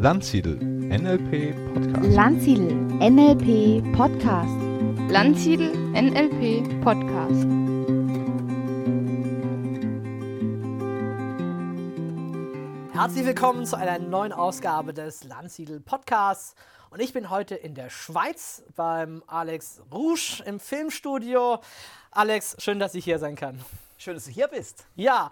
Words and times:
Landsiedel 0.00 0.54
NLP 0.58 1.56
Podcast. 1.74 2.14
Landsiedel 2.14 2.72
NLP 3.00 3.96
Podcast. 3.96 4.56
Landsiedel 5.10 5.74
NLP 5.90 6.84
Podcast. 6.84 7.44
Herzlich 12.92 13.26
willkommen 13.26 13.66
zu 13.66 13.76
einer 13.76 13.98
neuen 13.98 14.32
Ausgabe 14.32 14.94
des 14.94 15.24
Landsiedel 15.24 15.80
Podcasts. 15.80 16.54
Und 16.90 17.00
ich 17.00 17.12
bin 17.12 17.28
heute 17.28 17.56
in 17.56 17.74
der 17.74 17.90
Schweiz 17.90 18.62
beim 18.76 19.24
Alex 19.26 19.82
Rouge 19.92 20.44
im 20.46 20.60
Filmstudio. 20.60 21.58
Alex, 22.12 22.54
schön, 22.60 22.78
dass 22.78 22.94
ich 22.94 23.04
hier 23.04 23.18
sein 23.18 23.34
kann. 23.34 23.58
Schön, 24.00 24.14
dass 24.14 24.26
du 24.26 24.30
hier 24.30 24.46
bist. 24.46 24.86
Ja, 24.94 25.28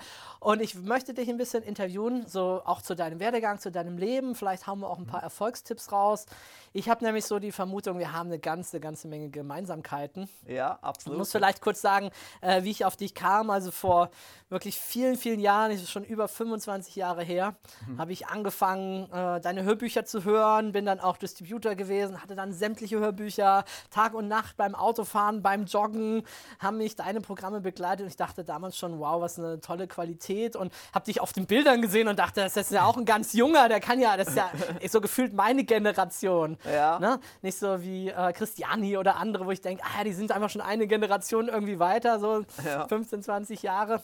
und 0.47 0.63
ich 0.63 0.77
möchte 0.77 1.13
dich 1.13 1.29
ein 1.29 1.39
bisschen 1.39 1.65
interviewen, 1.65 2.25
so 2.29 2.63
auch 2.65 2.81
zu 2.81 2.95
deinem 2.95 3.19
Werdegang, 3.19 3.59
zu 3.59 3.73
deinem 3.73 3.99
Leben. 3.99 4.37
Vielleicht 4.37 4.69
haben 4.69 4.79
wir 4.79 4.89
auch 4.89 4.99
ein 4.99 5.07
paar 5.07 5.21
Erfolgstipps 5.21 5.91
raus. 5.91 6.27
Ich 6.73 6.89
habe 6.89 7.05
nämlich 7.05 7.25
so 7.25 7.41
die 7.41 7.51
Vermutung, 7.51 7.99
wir 7.99 8.13
haben 8.13 8.29
eine 8.29 8.39
ganze, 8.39 8.79
ganze 8.79 9.09
Menge 9.09 9.29
Gemeinsamkeiten. 9.29 10.29
Ja, 10.47 10.79
Ich 10.81 10.85
absolut. 10.85 11.19
muss 11.19 11.33
vielleicht 11.33 11.61
kurz 11.63 11.81
sagen, 11.81 12.11
äh, 12.43 12.63
wie 12.63 12.71
ich 12.71 12.85
auf 12.85 12.97
dich 12.97 13.13
kam. 13.17 13.51
Also 13.51 13.73
vor 13.73 14.11
wirklich 14.49 14.79
vielen, 14.79 15.17
vielen 15.17 15.41
Jahren, 15.41 15.73
das 15.73 15.83
ist 15.83 15.91
schon 15.91 16.05
über 16.05 16.29
25 16.29 16.95
Jahre 16.95 17.25
her, 17.25 17.57
habe 17.99 18.13
ich 18.13 18.29
angefangen, 18.29 19.11
äh, 19.11 19.41
deine 19.41 19.65
Hörbücher 19.65 20.05
zu 20.05 20.23
hören, 20.23 20.71
bin 20.71 20.87
dann 20.87 21.01
auch 21.01 21.17
Distributor 21.17 21.75
gewesen, 21.75 22.23
hatte 22.23 22.37
dann 22.37 22.53
sämtliche 22.53 23.01
Hörbücher, 23.01 23.65
Tag 23.91 24.15
und 24.15 24.29
Nacht 24.29 24.57
beim 24.57 24.77
Autofahren, 24.77 25.43
beim 25.43 25.65
Joggen, 25.65 26.23
haben 26.61 26.77
mich 26.77 26.95
deine 26.95 27.21
Programme 27.21 27.61
begleitet 27.61 28.03
und 28.03 28.11
ich 28.11 28.17
dachte 28.17 28.45
damals 28.45 28.77
schon, 28.77 29.01
wow, 29.01 29.21
was 29.21 29.41
eine 29.41 29.61
tolle 29.61 29.89
Qualität 29.89 30.36
und 30.57 30.73
habe 30.93 31.05
dich 31.07 31.21
auf 31.21 31.33
den 31.33 31.47
Bildern 31.47 31.81
gesehen 31.81 32.09
und 32.09 32.19
dachte, 32.19 32.43
das 32.43 32.57
ist 32.57 32.71
ja 32.71 32.85
auch 32.85 32.97
ein 32.97 33.05
ganz 33.05 33.33
junger, 33.33 33.69
der 33.69 33.81
kann 33.81 34.01
ja, 34.01 34.17
das 34.17 34.29
ist 34.29 34.37
ja 34.37 34.51
ist 34.81 34.93
so 34.97 35.01
gefühlt 35.01 35.33
meine 35.33 35.65
Generation. 35.65 36.59
Ja. 36.71 36.99
Ne? 36.99 37.21
Nicht 37.43 37.59
so 37.59 37.83
wie 37.83 38.09
äh, 38.09 38.33
Christiani 38.33 38.97
oder 38.99 39.17
andere, 39.17 39.47
wo 39.47 39.51
ich 39.51 39.61
denke, 39.61 39.83
ah, 39.85 40.05
die 40.05 40.13
sind 40.13 40.31
einfach 40.33 40.51
schon 40.51 40.61
eine 40.61 40.87
Generation 40.87 41.49
irgendwie 41.49 41.79
weiter, 41.79 42.21
so 42.21 42.45
Ja. 42.65 42.87
15, 42.87 43.23
20 43.23 43.63
Jahre. 43.63 44.03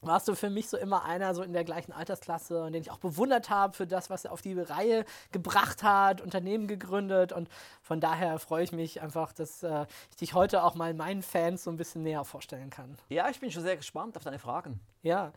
Warst 0.00 0.26
du 0.28 0.34
für 0.34 0.50
mich 0.50 0.68
so 0.68 0.76
immer 0.76 1.04
einer 1.04 1.34
so 1.34 1.42
in 1.42 1.52
der 1.52 1.64
gleichen 1.64 1.92
Altersklasse 1.92 2.62
und 2.64 2.72
den 2.72 2.82
ich 2.82 2.90
auch 2.90 2.98
bewundert 2.98 3.50
habe 3.50 3.74
für 3.74 3.86
das, 3.86 4.10
was 4.10 4.24
er 4.24 4.32
auf 4.32 4.42
die 4.42 4.58
Reihe 4.58 5.04
gebracht 5.32 5.82
hat, 5.82 6.20
Unternehmen 6.20 6.66
gegründet 6.66 7.32
und 7.32 7.48
von 7.82 8.00
daher 8.00 8.38
freue 8.38 8.64
ich 8.64 8.72
mich 8.72 9.00
einfach, 9.02 9.32
dass 9.32 9.62
äh, 9.62 9.86
ich 10.10 10.16
dich 10.16 10.34
heute 10.34 10.62
auch 10.64 10.74
mal 10.74 10.94
meinen 10.94 11.22
Fans 11.22 11.64
so 11.64 11.70
ein 11.70 11.76
bisschen 11.76 12.02
näher 12.02 12.24
vorstellen 12.24 12.70
kann. 12.70 12.96
Ja, 13.08 13.28
ich 13.28 13.40
bin 13.40 13.50
schon 13.50 13.62
sehr 13.62 13.76
gespannt 13.76 14.16
auf 14.16 14.24
deine 14.24 14.38
Fragen. 14.38 14.80
Ja. 15.02 15.32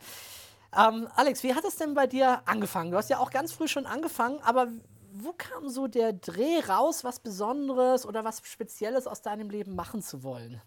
Ähm, 0.76 1.08
Alex, 1.14 1.42
wie 1.42 1.54
hat 1.54 1.64
es 1.64 1.76
denn 1.76 1.94
bei 1.94 2.06
dir 2.06 2.42
angefangen? 2.46 2.90
Du 2.90 2.96
hast 2.96 3.10
ja 3.10 3.18
auch 3.18 3.30
ganz 3.30 3.52
früh 3.52 3.68
schon 3.68 3.86
angefangen, 3.86 4.40
aber 4.42 4.68
wo 5.12 5.32
kam 5.32 5.68
so 5.68 5.86
der 5.86 6.12
Dreh 6.12 6.60
raus, 6.60 7.04
was 7.04 7.20
Besonderes 7.20 8.04
oder 8.04 8.24
was 8.24 8.42
Spezielles 8.44 9.06
aus 9.06 9.22
deinem 9.22 9.48
Leben 9.48 9.76
machen 9.76 10.02
zu 10.02 10.24
wollen? 10.24 10.60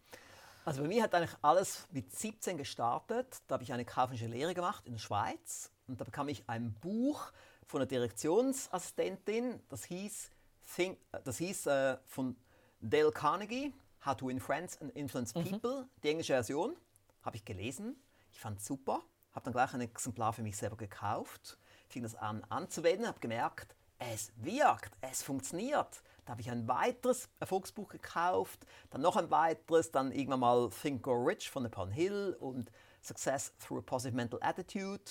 Also 0.63 0.81
bei 0.81 0.87
mir 0.87 1.03
hat 1.03 1.13
eigentlich 1.13 1.37
alles 1.41 1.87
mit 1.91 2.13
17 2.13 2.57
gestartet. 2.57 3.37
Da 3.47 3.53
habe 3.53 3.63
ich 3.63 3.73
eine 3.73 3.85
kaufmännische 3.85 4.27
Lehre 4.27 4.53
gemacht 4.53 4.85
in 4.85 4.93
der 4.93 4.99
Schweiz 4.99 5.71
und 5.87 5.99
da 5.99 6.05
bekam 6.05 6.29
ich 6.29 6.43
ein 6.47 6.73
Buch 6.81 7.31
von 7.65 7.79
der 7.81 7.87
Direktionsassistentin, 7.87 9.61
das 9.69 9.83
hieß, 9.85 10.29
Think, 10.75 10.97
das 11.23 11.37
hieß 11.37 11.67
äh, 11.67 11.97
von 12.05 12.37
Dale 12.79 13.11
Carnegie, 13.11 13.73
How 14.05 14.15
to 14.15 14.27
Win 14.27 14.39
Friends 14.39 14.79
and 14.81 14.91
Influence 14.95 15.33
People, 15.33 15.87
die 16.03 16.09
englische 16.09 16.33
Version, 16.33 16.77
habe 17.23 17.35
ich 17.35 17.43
gelesen. 17.43 17.95
Ich 18.37 18.41
fand 18.41 18.59
es 18.59 18.67
super, 18.67 19.01
habe 19.31 19.45
dann 19.45 19.53
gleich 19.53 19.73
ein 19.73 19.81
Exemplar 19.81 20.31
für 20.31 20.43
mich 20.43 20.57
selber 20.57 20.77
gekauft, 20.77 21.57
fing 21.87 22.03
das 22.03 22.13
an 22.13 22.43
anzuwenden, 22.49 23.07
habe 23.07 23.19
gemerkt, 23.19 23.75
es 23.97 24.31
wirkt, 24.35 24.95
es 25.01 25.23
funktioniert. 25.23 26.03
Da 26.23 26.33
habe 26.33 26.41
ich 26.41 26.51
ein 26.51 26.67
weiteres 26.67 27.29
Erfolgsbuch 27.39 27.89
gekauft, 27.89 28.63
dann 28.91 29.01
noch 29.01 29.15
ein 29.15 29.31
weiteres, 29.31 29.89
dann 29.89 30.11
irgendwann 30.11 30.41
mal 30.41 30.69
Think 30.69 31.01
Go 31.01 31.13
Rich 31.13 31.49
von 31.49 31.63
Napoleon 31.63 31.91
Hill 31.91 32.37
und 32.39 32.71
Success 33.01 33.53
Through 33.57 33.79
a 33.79 33.81
Positive 33.81 34.15
Mental 34.15 34.39
Attitude. 34.43 35.01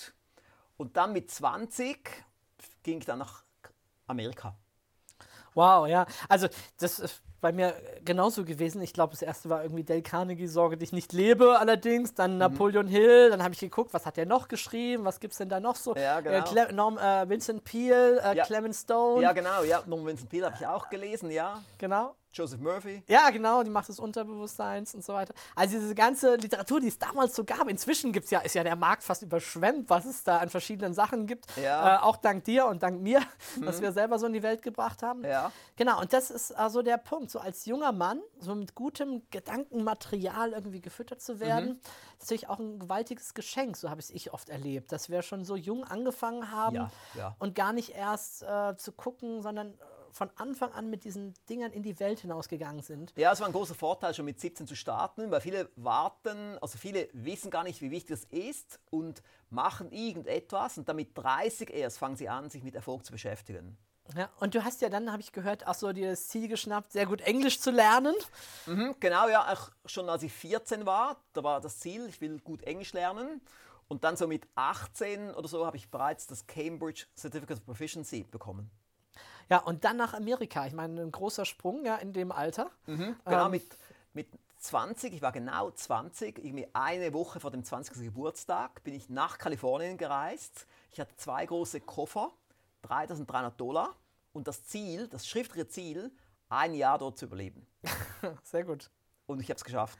Und 0.77 0.95
dann 0.95 1.11
mit 1.11 1.29
20 1.29 2.23
ging 2.81 2.99
ich 2.99 3.05
dann 3.05 3.19
nach 3.19 3.43
Amerika. 4.05 4.55
Wow, 5.53 5.85
ja. 5.85 6.05
Also, 6.29 6.47
das 6.77 6.99
ist 6.99 7.21
bei 7.39 7.51
mir 7.51 7.75
genauso 8.03 8.43
gewesen. 8.45 8.81
Ich 8.81 8.93
glaube, 8.93 9.11
das 9.11 9.21
erste 9.21 9.49
war 9.49 9.61
irgendwie 9.63 9.83
Dale 9.83 10.01
Carnegie, 10.01 10.47
Sorge 10.47 10.77
dich 10.77 10.91
nicht 10.91 11.13
lebe, 11.13 11.59
allerdings. 11.59 12.13
Dann 12.15 12.33
Mhm. 12.33 12.37
Napoleon 12.39 12.87
Hill. 12.87 13.29
Dann 13.29 13.43
habe 13.43 13.53
ich 13.53 13.59
geguckt, 13.59 13.93
was 13.93 14.05
hat 14.05 14.17
der 14.17 14.25
noch 14.25 14.47
geschrieben? 14.47 15.05
Was 15.05 15.19
gibt 15.19 15.33
es 15.33 15.37
denn 15.37 15.49
da 15.49 15.59
noch 15.59 15.75
so? 15.75 15.95
Ja, 15.95 16.19
äh, 16.19 16.23
genau. 16.23 16.43
Cle 16.43 16.73
Norm, 16.73 16.97
äh, 16.97 17.29
Vincent 17.29 17.63
Peale, 17.63 18.21
äh, 18.23 18.35
Ja. 18.37 18.45
Clement 18.45 18.75
Stone. 18.75 19.21
Ja, 19.21 19.31
genau, 19.33 19.63
ja. 19.63 19.83
Norman 19.85 20.07
Vincent 20.07 20.29
Peale 20.29 20.47
habe 20.47 20.55
ich 20.59 20.65
auch 20.67 20.89
gelesen, 20.89 21.29
ja. 21.31 21.61
genau. 21.77 22.15
Joseph 22.37 22.59
Murphy. 22.59 23.03
Ja, 23.07 23.29
genau, 23.29 23.63
die 23.63 23.69
Macht 23.69 23.89
des 23.89 23.99
Unterbewusstseins 23.99 24.93
und 24.93 25.03
so 25.03 25.13
weiter. 25.13 25.33
Also 25.55 25.79
diese 25.79 25.95
ganze 25.95 26.35
Literatur, 26.35 26.79
die 26.79 26.87
es 26.87 26.99
damals 26.99 27.35
so 27.35 27.43
gab, 27.43 27.67
inzwischen 27.67 28.11
gibt's 28.11 28.29
ja, 28.31 28.39
ist 28.39 28.55
ja 28.55 28.63
der 28.63 28.75
Markt 28.75 29.03
fast 29.03 29.21
überschwemmt, 29.23 29.89
was 29.89 30.05
es 30.05 30.23
da 30.23 30.37
an 30.37 30.49
verschiedenen 30.49 30.93
Sachen 30.93 31.25
gibt. 31.25 31.45
Ja. 31.57 31.95
Äh, 31.95 31.99
auch 32.03 32.17
dank 32.17 32.43
dir 32.43 32.67
und 32.67 32.83
dank 32.83 33.01
mir, 33.01 33.21
was 33.57 33.81
wir 33.81 33.91
selber 33.91 34.19
so 34.19 34.27
in 34.27 34.33
die 34.33 34.43
Welt 34.43 34.61
gebracht 34.61 35.01
haben. 35.03 35.23
Ja. 35.23 35.51
Genau, 35.75 35.99
und 35.99 36.13
das 36.13 36.29
ist 36.29 36.51
also 36.51 36.81
der 36.81 36.97
Punkt. 36.97 37.31
So 37.31 37.39
als 37.39 37.65
junger 37.65 37.91
Mann, 37.91 38.21
so 38.39 38.53
mit 38.55 38.75
gutem 38.75 39.23
Gedankenmaterial 39.31 40.51
irgendwie 40.53 40.81
gefüttert 40.81 41.21
zu 41.21 41.39
werden, 41.39 41.79
ist 42.19 42.25
natürlich 42.25 42.49
auch 42.49 42.59
ein 42.59 42.79
gewaltiges 42.79 43.33
Geschenk, 43.33 43.77
so 43.77 43.89
habe 43.89 44.01
ich 44.01 44.07
es 44.07 44.11
ich 44.11 44.33
oft 44.33 44.49
erlebt, 44.49 44.91
dass 44.91 45.09
wir 45.09 45.21
schon 45.21 45.43
so 45.45 45.55
jung 45.55 45.83
angefangen 45.83 46.51
haben 46.51 46.75
Ja, 46.75 46.91
ja. 47.15 47.35
und 47.39 47.55
gar 47.55 47.73
nicht 47.73 47.89
erst 47.95 48.43
äh, 48.43 48.75
zu 48.77 48.91
gucken, 48.91 49.41
sondern 49.41 49.73
von 50.11 50.29
Anfang 50.35 50.71
an 50.71 50.89
mit 50.89 51.03
diesen 51.03 51.33
Dingern 51.49 51.71
in 51.71 51.83
die 51.83 51.99
Welt 51.99 52.19
hinausgegangen 52.19 52.81
sind. 52.81 53.13
Ja, 53.15 53.31
es 53.31 53.39
war 53.39 53.47
ein 53.47 53.53
großer 53.53 53.75
Vorteil, 53.75 54.13
schon 54.13 54.25
mit 54.25 54.39
17 54.39 54.67
zu 54.67 54.75
starten, 54.75 55.31
weil 55.31 55.41
viele 55.41 55.69
warten, 55.75 56.57
also 56.59 56.77
viele 56.77 57.09
wissen 57.13 57.51
gar 57.51 57.63
nicht, 57.63 57.81
wie 57.81 57.91
wichtig 57.91 58.19
das 58.19 58.23
ist 58.25 58.79
und 58.89 59.21
machen 59.49 59.91
irgendetwas 59.91 60.77
und 60.77 60.89
dann 60.89 60.95
mit 60.95 61.17
30 61.17 61.69
erst 61.69 61.97
fangen 61.97 62.15
sie 62.15 62.29
an, 62.29 62.49
sich 62.49 62.63
mit 62.63 62.75
Erfolg 62.75 63.05
zu 63.05 63.11
beschäftigen. 63.11 63.77
Ja, 64.15 64.29
und 64.39 64.55
du 64.55 64.63
hast 64.63 64.81
ja 64.81 64.89
dann, 64.89 65.11
habe 65.11 65.21
ich 65.21 65.31
gehört, 65.31 65.67
auch 65.67 65.73
so 65.73 65.91
dir 65.91 66.11
das 66.11 66.29
Ziel 66.29 66.47
geschnappt, 66.47 66.93
sehr 66.93 67.05
gut 67.05 67.21
Englisch 67.21 67.59
zu 67.59 67.71
lernen. 67.71 68.15
Mhm, 68.65 68.95
genau, 68.99 69.27
ja, 69.27 69.51
auch 69.51 69.69
schon 69.85 70.09
als 70.09 70.23
ich 70.23 70.31
14 70.31 70.85
war, 70.85 71.17
da 71.33 71.43
war 71.43 71.59
das 71.59 71.79
Ziel, 71.79 72.07
ich 72.07 72.21
will 72.21 72.39
gut 72.39 72.63
Englisch 72.63 72.93
lernen. 72.93 73.41
Und 73.89 74.03
dann 74.03 74.17
so 74.17 74.27
mit 74.27 74.47
18 74.55 75.33
oder 75.33 75.47
so 75.47 75.65
habe 75.65 75.77
ich 75.77 75.89
bereits 75.89 76.27
das 76.27 76.45
Cambridge 76.45 77.05
Certificate 77.17 77.57
of 77.57 77.65
Proficiency 77.65 78.23
bekommen. 78.23 78.69
Ja, 79.49 79.59
und 79.59 79.83
dann 79.85 79.97
nach 79.97 80.13
Amerika. 80.13 80.65
Ich 80.65 80.73
meine, 80.73 81.01
ein 81.01 81.11
großer 81.11 81.45
Sprung 81.45 81.85
ja 81.85 81.95
in 81.95 82.13
dem 82.13 82.31
Alter. 82.31 82.69
Genau, 82.85 83.45
Ähm. 83.45 83.51
mit, 83.51 83.65
mit 84.13 84.27
20, 84.59 85.13
ich 85.13 85.21
war 85.21 85.31
genau 85.31 85.71
20, 85.71 86.39
irgendwie 86.43 86.67
eine 86.73 87.13
Woche 87.13 87.39
vor 87.39 87.51
dem 87.51 87.63
20. 87.63 88.03
Geburtstag, 88.03 88.83
bin 88.83 88.93
ich 88.93 89.09
nach 89.09 89.37
Kalifornien 89.37 89.97
gereist. 89.97 90.65
Ich 90.91 90.99
hatte 90.99 91.15
zwei 91.15 91.45
große 91.45 91.79
Koffer, 91.81 92.31
3300 92.81 93.59
Dollar 93.59 93.95
und 94.33 94.47
das 94.47 94.65
Ziel, 94.65 95.07
das 95.07 95.27
schriftliche 95.27 95.67
Ziel, 95.67 96.11
ein 96.49 96.73
Jahr 96.73 96.97
dort 96.97 97.17
zu 97.17 97.25
überleben. 97.25 97.67
Sehr 98.43 98.63
gut. 98.63 98.89
Und 99.27 99.41
ich 99.41 99.49
habe 99.49 99.57
es 99.57 99.63
geschafft. 99.63 99.97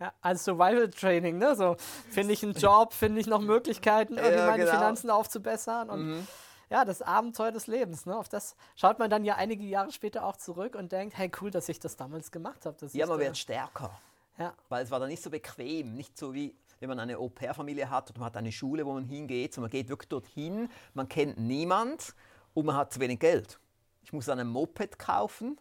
Ja, 0.00 0.12
als 0.22 0.44
Survival 0.44 0.88
Training, 0.90 1.36
ne? 1.38 1.54
So, 1.54 1.76
finde 2.10 2.32
ich 2.32 2.42
einen 2.42 2.52
Job, 2.58 2.94
finde 2.94 3.20
ich 3.20 3.26
noch 3.26 3.40
Möglichkeiten, 3.40 4.14
irgendwie 4.16 4.36
Ja, 4.38 4.46
meine 4.46 4.64
genau. 4.64 4.76
Finanzen 4.76 5.10
aufzubessern. 5.10 5.90
Und 5.90 6.26
ja, 6.70 6.84
das 6.84 7.02
Abenteuer 7.02 7.52
des 7.52 7.66
Lebens, 7.66 8.06
ne? 8.06 8.16
Auf 8.16 8.28
das 8.28 8.54
schaut 8.76 8.98
man 8.98 9.10
dann 9.10 9.24
ja 9.24 9.34
einige 9.34 9.64
Jahre 9.64 9.90
später 9.90 10.24
auch 10.24 10.36
zurück 10.36 10.76
und 10.76 10.92
denkt, 10.92 11.18
hey, 11.18 11.30
cool, 11.40 11.50
dass 11.50 11.68
ich 11.68 11.80
das 11.80 11.96
damals 11.96 12.30
gemacht 12.30 12.64
habe. 12.64 12.76
Ja, 12.92 13.06
man 13.06 13.18
wird 13.18 13.36
stärker. 13.36 13.90
Ja, 14.38 14.54
Weil 14.68 14.84
es 14.84 14.90
war 14.90 15.00
dann 15.00 15.08
nicht 15.08 15.22
so 15.22 15.28
bequem, 15.28 15.94
nicht 15.94 16.16
so 16.16 16.32
wie 16.32 16.54
wenn 16.78 16.88
man 16.88 16.98
eine 16.98 17.18
Au-pair-Familie 17.18 17.90
hat 17.90 18.08
oder 18.10 18.20
man 18.20 18.26
hat 18.26 18.38
eine 18.38 18.52
Schule, 18.52 18.86
wo 18.86 18.94
man 18.94 19.04
hingeht, 19.04 19.52
sondern 19.52 19.70
man 19.70 19.72
geht 19.72 19.90
wirklich 19.90 20.08
dorthin, 20.08 20.70
man 20.94 21.08
kennt 21.08 21.38
niemand 21.38 22.14
und 22.54 22.64
man 22.64 22.74
hat 22.74 22.92
zu 22.92 23.00
wenig 23.00 23.20
Geld. 23.20 23.60
Ich 24.02 24.14
musste 24.14 24.30
dann 24.30 24.38
ein 24.38 24.48
Moped 24.48 24.98
kaufen, 24.98 25.60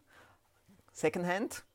Secondhand, 0.94 1.66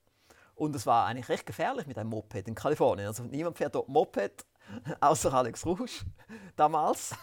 und 0.55 0.75
es 0.75 0.87
war 0.87 1.07
eigentlich 1.07 1.29
recht 1.29 1.45
gefährlich 1.45 1.87
mit 1.87 1.99
einem 1.99 2.09
Moped 2.11 2.49
in 2.49 2.55
Kalifornien. 2.55 3.09
Also 3.09 3.25
niemand 3.25 3.59
fährt 3.59 3.75
dort 3.75 3.89
Moped, 3.89 4.47
außer 5.01 5.35
Alex 5.35 5.67
Rouge 5.67 6.07
damals. 6.57 7.15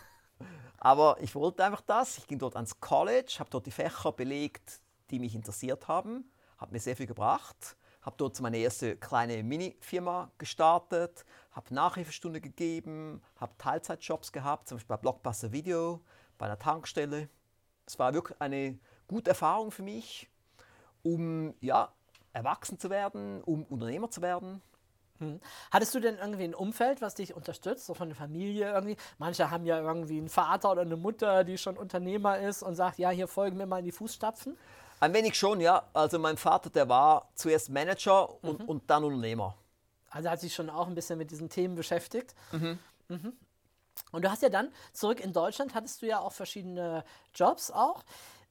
Aber 0.84 1.18
ich 1.22 1.36
wollte 1.36 1.64
einfach 1.64 1.82
das. 1.82 2.18
Ich 2.18 2.26
ging 2.28 2.40
dort 2.40 2.56
ans 2.56 2.80
College, 2.80 3.36
habe 3.38 3.52
dort 3.52 3.68
die 3.68 3.72
Fächer 3.72 4.12
belegt, 4.12 4.82
die 5.12 5.20
mich 5.20 5.36
interessiert 5.36 5.88
haben, 5.88 6.32
hat 6.58 6.72
mir 6.72 6.80
sehr 6.80 6.96
viel 6.96 7.06
gebracht. 7.06 7.78
Habe 8.02 8.16
dort 8.18 8.42
meine 8.42 8.58
erste 8.58 8.98
kleine 8.98 9.44
Mini-Firma 9.44 10.32
gestartet, 10.40 11.24
habe 11.52 11.72
Nachhilfestunde 11.72 12.42
gegeben, 12.42 13.22
habe 13.36 13.54
Teilzeitjobs 13.60 14.32
gehabt, 14.32 14.68
zum 14.68 14.78
Beispiel 14.78 14.96
bei 14.96 15.02
Blockbuster 15.02 15.52
Video, 15.52 16.02
bei 16.40 16.48
einer 16.48 16.58
Tankstelle. 16.58 17.30
Es 17.86 18.00
war 18.00 18.16
wirklich 18.16 18.42
eine 18.42 18.80
gute 19.08 19.30
Erfahrung 19.30 19.70
für 19.70 19.84
mich, 19.84 20.32
um 21.04 21.54
ja, 21.62 21.94
erwachsen 22.34 22.80
zu 22.80 22.90
werden, 22.90 23.44
um 23.44 23.66
Unternehmer 23.66 24.10
zu 24.10 24.24
werden. 24.24 24.64
Hattest 25.72 25.94
du 25.96 26.00
denn 26.00 26.18
irgendwie 26.18 26.44
ein 26.44 26.56
Umfeld, 26.56 27.02
was 27.02 27.16
dich 27.16 27.36
unterstützt, 27.36 27.86
so 27.86 27.94
von 27.94 28.10
der 28.10 28.16
Familie 28.16 28.72
irgendwie? 28.72 28.98
Manche 29.18 29.52
haben 29.52 29.66
ja 29.66 29.80
irgendwie 29.80 30.18
einen 30.18 30.30
Vater 30.30 30.72
oder 30.72 30.82
eine 30.82 30.98
Mutter, 30.98 31.44
die 31.44 31.58
schon 31.58 31.78
Unternehmer 31.78 32.40
ist 32.40 32.64
und 32.64 32.76
sagt, 32.76 33.00
ja, 33.00 33.10
hier 33.10 33.28
folgen 33.28 33.58
wir 33.60 33.66
mal 33.66 33.80
in 33.80 33.86
die 33.86 33.92
Fußstapfen. 33.92 34.58
Ein 35.00 35.14
wenig 35.14 35.36
schon, 35.36 35.60
ja. 35.60 35.84
Also 35.94 36.20
mein 36.20 36.38
Vater, 36.38 36.70
der 36.70 36.88
war 36.88 37.30
zuerst 37.36 37.70
Manager 37.70 38.44
und, 38.44 38.68
und 38.68 38.90
dann 38.90 39.04
Unternehmer. 39.04 39.56
Also 40.12 40.30
hat 40.30 40.40
sich 40.40 40.54
schon 40.54 40.70
auch 40.70 40.88
ein 40.88 40.96
bisschen 40.96 41.18
mit 41.18 41.32
diesen 41.32 41.50
Themen 41.50 41.76
beschäftigt. 41.76 42.36
Mhm. 42.52 42.78
Und 44.12 44.26
du 44.26 44.30
hast 44.30 44.42
ja 44.42 44.50
dann 44.50 44.72
zurück 44.94 45.20
in 45.20 45.34
Deutschland, 45.34 45.74
hattest 45.74 46.02
du 46.02 46.06
ja 46.06 46.20
auch 46.20 46.34
verschiedene 46.34 47.04
Jobs 47.34 47.72
auch. 47.72 48.04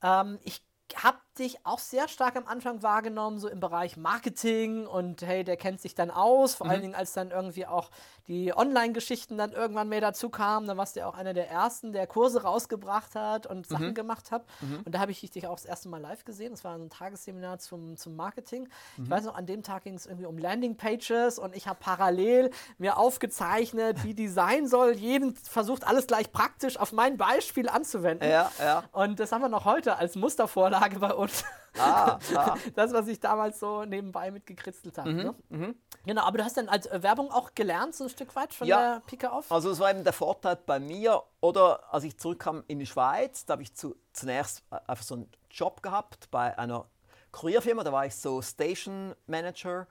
Ähm, 0.02 0.38
ich 0.42 0.62
habe 0.96 1.18
dich 1.40 1.64
auch 1.64 1.78
sehr 1.78 2.06
stark 2.08 2.36
am 2.36 2.46
Anfang 2.46 2.82
wahrgenommen, 2.82 3.38
so 3.38 3.48
im 3.48 3.60
Bereich 3.60 3.96
Marketing 3.96 4.86
und 4.86 5.22
hey, 5.22 5.42
der 5.42 5.56
kennt 5.56 5.80
sich 5.80 5.94
dann 5.94 6.10
aus, 6.10 6.54
vor 6.54 6.68
allen 6.68 6.82
Dingen 6.82 6.94
als 6.94 7.12
dann 7.12 7.30
irgendwie 7.30 7.66
auch 7.66 7.90
die 8.28 8.56
Online-Geschichten 8.56 9.36
dann 9.36 9.52
irgendwann 9.52 9.88
mehr 9.88 10.00
dazu 10.00 10.28
kamen, 10.28 10.68
dann 10.68 10.76
warst 10.76 10.94
du 10.94 11.00
ja 11.00 11.08
auch 11.08 11.16
einer 11.16 11.34
der 11.34 11.50
ersten, 11.50 11.92
der 11.92 12.06
Kurse 12.06 12.42
rausgebracht 12.42 13.14
hat 13.14 13.46
und 13.46 13.66
Sachen 13.66 13.94
gemacht 13.94 14.30
hat 14.30 14.44
und 14.84 14.94
da 14.94 15.00
habe 15.00 15.10
ich 15.10 15.20
dich 15.20 15.46
auch 15.46 15.56
das 15.56 15.64
erste 15.64 15.88
Mal 15.88 16.00
live 16.00 16.24
gesehen, 16.24 16.52
das 16.52 16.62
war 16.62 16.76
ein 16.76 16.90
Tagesseminar 16.90 17.58
zum, 17.58 17.96
zum 17.96 18.14
Marketing. 18.14 18.68
Ich 19.02 19.10
weiß 19.10 19.24
noch, 19.24 19.34
an 19.34 19.46
dem 19.46 19.62
Tag 19.62 19.84
ging 19.84 19.94
es 19.94 20.06
irgendwie 20.06 20.26
um 20.26 20.38
Landing-Pages 20.38 21.38
und 21.38 21.56
ich 21.56 21.66
habe 21.66 21.78
parallel 21.80 22.50
mir 22.78 22.98
aufgezeichnet, 22.98 24.04
wie 24.04 24.14
die 24.14 24.28
sein 24.28 24.66
soll, 24.66 24.92
jeden 24.92 25.34
versucht 25.34 25.86
alles 25.86 26.06
gleich 26.06 26.32
praktisch 26.32 26.76
auf 26.78 26.92
mein 26.92 27.16
Beispiel 27.16 27.68
anzuwenden. 27.68 28.28
Ja, 28.28 28.50
ja. 28.58 28.84
Und 28.92 29.18
das 29.18 29.32
haben 29.32 29.40
wir 29.40 29.48
noch 29.48 29.64
heute 29.64 29.96
als 29.96 30.16
Mustervorlage 30.16 30.98
bei 30.98 31.14
uns. 31.14 31.29
Ah, 31.78 32.18
ah. 32.34 32.56
Das, 32.74 32.92
was 32.92 33.06
ich 33.06 33.20
damals 33.20 33.60
so 33.60 33.84
nebenbei 33.84 34.30
mitgekritzelt 34.30 34.98
habe. 34.98 35.10
Mhm, 35.10 35.34
ne? 35.50 35.74
Genau, 36.04 36.22
aber 36.24 36.38
du 36.38 36.44
hast 36.44 36.56
dann 36.56 36.68
als 36.68 36.86
äh, 36.86 37.02
Werbung 37.02 37.30
auch 37.30 37.54
gelernt, 37.54 37.94
so 37.94 38.04
ein 38.04 38.10
Stück 38.10 38.34
weit 38.34 38.52
von 38.52 38.66
Ja. 38.66 38.94
der 38.94 39.00
Pike 39.06 39.30
auf? 39.30 39.50
Also 39.52 39.70
es 39.70 39.78
war 39.78 39.90
eben 39.90 40.02
der 40.02 40.12
Vorteil 40.12 40.56
bei 40.56 40.80
mir, 40.80 41.22
oder 41.40 41.92
als 41.92 42.04
ich 42.04 42.18
zurückkam 42.18 42.64
in 42.66 42.78
die 42.80 42.86
Schweiz, 42.86 43.44
da 43.46 43.52
habe 43.52 43.62
ich 43.62 43.74
zu, 43.74 43.94
zunächst 44.12 44.64
einfach 44.70 45.04
so 45.04 45.14
einen 45.14 45.30
Job 45.50 45.82
gehabt 45.82 46.30
bei 46.30 46.58
einer 46.58 46.86
Kurierfirma, 47.32 47.84
da 47.84 47.92
war 47.92 48.04
ich 48.06 48.16
so 48.16 48.42
Station 48.42 49.14
Manager 49.26 49.86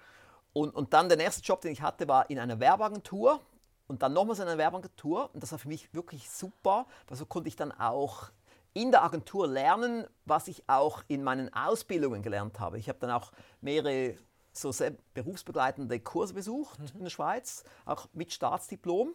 und, 0.53 0.75
und 0.75 0.93
dann 0.93 1.07
der 1.07 1.17
nächste 1.17 1.41
Job, 1.41 1.61
den 1.61 1.71
ich 1.71 1.81
hatte, 1.81 2.07
war 2.07 2.29
in 2.29 2.39
einer 2.39 2.59
Werbeagentur 2.59 3.39
und 3.87 4.01
dann 4.01 4.13
nochmals 4.13 4.39
in 4.39 4.47
einer 4.47 4.57
Werbeagentur 4.57 5.29
und 5.33 5.41
das 5.41 5.51
war 5.53 5.59
für 5.59 5.69
mich 5.69 5.93
wirklich 5.93 6.29
super, 6.29 6.85
weil 7.07 7.17
so 7.17 7.25
konnte 7.25 7.47
ich 7.47 7.55
dann 7.55 7.71
auch 7.71 8.29
in 8.73 8.91
der 8.91 9.03
Agentur 9.03 9.47
lernen, 9.47 10.05
was 10.25 10.47
ich 10.47 10.63
auch 10.67 11.03
in 11.07 11.23
meinen 11.23 11.53
Ausbildungen 11.53 12.21
gelernt 12.21 12.59
habe. 12.59 12.77
Ich 12.77 12.89
habe 12.89 12.99
dann 12.99 13.11
auch 13.11 13.31
mehrere 13.61 14.15
so 14.51 14.71
berufsbegleitende 15.13 15.99
Kurse 15.99 16.33
besucht 16.33 16.79
in 16.93 17.03
der 17.03 17.09
Schweiz, 17.09 17.63
auch 17.85 18.07
mit 18.13 18.33
Staatsdiplom 18.33 19.13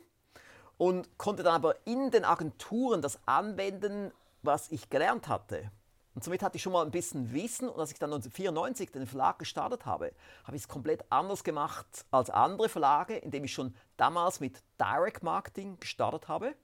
und 0.78 1.18
konnte 1.18 1.42
dann 1.42 1.54
aber 1.54 1.76
in 1.86 2.10
den 2.10 2.24
Agenturen 2.24 3.02
das 3.02 3.18
anwenden, 3.26 4.12
was 4.42 4.70
ich 4.70 4.90
gelernt 4.90 5.28
hatte. 5.28 5.70
Und 6.14 6.22
somit 6.22 6.42
hatte 6.42 6.56
ich 6.56 6.62
schon 6.62 6.72
mal 6.72 6.84
ein 6.84 6.92
bisschen 6.92 7.32
Wissen 7.32 7.68
und 7.68 7.80
als 7.80 7.90
ich 7.90 7.98
dann 7.98 8.12
1994 8.12 8.92
den 8.92 9.06
Verlag 9.06 9.38
gestartet 9.40 9.84
habe, 9.84 10.12
habe 10.44 10.56
ich 10.56 10.62
es 10.62 10.68
komplett 10.68 11.04
anders 11.10 11.42
gemacht 11.42 12.06
als 12.12 12.30
andere 12.30 12.68
Verlage, 12.68 13.16
indem 13.16 13.44
ich 13.44 13.52
schon 13.52 13.74
damals 13.96 14.38
mit 14.38 14.62
Direct 14.80 15.24
Marketing 15.24 15.78
gestartet 15.80 16.28
habe, 16.28 16.54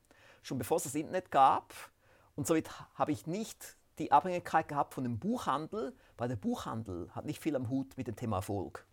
schon 0.43 0.59
bevor 0.59 0.77
es 0.77 0.85
das 0.85 0.95
Internet 0.95 1.33
gab. 1.33 1.75
Und 2.37 2.47
somit 2.47 2.71
habe 2.95 3.13
ich 3.13 3.27
nicht 3.27 3.77
die 3.99 4.13
Abhängigkeit 4.13 4.69
gehabt 4.69 4.95
von 4.95 5.05
dem 5.05 5.19
Buchhandel, 5.19 5.95
weil 6.17 6.29
der 6.29 6.37
Buchhandel 6.37 7.11
hat 7.15 7.27
nicht 7.27 7.41
viel 7.41 7.55
am 7.55 7.69
Hut 7.69 7.97
mit 7.97 8.07
dem 8.07 8.17
Thema 8.17 8.37
Erfolg. 8.37 8.87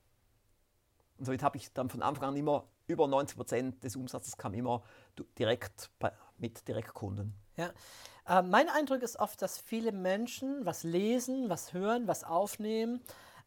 Und 1.18 1.26
somit 1.26 1.44
habe 1.44 1.58
ich 1.58 1.72
dann 1.74 1.90
von 1.90 2.02
Anfang 2.02 2.30
an 2.30 2.36
immer 2.36 2.66
über 2.88 3.08
90 3.08 3.38
Prozent 3.38 3.84
des 3.84 3.96
Umsatzes 3.96 4.38
kam 4.38 4.54
immer 4.54 4.84
direkt 5.38 5.90
bei, 6.00 6.12
mit 6.38 6.68
Direktkunden. 6.68 7.34
Ja. 7.58 7.72
Äh, 8.28 8.42
mein 8.44 8.70
Eindruck 8.70 9.02
ist 9.02 9.18
oft, 9.18 9.42
dass 9.42 9.58
viele 9.58 9.92
Menschen 9.92 10.66
was 10.66 10.84
lesen, 10.84 11.50
was 11.50 11.74
hören, 11.74 12.08
was 12.08 12.24
aufnehmen, 12.24 13.02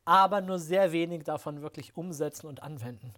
aber 0.04 0.40
nur 0.40 0.58
sehr 0.58 0.92
wenig 0.92 1.24
davon 1.24 1.62
wirklich 1.62 1.96
umsetzen 1.96 2.46
und 2.46 2.62
anwenden. 2.62 3.14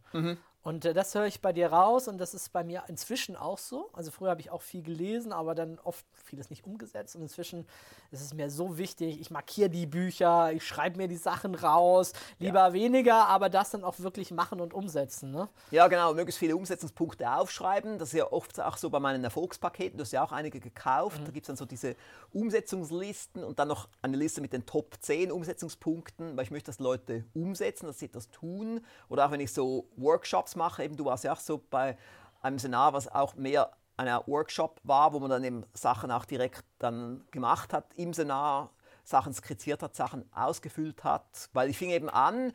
Und 0.62 0.84
äh, 0.84 0.94
das 0.94 1.14
höre 1.14 1.26
ich 1.26 1.40
bei 1.40 1.52
dir 1.52 1.72
raus 1.72 2.06
und 2.06 2.18
das 2.18 2.34
ist 2.34 2.52
bei 2.52 2.62
mir 2.62 2.84
inzwischen 2.86 3.36
auch 3.36 3.58
so. 3.58 3.90
Also 3.92 4.10
früher 4.10 4.30
habe 4.30 4.40
ich 4.40 4.50
auch 4.50 4.62
viel 4.62 4.82
gelesen, 4.82 5.32
aber 5.32 5.54
dann 5.54 5.78
oft 5.82 6.06
vieles 6.24 6.50
nicht 6.50 6.64
umgesetzt. 6.64 7.16
Und 7.16 7.22
inzwischen 7.22 7.66
ist 8.12 8.20
es 8.20 8.32
mir 8.32 8.48
so 8.48 8.78
wichtig, 8.78 9.20
ich 9.20 9.30
markiere 9.30 9.70
die 9.70 9.86
Bücher, 9.86 10.52
ich 10.52 10.64
schreibe 10.64 10.98
mir 10.98 11.08
die 11.08 11.16
Sachen 11.16 11.54
raus, 11.54 12.12
lieber 12.38 12.72
weniger, 12.72 13.26
aber 13.26 13.48
das 13.48 13.70
dann 13.70 13.82
auch 13.82 13.98
wirklich 13.98 14.30
machen 14.30 14.60
und 14.60 14.72
umsetzen. 14.72 15.32
Ne? 15.32 15.48
Ja, 15.72 15.88
genau, 15.88 16.14
möglichst 16.14 16.38
viele 16.38 16.56
Umsetzungspunkte 16.56 17.30
aufschreiben. 17.30 17.98
Das 17.98 18.08
ist 18.10 18.18
ja 18.18 18.30
oft 18.30 18.60
auch 18.60 18.76
so 18.76 18.88
bei 18.88 19.00
meinen 19.00 19.24
Erfolgspaketen. 19.24 19.98
Du 19.98 20.02
hast 20.02 20.12
ja 20.12 20.22
auch 20.22 20.32
einige 20.32 20.60
gekauft. 20.60 21.20
Da 21.24 21.30
gibt 21.32 21.44
es 21.44 21.48
dann 21.48 21.56
so 21.56 21.64
diese 21.64 21.96
Umsetzungslisten 22.32 23.42
und 23.42 23.58
dann 23.58 23.68
noch 23.68 23.88
eine 24.00 24.16
Liste 24.16 24.40
mit 24.40 24.52
den 24.52 24.64
Top 24.64 24.94
10 25.00 25.32
Umsetzungspunkten, 25.32 26.36
weil 26.36 26.44
ich 26.44 26.50
möchte, 26.52 26.70
dass 26.70 26.78
Leute 26.78 27.24
umsetzen, 27.34 27.86
dass 27.86 27.98
sie 27.98 28.06
etwas 28.06 28.30
tun. 28.30 28.80
Oder 29.08 29.26
auch 29.26 29.30
wenn 29.32 29.40
ich 29.40 29.52
so 29.52 29.88
Workshops 29.96 30.51
mache, 30.56 30.84
eben 30.84 30.96
du 30.96 31.04
warst 31.04 31.24
ja 31.24 31.32
auch 31.32 31.40
so 31.40 31.62
bei 31.70 31.96
einem 32.42 32.58
Seminar, 32.58 32.92
was 32.92 33.08
auch 33.08 33.34
mehr 33.34 33.70
ein 33.96 34.08
Workshop 34.26 34.80
war, 34.84 35.12
wo 35.12 35.20
man 35.20 35.30
dann 35.30 35.44
eben 35.44 35.64
Sachen 35.74 36.10
auch 36.10 36.24
direkt 36.24 36.64
dann 36.78 37.24
gemacht 37.30 37.72
hat 37.72 37.86
im 37.96 38.12
Seminar, 38.12 38.70
Sachen 39.04 39.32
skizziert 39.32 39.82
hat, 39.82 39.94
Sachen 39.94 40.24
ausgefüllt 40.32 41.04
hat. 41.04 41.50
Weil 41.52 41.70
ich 41.70 41.78
fing 41.78 41.90
eben 41.90 42.08
an, 42.08 42.52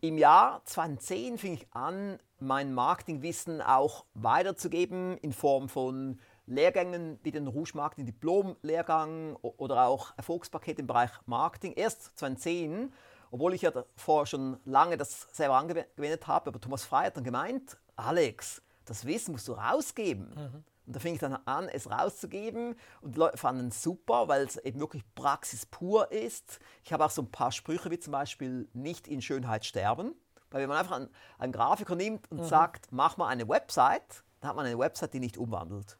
im 0.00 0.16
Jahr 0.16 0.62
2010 0.64 1.38
fing 1.38 1.54
ich 1.54 1.66
an, 1.72 2.18
mein 2.38 2.72
Marketingwissen 2.72 3.60
auch 3.60 4.06
weiterzugeben 4.14 5.18
in 5.18 5.32
Form 5.32 5.68
von 5.68 6.18
Lehrgängen 6.46 7.20
wie 7.22 7.30
den 7.30 7.46
Rouge 7.46 7.72
Marketing 7.74 8.06
Diplom-Lehrgang 8.06 9.36
o- 9.42 9.54
oder 9.58 9.86
auch 9.86 10.16
Erfolgspaket 10.16 10.78
im 10.78 10.86
Bereich 10.86 11.10
Marketing. 11.26 11.74
Erst 11.74 12.18
2010, 12.18 12.92
obwohl 13.30 13.54
ich 13.54 13.62
ja 13.62 13.70
davor 13.70 14.26
schon 14.26 14.58
lange 14.64 14.96
das 14.96 15.28
selber 15.32 15.56
angewendet 15.56 16.26
habe, 16.26 16.50
aber 16.50 16.60
Thomas 16.60 16.84
Frey 16.84 17.06
hat 17.06 17.16
dann 17.16 17.24
gemeint, 17.24 17.78
Alex, 17.96 18.62
das 18.84 19.04
Wissen 19.04 19.32
musst 19.32 19.46
du 19.48 19.52
rausgeben. 19.52 20.64
Und 20.86 20.96
da 20.96 21.00
fing 21.00 21.14
ich 21.14 21.20
dann 21.20 21.38
an, 21.44 21.68
es 21.68 21.88
rauszugeben 21.88 22.74
und 23.00 23.14
die 23.14 23.18
Leute 23.18 23.36
fanden 23.36 23.68
es 23.68 23.80
super, 23.82 24.26
weil 24.26 24.42
es 24.42 24.56
eben 24.56 24.80
wirklich 24.80 25.04
Praxis 25.14 25.64
pur 25.64 26.10
ist. 26.10 26.58
Ich 26.82 26.92
habe 26.92 27.04
auch 27.04 27.10
so 27.10 27.22
ein 27.22 27.30
paar 27.30 27.52
Sprüche, 27.52 27.90
wie 27.92 27.98
zum 28.00 28.10
Beispiel 28.10 28.68
nicht 28.72 29.06
in 29.06 29.22
Schönheit 29.22 29.64
sterben. 29.64 30.14
Weil 30.50 30.62
wenn 30.62 30.68
man 30.68 30.78
einfach 30.78 30.96
einen, 30.96 31.08
einen 31.38 31.52
Grafiker 31.52 31.94
nimmt 31.94 32.28
und 32.32 32.44
sagt, 32.44 32.88
mach 32.90 33.16
mal 33.16 33.28
eine 33.28 33.48
Website, 33.48 34.24
dann 34.40 34.48
hat 34.48 34.56
man 34.56 34.66
eine 34.66 34.78
Website, 34.78 35.14
die 35.14 35.20
nicht 35.20 35.38
umwandelt. 35.38 35.96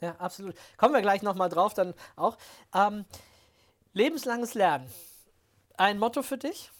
Ja, 0.00 0.16
absolut. 0.16 0.54
Kommen 0.78 0.94
wir 0.94 1.02
gleich 1.02 1.20
nochmal 1.20 1.50
drauf, 1.50 1.74
dann 1.74 1.92
auch. 2.16 2.38
Ähm, 2.74 3.04
lebenslanges 3.92 4.54
Lernen. 4.54 4.90
Ein 5.80 5.98
Motto 5.98 6.20
für 6.20 6.36
dich? 6.36 6.70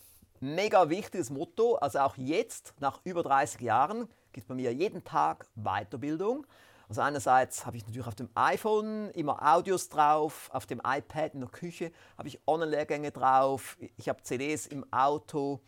Mega 0.40 0.90
wichtiges 0.90 1.30
Motto. 1.30 1.76
Also 1.76 2.00
auch 2.00 2.18
jetzt, 2.18 2.74
nach 2.80 3.00
über 3.04 3.22
30 3.22 3.62
Jahren, 3.62 4.00
gibt 4.30 4.44
es 4.44 4.44
bei 4.44 4.54
mir 4.54 4.74
jeden 4.74 5.04
Tag 5.04 5.46
Weiterbildung. 5.54 6.46
Also 6.86 7.00
einerseits 7.00 7.64
habe 7.64 7.78
ich 7.78 7.86
natürlich 7.86 8.06
auf 8.06 8.14
dem 8.14 8.28
iPhone 8.34 9.08
immer 9.12 9.40
Audios 9.54 9.88
drauf, 9.88 10.50
auf 10.52 10.66
dem 10.66 10.82
iPad 10.84 11.32
in 11.32 11.40
der 11.40 11.48
Küche 11.48 11.92
habe 12.18 12.28
ich 12.28 12.46
Online-Lehrgänge 12.46 13.10
drauf, 13.10 13.78
ich 13.96 14.10
habe 14.10 14.22
CDs 14.22 14.66
im 14.66 14.84
Auto 14.92 15.60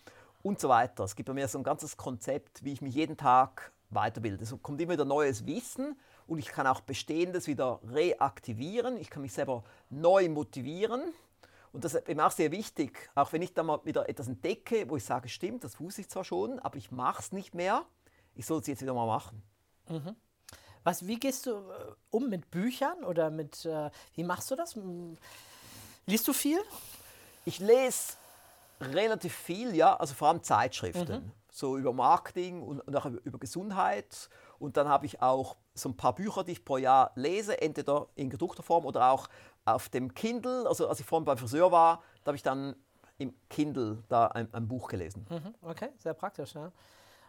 und 0.43 0.61
so 0.61 0.69
weiter. 0.69 1.05
Es 1.05 1.17
gibt 1.17 1.27
bei 1.27 1.33
mir 1.33 1.49
so 1.49 1.57
ein 1.57 1.65
ganzes 1.65 1.97
Konzept, 1.97 2.63
wie 2.63 2.75
ich 2.75 2.83
mich 2.83 2.95
jeden 2.95 3.17
Tag 3.17 3.73
weiterbilde. 3.89 4.45
Es 4.45 4.55
kommt 4.61 4.79
immer 4.79 4.93
wieder 4.93 5.07
neues 5.07 5.47
Wissen 5.47 5.99
und 6.27 6.39
ich 6.39 6.49
kann 6.49 6.67
auch 6.67 6.83
Bestehendes 6.83 7.47
wieder 7.47 7.81
reaktivieren. 7.83 8.99
Ich 8.99 9.09
kann 9.09 9.23
mich 9.23 9.33
selber 9.33 9.65
neu 9.89 10.29
motivieren. 10.29 11.15
Und 11.73 11.85
das 11.85 11.95
ist 11.95 12.09
eben 12.09 12.21
auch 12.21 12.31
sehr 12.31 12.53
wichtig, 12.53 13.11
auch 13.15 13.33
wenn 13.33 13.41
ich 13.43 13.55
da 13.55 13.63
mal 13.63 13.81
wieder 13.85 14.09
etwas 14.09 14.29
entdecke, 14.29 14.89
wo 14.91 14.97
ich 14.97 15.05
sage, 15.05 15.29
stimmt, 15.29 15.65
das 15.65 15.81
wusste 15.81 16.03
ich 16.03 16.09
zwar 16.09 16.25
schon, 16.25 16.59
aber 16.59 16.77
ich 16.77 16.91
mache 16.91 17.23
es 17.23 17.33
nicht 17.33 17.55
mehr. 17.55 17.85
Ich 18.35 18.47
soll 18.47 18.61
es 18.61 18.67
jetzt 18.67 18.83
wieder 18.83 18.95
mal 18.95 19.07
machen. 19.07 19.43
Was, 20.85 21.07
wie 21.07 21.19
gehst 21.19 21.47
du 21.47 21.53
äh, 21.53 21.95
um 22.11 22.29
mit 22.29 22.51
Büchern 22.51 23.05
oder 23.05 23.31
mit, 23.31 23.65
äh, 23.65 23.91
wie 24.15 24.25
machst 24.25 24.51
du 24.51 24.57
das? 24.57 24.77
Liest 26.07 26.27
du 26.27 26.33
viel? 26.33 26.61
Ich 27.45 27.59
lese 27.59 28.15
relativ 28.81 29.35
viel, 29.35 29.75
ja, 29.75 29.97
also 29.97 30.15
vor 30.15 30.29
allem 30.29 30.43
Zeitschriften, 30.43 31.33
so 31.51 31.79
über 31.79 31.93
Marketing 31.93 32.63
und, 32.63 32.81
und 32.81 32.97
auch 32.97 33.07
über 33.07 33.39
Gesundheit. 33.39 34.29
Und 34.59 34.77
dann 34.77 34.89
habe 34.89 35.07
ich 35.07 35.23
auch 35.23 35.57
so 35.75 35.89
ein 35.89 35.97
paar 35.97 36.15
Bücher, 36.15 36.45
die 36.45 36.53
ich 36.53 36.65
pro 36.65 36.77
Jahr 36.77 37.13
lese, 37.15 37.61
entweder 37.61 38.09
in 38.15 38.31
gedruckter 38.31 38.63
Form 38.63 38.85
oder 38.85 39.11
auch 39.11 39.29
auf 39.65 39.89
dem 39.89 40.15
Kindle. 40.15 40.67
Also 40.69 40.89
als 40.89 41.01
ich 41.01 41.07
vorhin 41.07 41.25
beim 41.25 41.39
Friseur 41.39 41.73
war, 41.73 42.03
da 42.25 42.31
habe 42.31 42.37
ich 42.37 42.43
dann 42.43 42.77
im 43.19 43.35
Kindle 43.49 44.03
da 44.09 44.27
ein, 44.29 44.53
ein 44.53 44.67
Buch 44.67 44.89
gelesen. 44.89 45.27
Mhm, 45.31 45.55
okay, 45.63 45.89
sehr 45.99 46.15
praktisch, 46.15 46.55
ja. 46.55 46.73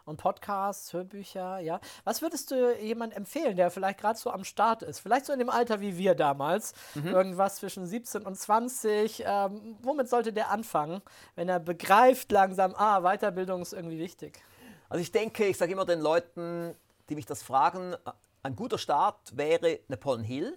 Und 0.06 0.18
Podcasts, 0.18 0.92
Hörbücher, 0.92 1.60
ja. 1.60 1.80
Was 2.04 2.20
würdest 2.20 2.50
du 2.50 2.76
jemand 2.78 3.16
empfehlen, 3.16 3.56
der 3.56 3.70
vielleicht 3.70 3.98
gerade 3.98 4.18
so 4.18 4.30
am 4.30 4.44
Start 4.44 4.82
ist? 4.82 4.98
Vielleicht 4.98 5.24
so 5.24 5.32
in 5.32 5.38
dem 5.38 5.48
Alter 5.48 5.80
wie 5.80 5.96
wir 5.96 6.14
damals, 6.14 6.74
irgendwas 6.94 7.56
zwischen 7.56 7.86
17 7.86 8.22
und 8.22 8.34
20. 8.36 9.24
Ähm, 9.26 9.76
womit 9.80 10.10
sollte 10.10 10.34
der 10.34 10.50
anfangen, 10.50 11.00
wenn 11.36 11.48
er 11.48 11.58
begreift 11.58 12.30
langsam, 12.32 12.74
ah, 12.74 13.00
Weiterbildung 13.00 13.62
ist 13.62 13.72
irgendwie 13.72 13.98
wichtig? 13.98 14.42
Also 14.90 15.00
ich 15.00 15.10
denke, 15.10 15.46
ich 15.46 15.56
sage 15.56 15.72
immer 15.72 15.86
den 15.86 16.00
Leuten, 16.00 16.76
die 17.08 17.14
mich 17.14 17.24
das 17.24 17.42
fragen, 17.42 17.96
ein 18.44 18.56
guter 18.56 18.78
Start 18.78 19.36
wäre 19.36 19.80
Napoleon 19.88 20.22
Hill, 20.22 20.56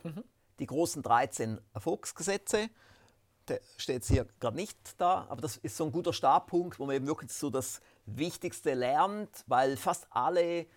die 0.59 0.65
großen 0.67 1.01
13 1.01 1.59
Erfolgsgesetze. 1.73 2.69
Der 3.47 3.61
steht 3.77 3.95
jetzt 3.95 4.09
hier 4.09 4.27
gerade 4.41 4.57
nicht 4.57 4.77
da, 4.97 5.25
aber 5.29 5.41
das 5.41 5.55
ist 5.57 5.77
so 5.77 5.85
ein 5.85 5.91
guter 5.93 6.11
Startpunkt, 6.11 6.79
wo 6.79 6.85
man 6.85 6.97
eben 6.97 7.07
wirklich 7.07 7.31
so 7.31 7.49
das 7.49 7.79
Wichtigste 8.05 8.73
lernt, 8.73 9.29
weil 9.47 9.77
fast 9.77 10.05
alle, 10.09 10.67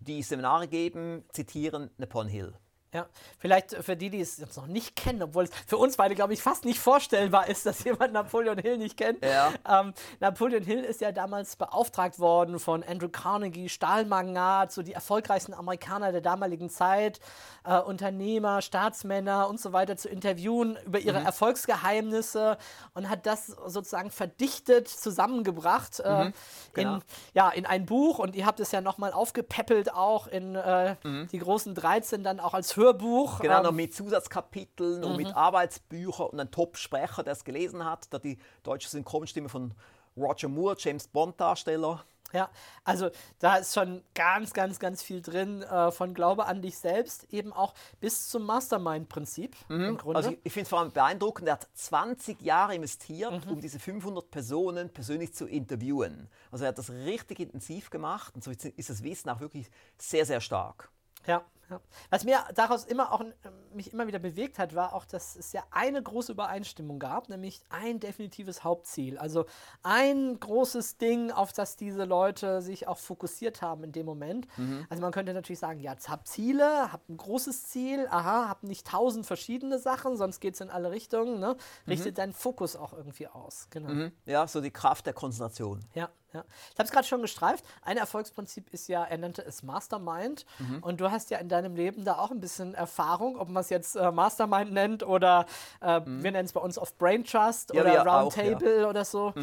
die 0.00 0.22
Seminare 0.22 0.68
geben, 0.68 1.24
zitieren 1.32 1.90
Napoleon 1.98 2.28
Hill. 2.28 2.54
Ja, 2.94 3.06
vielleicht 3.38 3.74
für 3.84 3.96
die, 3.96 4.08
die 4.08 4.22
es 4.22 4.38
jetzt 4.38 4.56
noch 4.56 4.66
nicht 4.66 4.96
kennen, 4.96 5.22
obwohl 5.22 5.44
es 5.44 5.50
für 5.66 5.76
uns 5.76 5.98
beide, 5.98 6.14
glaube 6.14 6.32
ich, 6.32 6.42
fast 6.42 6.64
nicht 6.64 6.80
vorstellbar 6.80 7.46
ist, 7.46 7.66
dass 7.66 7.84
jemand 7.84 8.14
Napoleon 8.14 8.56
Hill 8.56 8.78
nicht 8.78 8.96
kennt. 8.96 9.22
Ja. 9.22 9.52
Ähm, 9.68 9.92
Napoleon 10.20 10.62
Hill 10.62 10.84
ist 10.84 11.02
ja 11.02 11.12
damals 11.12 11.56
beauftragt 11.56 12.18
worden 12.18 12.58
von 12.58 12.82
Andrew 12.82 13.10
Carnegie, 13.10 13.68
Stahlmagnat, 13.68 14.72
so 14.72 14.82
die 14.82 14.94
erfolgreichsten 14.94 15.52
Amerikaner 15.52 16.12
der 16.12 16.22
damaligen 16.22 16.70
Zeit, 16.70 17.20
äh, 17.64 17.78
Unternehmer, 17.78 18.62
Staatsmänner 18.62 19.50
und 19.50 19.60
so 19.60 19.74
weiter 19.74 19.98
zu 19.98 20.08
interviewen 20.08 20.78
über 20.86 20.98
ihre 20.98 21.18
Erfolgsgeheimnisse 21.18 22.56
und 22.94 23.10
hat 23.10 23.26
das 23.26 23.48
sozusagen 23.48 24.10
verdichtet 24.10 24.88
zusammengebracht 24.88 26.00
äh, 26.00 26.32
genau. 26.72 26.94
in, 26.94 27.02
ja, 27.34 27.50
in 27.50 27.66
ein 27.66 27.84
Buch. 27.84 28.18
Und 28.18 28.34
ihr 28.34 28.46
habt 28.46 28.60
es 28.60 28.72
ja 28.72 28.80
nochmal 28.80 29.12
aufgepäppelt 29.12 29.92
auch 29.92 30.26
in 30.26 30.54
äh, 30.54 30.96
die 31.04 31.38
großen 31.38 31.74
13 31.74 32.24
dann 32.24 32.40
auch 32.40 32.54
als 32.54 32.77
Hörbuch. 32.78 33.40
Genau, 33.40 33.62
noch 33.62 33.70
Ähm, 33.70 33.76
mit 33.76 33.94
Zusatzkapiteln 33.94 35.04
und 35.04 35.16
mit 35.16 35.34
Arbeitsbüchern 35.34 36.28
und 36.28 36.40
ein 36.40 36.50
Top-Sprecher, 36.50 37.22
der 37.22 37.34
es 37.34 37.44
gelesen 37.44 37.84
hat, 37.84 38.12
da 38.12 38.18
die 38.18 38.38
deutsche 38.62 38.88
Synchronstimme 38.88 39.48
von 39.48 39.74
Roger 40.16 40.48
Moore, 40.48 40.76
James 40.78 41.06
Bond-Darsteller. 41.08 42.04
Ja, 42.32 42.50
also 42.84 43.08
da 43.38 43.56
ist 43.56 43.72
schon 43.72 44.02
ganz, 44.14 44.52
ganz, 44.52 44.78
ganz 44.78 45.02
viel 45.02 45.22
drin 45.22 45.62
äh, 45.62 45.90
von 45.90 46.12
Glaube 46.12 46.44
an 46.44 46.60
dich 46.60 46.76
selbst, 46.76 47.32
eben 47.32 47.54
auch 47.54 47.72
bis 48.00 48.28
zum 48.28 48.44
Mastermind-Prinzip 48.44 49.56
im 49.70 49.96
Grunde. 49.96 50.16
Also 50.18 50.30
ich, 50.32 50.38
ich 50.44 50.52
finde 50.52 50.64
es 50.64 50.68
vor 50.68 50.80
allem 50.80 50.92
beeindruckend, 50.92 51.48
er 51.48 51.54
hat 51.54 51.68
20 51.72 52.42
Jahre 52.42 52.74
investiert, 52.74 53.46
um 53.46 53.60
diese 53.62 53.78
500 53.78 54.30
Personen 54.30 54.90
persönlich 54.90 55.32
zu 55.32 55.46
interviewen. 55.46 56.28
Also 56.50 56.64
er 56.66 56.68
hat 56.68 56.78
das 56.78 56.90
richtig 56.90 57.40
intensiv 57.40 57.88
gemacht 57.88 58.34
und 58.34 58.44
so 58.44 58.50
ist 58.50 58.90
das 58.90 59.02
Wissen 59.02 59.30
auch 59.30 59.40
wirklich 59.40 59.70
sehr, 59.96 60.26
sehr 60.26 60.42
stark. 60.42 60.90
Ja, 61.26 61.42
ja. 61.70 61.80
Was 62.10 62.24
mir 62.24 62.38
daraus 62.54 62.84
immer 62.84 63.12
auch 63.12 63.20
äh, 63.20 63.32
mich 63.74 63.92
immer 63.92 64.06
wieder 64.06 64.18
bewegt 64.18 64.58
hat, 64.58 64.74
war 64.74 64.94
auch, 64.94 65.04
dass 65.04 65.36
es 65.36 65.52
ja 65.52 65.62
eine 65.70 66.02
große 66.02 66.32
Übereinstimmung 66.32 66.98
gab, 66.98 67.28
nämlich 67.28 67.62
ein 67.68 68.00
definitives 68.00 68.64
Hauptziel. 68.64 69.18
Also 69.18 69.46
ein 69.82 70.38
großes 70.40 70.96
Ding, 70.98 71.30
auf 71.30 71.52
das 71.52 71.76
diese 71.76 72.04
Leute 72.04 72.62
sich 72.62 72.88
auch 72.88 72.98
fokussiert 72.98 73.62
haben 73.62 73.84
in 73.84 73.92
dem 73.92 74.06
Moment. 74.06 74.48
Also 74.88 75.00
man 75.00 75.12
könnte 75.12 75.34
natürlich 75.34 75.58
sagen, 75.58 75.80
ja, 75.80 75.94
habt 76.08 76.28
Ziele, 76.28 76.92
habt 76.92 77.08
ein 77.08 77.16
großes 77.16 77.68
Ziel, 77.68 78.06
aha, 78.10 78.48
habt 78.48 78.64
nicht 78.64 78.86
tausend 78.86 79.26
verschiedene 79.26 79.78
Sachen, 79.78 80.16
sonst 80.16 80.40
geht 80.40 80.54
es 80.54 80.60
in 80.60 80.70
alle 80.70 80.90
Richtungen. 80.90 81.38
Ne? 81.38 81.56
Richtet 81.86 82.18
deinen 82.18 82.32
Fokus 82.32 82.76
auch 82.76 82.92
irgendwie 82.92 83.28
aus. 83.28 83.68
Genau. 83.70 83.90
Mhm. 83.90 84.12
Ja, 84.26 84.46
so 84.46 84.60
die 84.60 84.70
Kraft 84.70 85.06
der 85.06 85.14
Konzentration. 85.14 85.80
Ja, 85.94 86.08
ja. 86.32 86.44
Ich 86.72 86.78
habe 86.78 86.86
es 86.86 86.90
gerade 86.90 87.06
schon 87.06 87.22
gestreift. 87.22 87.64
Ein 87.82 87.96
Erfolgsprinzip 87.96 88.72
ist 88.72 88.88
ja, 88.88 89.04
er 89.04 89.18
nannte 89.18 89.42
es 89.42 89.62
Mastermind. 89.62 90.44
Und 90.82 91.00
du 91.00 91.10
hast 91.10 91.30
ja 91.30 91.38
in 91.38 91.48
deinem 91.62 91.74
Leben 91.74 92.04
da 92.04 92.18
auch 92.18 92.30
ein 92.30 92.40
bisschen 92.40 92.74
Erfahrung, 92.74 93.38
ob 93.38 93.48
man 93.48 93.60
es 93.60 93.70
jetzt 93.70 93.96
äh, 93.96 94.10
Mastermind 94.10 94.72
nennt 94.72 95.02
oder 95.02 95.46
äh, 95.80 96.00
wir 96.04 96.32
nennen 96.32 96.44
es 96.44 96.52
bei 96.52 96.60
uns 96.60 96.78
oft 96.78 96.96
Brain 96.98 97.24
Trust 97.24 97.74
Ja, 97.74 97.82
oder 97.82 98.02
auch, 98.02 98.22
Roundtable 98.36 98.88
oder 98.88 99.04
so. 99.04 99.34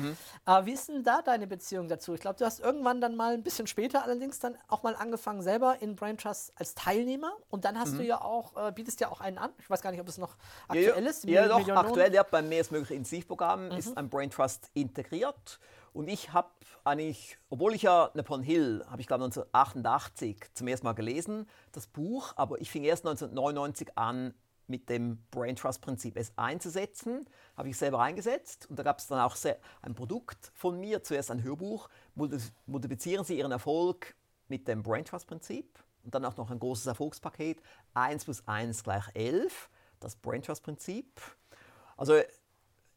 Äh, 0.46 0.66
wie 0.66 0.74
ist 0.74 0.90
denn 0.90 1.04
da 1.04 1.22
deine 1.22 1.48
Beziehung 1.48 1.88
dazu? 1.88 2.14
Ich 2.14 2.22
glaube, 2.22 2.38
du 2.38 2.46
hast 2.46 2.60
irgendwann 2.60 3.02
dann 3.02 3.16
mal 3.16 3.34
ein 3.34 3.44
bisschen 3.44 3.68
später 3.68 4.04
allerdings 4.04 4.40
dann 4.40 4.58
auch 4.68 4.84
mal 4.84 4.96
angefangen, 4.96 5.42
selber 5.42 5.78
in 5.82 5.96
Brain 5.96 6.18
Trust 6.18 6.54
als 6.56 6.76
Teilnehmer. 6.76 7.34
Und 7.50 7.66
dann 7.66 7.80
hast 7.80 7.98
du 7.98 8.04
ja 8.04 8.22
auch, 8.22 8.56
äh, 8.56 8.72
bietest 8.72 9.00
ja 9.02 9.10
auch 9.10 9.22
einen 9.22 9.38
an. 9.38 9.52
Ich 9.60 9.70
weiß 9.70 9.82
gar 9.82 9.92
nicht, 9.92 10.02
ob 10.02 10.08
es 10.08 10.18
noch 10.18 10.36
aktuell 10.68 11.04
ja, 11.04 11.10
ist. 11.10 11.24
Ja, 11.26 11.48
doch, 11.48 11.60
Millionen- 11.60 11.78
aktuell, 11.78 12.14
ja, 12.14 12.24
beim 12.24 12.50
Mehr 12.50 12.62
ist 12.62 12.72
möglich 12.72 12.92
Intensivprogramm 12.92 13.72
ist 13.72 13.98
ein 13.98 14.10
Brain 14.10 14.30
Trust 14.30 14.70
integriert. 14.74 15.60
Und 15.94 16.10
ich 16.10 16.34
habe 16.34 16.50
eigentlich, 16.86 17.38
obwohl 17.50 17.74
ich 17.74 17.82
ja 17.82 18.12
Napoleon 18.14 18.44
Hill, 18.44 18.86
habe 18.90 19.02
ich 19.02 19.08
glaube 19.08 19.26
1988 19.26 20.54
zum 20.54 20.68
ersten 20.68 20.86
Mal 20.86 20.94
gelesen, 20.94 21.48
das 21.72 21.88
Buch, 21.88 22.34
aber 22.36 22.62
ich 22.62 22.70
fing 22.70 22.84
erst 22.84 23.06
1999 23.06 23.98
an, 23.98 24.34
mit 24.68 24.90
dem 24.90 25.24
Brain 25.30 25.56
Trust 25.56 25.82
Prinzip 25.82 26.18
es 26.18 26.32
einzusetzen, 26.38 27.30
habe 27.56 27.70
ich 27.70 27.78
selber 27.78 28.00
eingesetzt 28.00 28.68
und 28.70 28.80
da 28.80 28.84
gab 28.84 28.98
es 29.00 29.08
dann 29.08 29.20
auch 29.20 29.36
ein 29.84 29.94
Produkt 29.94 30.52
von 30.56 30.80
mir, 30.80 31.04
zuerst 31.04 31.30
ein 31.30 31.44
Hörbuch, 31.44 31.88
Multi- 32.16 32.40
multiplizieren 32.66 33.26
Sie 33.26 33.38
Ihren 33.38 33.52
Erfolg 33.52 34.16
mit 34.48 34.68
dem 34.68 34.82
Brain 34.82 35.06
Trust 35.06 35.28
Prinzip 35.28 35.84
und 36.04 36.16
dann 36.16 36.26
auch 36.26 36.38
noch 36.38 36.50
ein 36.50 36.60
großes 36.60 36.88
Erfolgspaket, 36.88 37.62
1 37.94 38.26
plus 38.26 38.48
1 38.48 38.84
gleich 38.84 39.06
11, 39.14 39.70
das 40.00 40.16
Brain 40.16 40.42
Trust 40.42 40.64
Prinzip. 40.64 41.22
Also 41.98 42.20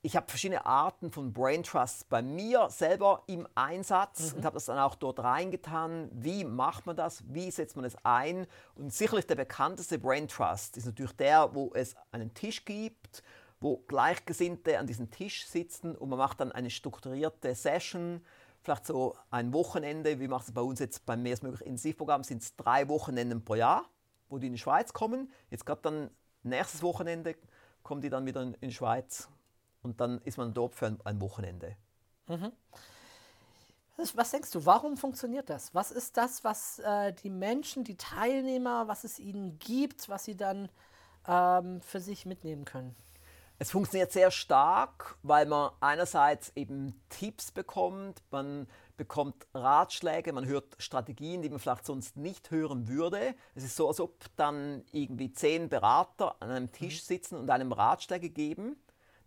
ich 0.01 0.15
habe 0.17 0.29
verschiedene 0.29 0.65
Arten 0.65 1.11
von 1.11 1.33
Brain 1.33 1.65
Trust 1.65 2.09
bei 2.09 2.23
mir 2.23 2.71
selber 2.71 3.25
im 3.27 3.49
Einsatz 3.57 4.33
und 4.33 4.45
habe 4.45 4.55
das 4.55 4.67
dann 4.67 4.79
auch 4.79 4.95
dort 4.95 5.19
reingetan. 5.19 6.09
Wie 6.13 6.45
macht 6.45 6.87
man 6.87 6.95
das? 6.95 7.25
Wie 7.27 7.51
setzt 7.51 7.75
man 7.75 7.85
es 7.85 7.97
ein? 8.05 8.47
Und 8.77 8.93
sicherlich 8.93 9.27
der 9.27 9.35
bekannteste 9.35 9.99
Brain 9.99 10.29
Trust 10.29 10.77
ist 10.77 10.87
natürlich 10.87 11.17
der, 11.17 11.53
wo 11.53 11.73
es 11.75 11.97
einen 12.13 12.33
Tisch 12.33 12.65
gibt, 12.65 13.25
wo 13.61 13.79
Gleichgesinnte 13.89 14.79
an 14.79 14.87
diesem 14.87 15.11
Tisch 15.11 15.47
sitzen 15.47 15.97
und 15.97 16.09
man 16.11 16.19
macht 16.19 16.41
dann 16.41 16.53
eine 16.53 16.71
strukturierte 16.71 17.53
Session, 17.57 18.25
vielleicht 18.61 18.87
so 18.87 19.17
ein 19.31 19.53
Wochenende. 19.53 20.21
Wie 20.21 20.29
macht 20.29 20.47
es 20.47 20.55
bei 20.55 20.61
uns 20.61 20.79
jetzt 20.79 21.07
beim 21.07 21.25
Mehr 21.25 21.33
ist 21.33 21.43
möglich 21.43 21.63
Intensivprogramm? 21.63 22.23
Sind 22.23 22.43
es 22.43 22.55
drei 22.55 22.89
Wochenenden 22.89 23.45
pro 23.45 23.57
Jahr, 23.57 23.85
wo 24.29 24.39
die 24.39 24.47
in 24.47 24.53
die 24.53 24.61
Schweiz 24.61 24.93
kommen. 24.93 25.33
Jetzt 25.51 25.67
gerade 25.67 25.83
dann 25.83 26.11
nächstes 26.45 26.83
Wochenende 26.83 27.35
kommen 27.83 28.01
die 28.01 28.11
dann 28.11 28.27
wieder 28.27 28.43
in 28.43 28.55
die 28.61 28.73
Schweiz 28.73 29.29
und 29.83 30.01
dann 30.01 30.21
ist 30.23 30.39
man 30.39 30.55
dort 30.55 30.75
für 30.75 30.87
ein, 30.87 30.99
ein 31.05 31.21
Wochenende. 31.21 31.77
Was, 33.97 34.17
was 34.17 34.31
denkst 34.31 34.53
du, 34.53 34.65
warum 34.65 34.97
funktioniert 34.97 35.51
das? 35.51 35.75
Was 35.75 35.91
ist 35.91 36.17
das, 36.17 36.45
was 36.45 36.79
äh, 36.79 37.13
die 37.13 37.31
Menschen, 37.31 37.83
die 37.83 37.97
Teilnehmer, 37.97 38.87
was 38.87 39.05
es 39.05 39.19
ihnen 39.19 39.59
gibt, 39.59 40.09
was 40.09 40.25
sie 40.25 40.37
dann 40.37 40.69
ähm, 41.27 41.81
für 41.81 42.01
sich 42.01 42.25
mitnehmen 42.25 42.65
können? 42.65 42.95
Es 43.61 43.73
funktioniert 43.73 44.13
sehr 44.13 44.31
stark, 44.31 45.17
weil 45.25 45.47
man 45.47 45.73
einerseits 45.81 46.53
eben 46.55 47.01
Tipps 47.09 47.51
bekommt, 47.51 48.23
man 48.31 48.69
bekommt 48.97 49.49
Ratschläge, 49.53 50.33
man 50.33 50.47
hört 50.47 50.77
Strategien, 50.79 51.43
die 51.43 51.49
man 51.49 51.59
vielleicht 51.59 51.85
sonst 51.85 52.17
nicht 52.17 52.53
hören 52.53 52.87
würde. 52.87 53.35
Es 53.57 53.65
ist 53.65 53.75
so, 53.75 53.89
als 53.89 53.99
ob 53.99 54.15
dann 54.37 54.85
irgendwie 54.93 55.33
zehn 55.33 55.69
Berater 55.69 56.37
an 56.41 56.51
einem 56.51 56.71
Tisch 56.71 57.03
sitzen 57.03 57.37
und 57.37 57.51
einem 57.51 57.73
Ratschläge 57.73 58.31
geben. 58.31 58.77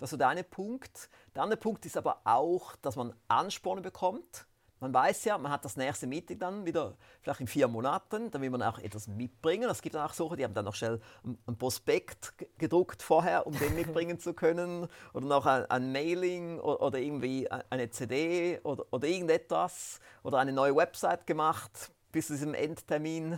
Das 0.02 0.08
ist 0.08 0.12
so 0.12 0.18
der 0.18 0.30
eine 0.30 0.44
Punkt. 0.44 1.10
Der 1.36 1.44
andere 1.44 1.60
Punkt 1.60 1.86
ist 1.86 1.96
aber 1.96 2.22
auch, 2.24 2.76
dass 2.78 2.96
man 2.96 3.14
Ansporne 3.28 3.82
bekommt. 3.82 4.48
Man 4.80 4.92
weiß 4.92 5.26
ja, 5.26 5.38
man 5.38 5.52
hat 5.52 5.64
das 5.64 5.78
nächste 5.78 6.08
Meeting 6.08 6.40
dann 6.40 6.66
wieder, 6.66 6.98
vielleicht 7.22 7.40
in 7.40 7.46
vier 7.46 7.68
Monaten, 7.68 8.32
dann 8.32 8.42
will 8.42 8.50
man 8.50 8.64
auch 8.64 8.80
etwas 8.80 9.08
mitbringen. 9.08 9.70
Es 9.70 9.84
gibt 9.84 9.94
dann 9.94 10.04
auch 10.10 10.14
solche, 10.16 10.38
die 10.38 10.44
haben 10.44 10.56
dann 10.56 10.66
noch 10.66 10.74
schnell 10.74 11.00
ein 11.24 11.38
ein 11.46 11.56
Prospekt 11.56 12.36
ge- 12.40 12.48
gedruckt 12.58 13.04
vorher, 13.04 13.46
um 13.46 13.54
den 13.60 13.76
mitbringen 13.76 14.20
zu 14.20 14.34
können. 14.34 14.88
Oder 15.14 15.28
noch 15.28 15.46
ein, 15.46 15.66
ein 15.70 15.92
Mailing 15.92 16.60
o- 16.60 16.78
oder 16.84 16.98
irgendwie 16.98 17.50
ein- 17.52 17.62
eine 17.70 17.92
CD 17.92 18.60
oder, 18.64 18.86
oder 18.92 19.08
irgendetwas. 19.08 20.00
Oder 20.24 20.40
eine 20.40 20.52
neue 20.52 20.76
Website 20.76 21.28
gemacht 21.28 21.92
bis 22.12 22.26
zu 22.26 22.34
diesem 22.34 22.56
Endtermin. 22.56 23.38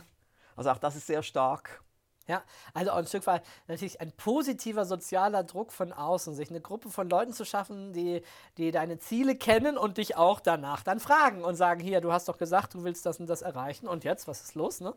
Also 0.56 0.70
auch 0.72 0.78
das 0.78 0.96
ist 0.96 1.08
sehr 1.08 1.24
stark. 1.24 1.84
Ja, 2.26 2.42
also 2.74 2.92
auch 2.92 2.98
ein 2.98 3.06
Stück 3.06 3.28
weit 3.28 3.44
natürlich 3.68 4.00
ein 4.00 4.14
positiver 4.14 4.86
sozialer 4.86 5.44
Druck 5.44 5.74
von 5.74 5.92
außen, 5.92 6.34
sich 6.34 6.50
eine 6.50 6.62
Gruppe 6.62 6.90
von 6.90 7.10
Leuten 7.10 7.34
zu 7.34 7.44
schaffen, 7.44 7.92
die, 7.92 8.22
die 8.58 8.72
deine 8.72 8.98
Ziele 8.98 9.36
kennen 9.36 9.78
und 9.78 9.98
dich 9.98 10.16
auch 10.16 10.40
danach 10.40 10.84
dann 10.84 11.02
fragen 11.02 11.44
und 11.44 11.56
sagen, 11.56 11.82
hier, 11.82 12.00
du 12.00 12.14
hast 12.14 12.30
doch 12.30 12.38
gesagt, 12.38 12.76
du 12.76 12.86
willst 12.86 13.06
das 13.06 13.20
und 13.20 13.28
das 13.28 13.42
erreichen 13.42 13.90
und 13.90 14.06
jetzt, 14.06 14.30
was 14.30 14.42
ist 14.42 14.56
los? 14.56 14.80
Ne? 14.80 14.94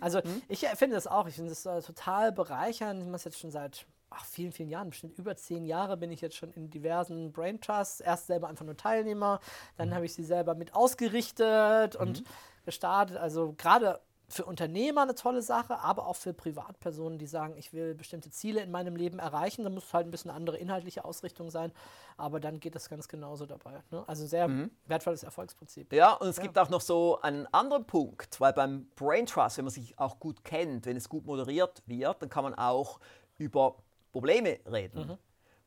Also 0.00 0.20
ich 0.48 0.64
äh, 0.64 0.74
finde 0.74 0.96
das 0.96 1.06
auch, 1.06 1.26
ich 1.26 1.34
finde 1.34 1.50
das 1.50 1.66
äh, 1.66 1.82
total 1.82 2.32
bereichernd, 2.32 3.02
ich 3.02 3.06
mache 3.06 3.16
es 3.16 3.24
jetzt 3.24 3.38
schon 3.38 3.50
seit 3.50 3.84
ach, 4.08 4.24
vielen, 4.24 4.52
vielen 4.52 4.70
Jahren, 4.70 4.88
bestimmt 4.88 5.18
über 5.18 5.36
zehn 5.36 5.66
Jahre 5.66 5.98
bin 5.98 6.10
ich 6.10 6.22
jetzt 6.22 6.36
schon 6.36 6.50
in 6.52 6.70
diversen 6.70 7.30
Brain 7.30 7.60
Trusts, 7.60 8.00
erst 8.00 8.26
selber 8.26 8.48
einfach 8.48 8.64
nur 8.64 8.76
Teilnehmer, 8.76 9.40
dann 9.76 9.94
habe 9.94 10.06
ich 10.06 10.14
sie 10.14 10.24
selber 10.24 10.54
mit 10.54 10.74
ausgerichtet 10.74 11.94
und 11.94 12.24
gestartet, 12.64 13.18
also 13.18 13.54
gerade 13.56 14.00
für 14.30 14.44
Unternehmer 14.44 15.02
eine 15.02 15.14
tolle 15.14 15.42
Sache, 15.42 15.78
aber 15.80 16.06
auch 16.06 16.16
für 16.16 16.32
Privatpersonen, 16.32 17.18
die 17.18 17.26
sagen, 17.26 17.56
ich 17.56 17.72
will 17.72 17.94
bestimmte 17.94 18.30
Ziele 18.30 18.62
in 18.62 18.70
meinem 18.70 18.96
Leben 18.96 19.18
erreichen. 19.18 19.64
Da 19.64 19.70
muss 19.70 19.92
halt 19.92 20.06
ein 20.06 20.10
bisschen 20.10 20.30
andere 20.30 20.56
inhaltliche 20.56 21.04
Ausrichtung 21.04 21.50
sein, 21.50 21.72
aber 22.16 22.38
dann 22.38 22.60
geht 22.60 22.74
das 22.74 22.88
ganz 22.88 23.08
genauso 23.08 23.46
dabei. 23.46 23.82
Ne? 23.90 24.04
Also 24.06 24.26
sehr 24.26 24.48
wertvolles 24.86 25.24
Erfolgsprinzip. 25.24 25.92
Ja, 25.92 26.12
und 26.14 26.28
es 26.28 26.40
gibt 26.40 26.58
auch 26.58 26.70
noch 26.70 26.80
so 26.80 27.20
einen 27.20 27.46
anderen 27.52 27.84
Punkt, 27.84 28.40
weil 28.40 28.52
beim 28.52 28.88
Brain 28.96 29.26
Trust, 29.26 29.58
wenn 29.58 29.64
man 29.64 29.74
sich 29.74 29.98
auch 29.98 30.20
gut 30.20 30.44
kennt, 30.44 30.86
wenn 30.86 30.96
es 30.96 31.08
gut 31.08 31.26
moderiert 31.26 31.82
wird, 31.86 32.22
dann 32.22 32.28
kann 32.28 32.44
man 32.44 32.54
auch 32.54 33.00
über 33.36 33.76
Probleme 34.12 34.60
reden. 34.70 35.18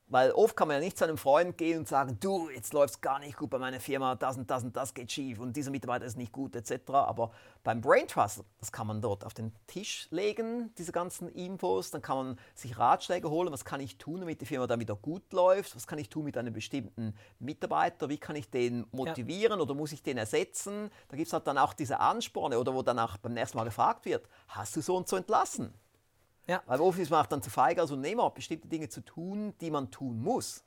Weil 0.07 0.31
oft 0.31 0.55
kann 0.55 0.67
man 0.67 0.75
ja 0.75 0.81
nicht 0.81 0.97
zu 0.97 1.05
einem 1.05 1.17
Freund 1.17 1.57
gehen 1.57 1.79
und 1.79 1.87
sagen, 1.87 2.17
du, 2.19 2.49
jetzt 2.49 2.73
läuft 2.73 2.95
es 2.95 3.01
gar 3.01 3.19
nicht 3.19 3.37
gut 3.37 3.49
bei 3.49 3.57
meiner 3.57 3.79
Firma, 3.79 4.15
das 4.15 4.37
und 4.37 4.49
das 4.51 4.63
und 4.63 4.75
das 4.75 4.93
geht 4.93 5.11
schief 5.11 5.39
und 5.39 5.55
dieser 5.55 5.71
Mitarbeiter 5.71 6.05
ist 6.05 6.17
nicht 6.17 6.31
gut 6.31 6.55
etc. 6.55 6.91
Aber 6.91 7.31
beim 7.63 7.81
Brain 7.81 8.07
Trust, 8.07 8.43
das 8.59 8.71
kann 8.71 8.87
man 8.87 9.01
dort 9.01 9.25
auf 9.25 9.33
den 9.33 9.53
Tisch 9.65 10.07
legen, 10.11 10.73
diese 10.77 10.91
ganzen 10.91 11.29
Infos, 11.29 11.89
dann 11.91 12.01
kann 12.01 12.17
man 12.17 12.39
sich 12.53 12.77
Ratschläge 12.77 13.29
holen, 13.29 13.51
was 13.51 13.63
kann 13.63 13.79
ich 13.79 13.97
tun, 13.97 14.19
damit 14.19 14.41
die 14.41 14.45
Firma 14.45 14.67
dann 14.67 14.79
wieder 14.79 14.95
gut 14.95 15.31
läuft, 15.31 15.75
was 15.75 15.87
kann 15.87 15.97
ich 15.97 16.09
tun 16.09 16.25
mit 16.25 16.37
einem 16.37 16.53
bestimmten 16.53 17.15
Mitarbeiter, 17.39 18.09
wie 18.09 18.17
kann 18.17 18.35
ich 18.35 18.49
den 18.49 18.85
motivieren 18.91 19.61
oder 19.61 19.73
muss 19.73 19.93
ich 19.93 20.03
den 20.03 20.17
ersetzen. 20.17 20.91
Da 21.07 21.15
gibt 21.15 21.27
es 21.27 21.33
halt 21.33 21.47
dann 21.47 21.57
auch 21.57 21.73
diese 21.73 21.99
Ansporne 21.99 22.59
oder 22.59 22.73
wo 22.73 22.81
dann 22.81 22.99
auch 22.99 23.17
beim 23.17 23.33
nächsten 23.33 23.57
Mal 23.57 23.63
gefragt 23.63 24.05
wird, 24.05 24.27
hast 24.49 24.75
du 24.75 24.81
so 24.81 24.97
und 24.97 25.07
so 25.07 25.15
entlassen? 25.15 25.73
Ja. 26.47 26.61
Weil 26.65 26.79
man 27.09 27.21
auch 27.21 27.25
dann 27.27 27.41
zu 27.41 27.49
feige 27.49 27.81
als 27.81 27.91
Unternehmer, 27.91 28.29
bestimmte 28.29 28.67
Dinge 28.67 28.89
zu 28.89 29.01
tun, 29.01 29.53
die 29.61 29.71
man 29.71 29.91
tun 29.91 30.21
muss. 30.21 30.63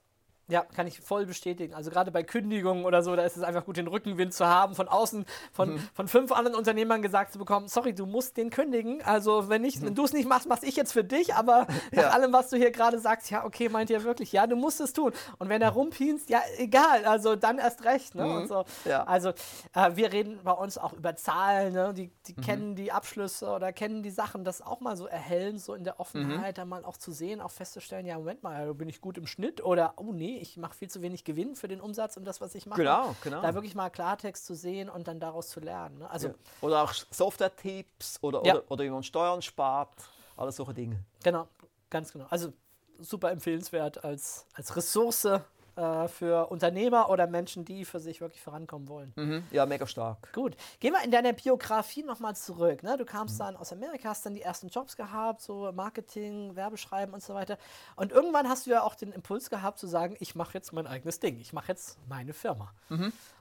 Ja, 0.49 0.63
kann 0.63 0.87
ich 0.87 1.01
voll 1.01 1.27
bestätigen. 1.27 1.75
Also 1.75 1.91
gerade 1.91 2.13
bei 2.13 2.23
Kündigungen 2.23 2.85
oder 2.85 3.03
so, 3.03 3.17
da 3.17 3.23
ist 3.25 3.37
es 3.37 3.43
einfach 3.43 3.65
gut, 3.65 3.77
den 3.79 3.89
Rückenwind 3.89 4.33
zu 4.33 4.47
haben, 4.47 4.77
von 4.77 4.87
außen 4.87 5.25
von, 5.53 5.75
Mhm. 5.75 5.79
von 5.93 6.07
fünf 6.09 6.31
anderen 6.31 6.57
Unternehmern 6.57 7.03
gesagt 7.03 7.33
zu 7.33 7.39
bekommen, 7.41 7.67
sorry, 7.67 7.95
du 7.95 8.07
musst 8.07 8.37
den 8.37 8.51
kündigen. 8.51 9.03
Also 9.03 9.49
wenn, 9.49 9.63
nicht, 9.63 9.83
wenn 9.83 9.97
du 9.97 10.05
es 10.05 10.13
nicht 10.13 10.29
machst, 10.29 10.49
mach's 10.49 10.63
ich 10.63 10.77
jetzt 10.77 10.93
für 10.93 11.03
dich. 11.03 11.35
Aber 11.35 11.67
Ja. 11.93 12.03
nach 12.03 12.15
allem, 12.15 12.33
was 12.33 12.51
du 12.51 12.57
hier 12.57 12.71
gerade 12.71 13.01
sagst, 13.01 13.29
ja, 13.31 13.45
okay, 13.45 13.69
meint 13.69 13.91
ihr 13.91 14.05
wirklich, 14.05 14.31
ja, 14.31 14.47
du 14.47 14.55
musst 14.55 14.81
es 14.81 14.93
tun. 14.93 15.13
Und 15.39 15.49
wenn 15.49 15.63
er 15.63 15.71
rumpienst, 15.71 16.31
ja, 16.31 16.41
egal, 16.59 17.05
also 17.07 17.35
dann 17.35 17.59
erst 17.59 17.85
recht. 17.85 18.15
Ne? 18.15 18.25
Und 18.27 18.47
so. 18.47 18.61
Mhm. 18.85 18.91
Ja. 18.91 19.03
Also 19.05 19.31
äh, 19.75 19.91
wir 19.97 20.13
reden 20.13 20.39
bei 20.45 20.53
uns 20.53 20.79
auch 20.79 20.93
über 20.93 21.17
Zahlen, 21.17 21.73
ne? 21.73 21.93
die, 21.93 22.11
die 22.27 22.35
Mhm. 22.35 22.41
kennen 22.41 22.75
die 22.77 22.93
Abschlüsse 22.93 23.49
oder 23.51 23.73
kennen 23.73 24.05
die 24.05 24.11
Sachen, 24.11 24.45
das 24.45 24.63
auch 24.63 24.79
mal 24.81 24.97
so 24.97 25.07
erhellen, 25.07 25.59
so 25.59 25.75
in 25.75 25.83
der 25.83 25.99
Offenheit, 25.99 26.55
Mhm. 26.57 26.61
dann 26.61 26.69
mal 26.69 26.85
auch 26.85 26.97
zu 26.99 27.11
sehen, 27.11 27.41
auch 27.41 27.51
festzustellen, 27.51 28.07
ja, 28.07 28.17
Moment 28.17 28.45
mal, 28.45 28.73
bin 28.75 28.89
ich 28.89 29.01
gut 29.01 29.19
im 29.19 29.27
Schnitt 29.27 29.65
oder, 29.65 29.95
oh 29.97 30.13
nee, 30.13 30.36
ich 30.37 30.57
mache 30.57 30.75
viel 30.75 30.89
zu 30.91 31.03
wenig 31.03 31.25
Gewinn 31.25 31.55
für 31.57 31.69
den 31.69 31.81
Umsatz 31.81 32.17
und 32.17 32.25
das, 32.25 32.41
was 32.41 32.55
ich 32.55 32.67
mache. 32.67 32.81
Genau, 32.81 33.15
genau. 33.23 33.43
Da 33.43 33.55
wirklich 33.55 33.75
mal 33.75 33.91
Klartext 33.91 34.47
zu 34.47 34.55
sehen 34.55 34.89
und 34.89 35.09
dann 35.09 35.21
daraus 35.21 35.49
zu 35.49 35.61
lernen. 35.61 35.99
Ne? 35.99 36.11
Also, 36.11 36.35
Oder 36.61 36.83
auch 36.83 36.93
Software-Tipps 36.93 38.19
oder, 38.23 38.45
Ja. 38.45 38.55
oder, 38.55 38.71
oder 38.71 38.85
wie 38.85 38.91
man 38.91 39.03
Steuern 39.03 39.43
spart, 39.43 39.91
alles 40.37 40.57
solche 40.57 40.75
Dinge. 40.75 41.03
genau, 41.23 41.49
ganz 41.91 42.13
genau. 42.13 42.27
Also 42.31 42.53
super 42.99 43.31
empfehlenswert 43.31 44.05
als, 44.05 44.47
als 44.55 44.75
Ressource 44.77 45.29
äh, 45.77 46.09
für 46.09 46.47
Unternehmer 46.51 47.11
oder 47.11 47.27
Menschen, 47.27 47.65
die 47.65 47.85
für 47.85 48.01
sich 48.01 48.21
wirklich 48.21 48.41
vorankommen 48.43 48.89
wollen. 48.89 49.13
Mhm. 49.17 49.45
Ja, 49.51 49.67
mega 49.67 49.87
stark. 49.87 50.33
Gut, 50.33 50.57
gehen 50.81 50.93
wir 50.93 51.03
in 51.05 51.11
deine 51.11 51.33
Biografie 51.35 52.03
nochmal 52.03 52.35
zurück. 52.35 52.83
Ne? 52.83 52.97
Du 52.97 53.05
kamst 53.05 53.39
dann 53.39 53.57
aus 53.57 53.73
Amerika, 53.73 54.09
hast 54.09 54.25
dann 54.27 54.35
die 54.35 54.43
ersten 54.43 54.69
Jobs 54.69 54.97
gehabt, 54.97 55.41
so 55.43 55.71
Marketing, 55.73 56.57
Werbeschreiben 56.57 57.15
und 57.15 57.23
so 57.23 57.35
weiter. 57.35 57.59
Und 57.97 58.13
irgendwann 58.13 58.49
hast 58.49 58.67
du 58.67 58.71
ja 58.71 58.83
auch 58.83 58.95
den 58.95 59.13
Impuls 59.13 59.51
gehabt 59.51 59.79
zu 59.79 59.87
sagen, 59.87 60.17
ich 60.21 60.35
mache 60.35 60.55
jetzt 60.55 60.73
mein 60.73 60.87
eigenes 60.87 61.21
Ding, 61.21 61.39
ich 61.41 61.53
mache 61.53 61.69
jetzt 61.69 61.99
meine 62.09 62.33
Firma. 62.33 62.73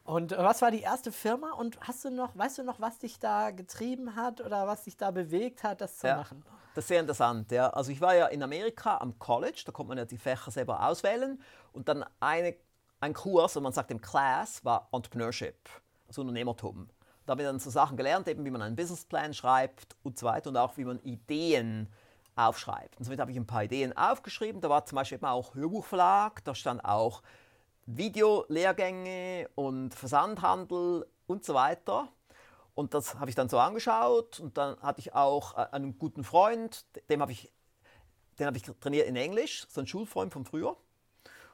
Und 0.03 0.31
äh, 0.33 0.37
was 0.37 0.61
war 0.61 0.71
die 0.71 0.81
erste 0.81 1.11
Firma 1.11 1.51
und 1.53 1.79
hast 1.81 2.03
du 2.05 2.09
noch, 2.11 2.37
weißt 2.37 2.57
du 2.59 2.63
noch, 2.63 2.79
was 2.79 2.99
dich 2.99 3.17
da 3.19 3.51
getrieben 3.51 4.15
hat 4.15 4.41
oder 4.41 4.67
was 4.67 4.83
dich 4.83 4.97
da 4.97 5.11
bewegt 5.11 5.63
hat, 5.63 5.81
das 5.81 5.97
zu 5.99 6.07
Ja. 6.07 6.17
machen? 6.17 6.43
Das 6.75 6.83
ist 6.83 6.89
sehr 6.89 6.99
interessant. 6.99 7.51
Ja. 7.51 7.69
Also 7.69 7.91
ich 7.91 8.01
war 8.01 8.15
ja 8.15 8.27
in 8.27 8.43
Amerika 8.43 8.97
am 8.97 9.17
College, 9.17 9.63
da 9.65 9.71
konnte 9.71 9.87
man 9.87 9.97
ja 9.97 10.03
die 10.03 10.17
Fächer 10.17 10.51
selber 10.51 10.85
auswählen. 10.85 11.41
Und 11.71 11.87
dann 11.87 12.03
eine, 12.19 12.53
ein 12.99 13.13
Kurs, 13.13 13.55
und 13.55 13.63
man 13.63 13.71
sagt 13.71 13.91
im 13.91 14.01
Class, 14.01 14.63
war 14.65 14.89
Entrepreneurship, 14.91 15.69
also 16.07 16.21
Unternehmertum. 16.21 16.89
Da 17.25 17.31
habe 17.31 17.43
ich 17.43 17.47
dann 17.47 17.59
so 17.59 17.69
Sachen 17.69 17.95
gelernt, 17.95 18.27
eben 18.27 18.43
wie 18.43 18.51
man 18.51 18.61
einen 18.61 18.75
Businessplan 18.75 19.33
schreibt 19.33 19.95
und 20.03 20.19
so 20.19 20.25
weiter 20.25 20.49
und 20.49 20.57
auch 20.57 20.75
wie 20.75 20.83
man 20.83 20.99
Ideen 20.99 21.87
aufschreibt. 22.35 22.99
Und 22.99 23.05
somit 23.05 23.21
habe 23.21 23.31
ich 23.31 23.37
ein 23.37 23.47
paar 23.47 23.63
Ideen 23.63 23.95
aufgeschrieben. 23.95 24.59
Da 24.59 24.69
war 24.69 24.85
zum 24.85 24.97
Beispiel 24.97 25.17
eben 25.17 25.25
auch 25.25 25.55
Hörbuchverlag, 25.55 26.43
da 26.43 26.53
stand 26.53 26.83
auch 26.83 27.23
Videolehrgänge 27.85 29.49
und 29.55 29.95
Versandhandel 29.95 31.07
und 31.25 31.45
so 31.45 31.53
weiter. 31.53 32.09
Und 32.75 32.93
das 32.93 33.15
habe 33.15 33.29
ich 33.29 33.35
dann 33.35 33.47
so 33.47 33.57
angeschaut 33.57 34.39
und 34.41 34.57
dann 34.57 34.77
hatte 34.81 34.99
ich 34.99 35.15
auch 35.15 35.57
äh, 35.57 35.67
einen 35.71 35.97
guten 35.97 36.25
Freund, 36.25 36.85
dem 37.09 37.21
habe 37.21 37.31
ich, 37.31 37.51
den 38.37 38.47
habe 38.47 38.57
ich 38.57 38.63
trainiert 38.63 39.07
in 39.07 39.15
Englisch, 39.15 39.65
so 39.69 39.79
ein 39.79 39.87
Schulfreund 39.87 40.33
von 40.33 40.45
früher. 40.45 40.75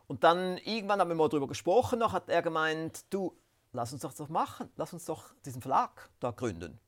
Und 0.07 0.23
dann 0.23 0.57
irgendwann 0.57 0.99
haben 0.99 1.09
wir 1.09 1.15
mal 1.15 1.29
darüber 1.29 1.47
gesprochen, 1.47 1.99
noch 1.99 2.11
hat 2.11 2.27
er 2.27 2.41
gemeint, 2.41 3.05
du, 3.11 3.37
lass 3.71 3.93
uns 3.93 4.01
doch 4.01 4.13
das 4.13 4.29
machen, 4.29 4.69
lass 4.75 4.93
uns 4.93 5.05
doch 5.05 5.25
diesen 5.45 5.61
Verlag 5.61 6.09
da 6.19 6.31
gründen. 6.31 6.79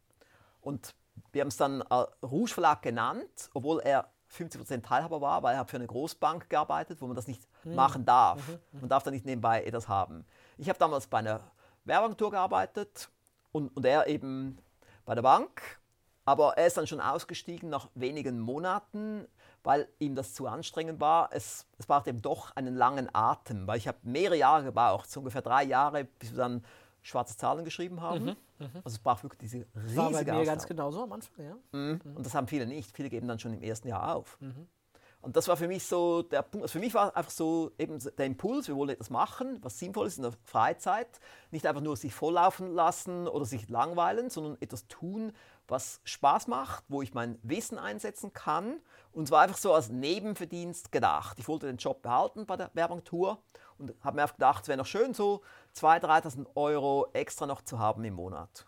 Und 0.62 0.96
wir 1.32 1.42
haben 1.42 1.50
es 1.50 1.58
dann 1.58 1.82
äh, 1.82 2.06
Rouge 2.26 2.52
Verlag 2.52 2.82
genannt, 2.82 3.52
obwohl 3.54 3.82
er 3.82 4.10
50% 4.36 4.82
Teilhaber 4.82 5.22
war, 5.22 5.44
weil 5.44 5.56
er 5.56 5.66
für 5.66 5.78
eine 5.78 5.86
Großbank 5.86 6.50
gearbeitet, 6.50 7.02
wo 7.02 7.06
man 7.06 7.16
das 7.16 7.28
nicht 7.28 7.48
machen 7.64 8.04
darf. 8.04 8.42
Man 8.72 8.90
darf 8.90 9.04
da 9.04 9.12
nicht 9.12 9.26
nebenbei 9.26 9.64
etwas 9.64 9.88
haben. 9.88 10.26
Ich 10.58 10.70
habe 10.70 10.80
damals 10.80 11.06
bei 11.06 11.20
einer 11.20 11.52
Werbeagentur 11.86 12.32
gearbeitet 12.32 13.10
und, 13.54 13.70
und 13.70 13.86
er 13.86 14.08
eben 14.08 14.58
bei 15.06 15.16
der 15.16 15.22
Bank. 15.22 15.80
Aber 16.26 16.58
er 16.58 16.68
ist 16.68 16.78
dann 16.78 16.88
schon 16.88 17.02
ausgestiegen 17.02 17.70
nach 17.70 17.90
wenigen 17.96 18.40
Monaten, 18.40 19.28
weil 19.62 19.90
ihm 20.00 20.16
das 20.16 20.34
zu 20.34 20.48
anstrengend 20.48 21.02
war. 21.02 21.30
Es, 21.34 21.66
es 21.78 21.86
braucht 21.86 22.08
eben 22.08 22.22
doch 22.22 22.56
einen 22.56 22.76
langen 22.76 23.10
Atem, 23.14 23.68
weil 23.68 23.78
ich 23.78 23.88
habe 23.90 23.98
mehrere 24.04 24.38
Jahre 24.38 24.64
gebraucht, 24.64 25.10
so 25.12 25.20
ungefähr 25.20 25.42
drei 25.42 25.64
Jahre, 25.64 26.06
bis 26.20 26.32
wir 26.32 26.38
dann 26.38 26.64
schwarze 27.02 27.36
Zahlen 27.36 27.66
geschrieben 27.66 28.00
haben. 28.02 28.38
Also 28.86 28.96
es 28.96 29.00
braucht 29.00 29.24
wirklich 29.24 29.40
diese 29.40 29.66
riesige 29.76 29.98
War 29.98 30.12
bei 30.12 30.24
mir 30.24 30.32
Ausdauer. 30.32 30.46
ganz 30.46 30.66
genauso 30.68 31.04
am 31.04 31.12
Anfang, 31.12 31.46
ja. 31.46 31.56
Mhm. 31.74 32.00
Und 32.16 32.26
das 32.26 32.34
haben 32.34 32.48
viele 32.48 32.66
nicht. 32.66 32.96
Viele 32.96 33.10
geben 33.10 33.28
dann 33.28 33.40
schon 33.40 33.54
im 33.54 33.62
ersten 33.62 33.90
Jahr 33.90 34.16
auf. 34.16 34.38
Und 35.24 35.38
das 35.38 35.48
war 35.48 35.56
für 35.56 35.70
mich 35.70 35.86
so 35.86 36.22
der 36.22 36.42
Punkt. 36.42 36.64
Also 36.66 36.74
für 36.74 36.80
mich 36.80 36.94
war 36.94 37.16
einfach 37.16 37.32
so 37.32 37.72
eben 37.78 37.98
der 38.18 38.26
Impuls, 38.26 38.68
wir 38.68 38.76
wollen 38.76 38.90
etwas 38.90 39.10
machen, 39.10 39.58
was 39.62 39.80
sinnvoll 39.80 40.06
ist 40.06 40.18
in 40.18 40.24
der 40.24 40.34
Freizeit. 40.44 41.08
Nicht 41.50 41.66
einfach 41.66 41.82
nur 41.82 41.96
sich 41.96 42.14
volllaufen 42.14 42.74
lassen 42.74 43.30
oder 43.30 43.46
sich 43.46 43.70
langweilen, 43.70 44.30
sondern 44.30 44.58
etwas 44.60 44.86
tun, 44.90 45.32
was 45.70 46.02
Spaß 46.04 46.48
macht, 46.48 46.84
wo 46.90 47.02
ich 47.02 47.14
mein 47.14 47.40
Wissen 47.42 47.80
einsetzen 47.80 48.34
kann. 48.34 48.82
Und 49.14 49.30
zwar 49.30 49.44
einfach 49.44 49.56
so 49.56 49.74
als 49.74 49.88
Nebenverdienst 49.88 50.92
gedacht. 50.92 51.40
Ich 51.40 51.48
wollte 51.48 51.68
den 51.68 51.78
Job 51.78 52.02
behalten 52.02 52.46
bei 52.46 52.58
der 52.58 52.70
Werbeagentur 52.74 53.42
und 53.78 53.94
habe 54.04 54.18
mir 54.18 54.24
einfach 54.24 54.36
gedacht, 54.36 54.64
es 54.64 54.68
wäre 54.68 54.78
noch 54.78 54.86
schön, 54.86 55.14
so 55.14 55.42
2.000, 55.78 56.02
3.000 56.02 56.48
Euro 56.56 57.08
extra 57.14 57.46
noch 57.46 57.62
zu 57.62 57.80
haben 57.80 58.04
im 58.04 58.16
Monat. 58.16 58.66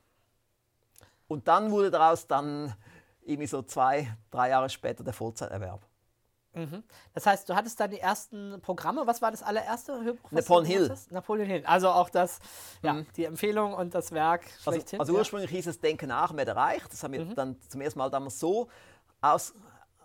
Und 1.28 1.50
dann 1.50 1.72
wurde 1.72 1.92
daraus 1.92 2.28
dann 2.28 2.74
irgendwie 3.26 3.48
so 3.48 3.62
zwei, 3.62 4.16
drei 4.32 4.52
Jahre 4.52 4.70
später 4.70 5.04
der 5.04 5.14
Vollzeiterwerb. 5.14 5.86
Das 7.14 7.26
heißt, 7.26 7.50
du 7.50 7.56
hattest 7.56 7.80
dann 7.80 7.92
die 7.92 8.00
ersten 8.00 8.60
Programme. 8.62 9.06
Was 9.06 9.22
war 9.22 9.32
das 9.32 9.44
allererste 9.44 10.04
Hörbuch? 10.04 10.32
Napoleon 10.32 10.66
Hill. 10.66 10.98
Napoleon 11.10 11.48
Hill. 11.48 11.64
Also 11.66 11.90
auch 11.90 12.10
das, 12.10 12.40
ja, 12.82 13.04
die 13.16 13.26
Empfehlung 13.26 13.74
und 13.74 13.94
das 13.94 14.12
Werk 14.12 14.44
Also, 14.66 14.80
also 14.80 14.96
ja. 14.96 15.04
Mhm. 15.04 15.16
ursprünglich 15.16 15.52
hieß 15.52 15.68
es 15.68 15.80
Denken 15.80 16.08
nach, 16.08 16.32
mehr 16.32 16.48
erreicht. 16.48 16.92
Das 16.92 17.04
haben 17.04 17.14
wir 17.14 17.26
dann 17.36 17.58
zum 17.68 17.82
ersten 17.82 18.00
Mal 18.00 18.10
damals 18.10 18.40
so 18.40 18.70
aus, 19.22 19.54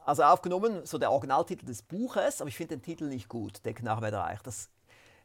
also 0.05 0.25
aufgenommen, 0.25 0.85
so 0.85 0.99
der 0.99 1.13
Originaltitel 1.13 1.67
des 1.67 1.83
Buches, 1.83 2.41
aber 2.41 2.49
ich 2.49 2.57
finde 2.57 2.77
den 2.77 2.83
Titel 2.83 3.05
nicht 3.05 3.29
gut, 3.29 3.65
Denken 3.65 3.85
nach, 3.85 4.01
mehr 4.01 4.13
erreicht. 4.13 4.47
Das 4.47 4.71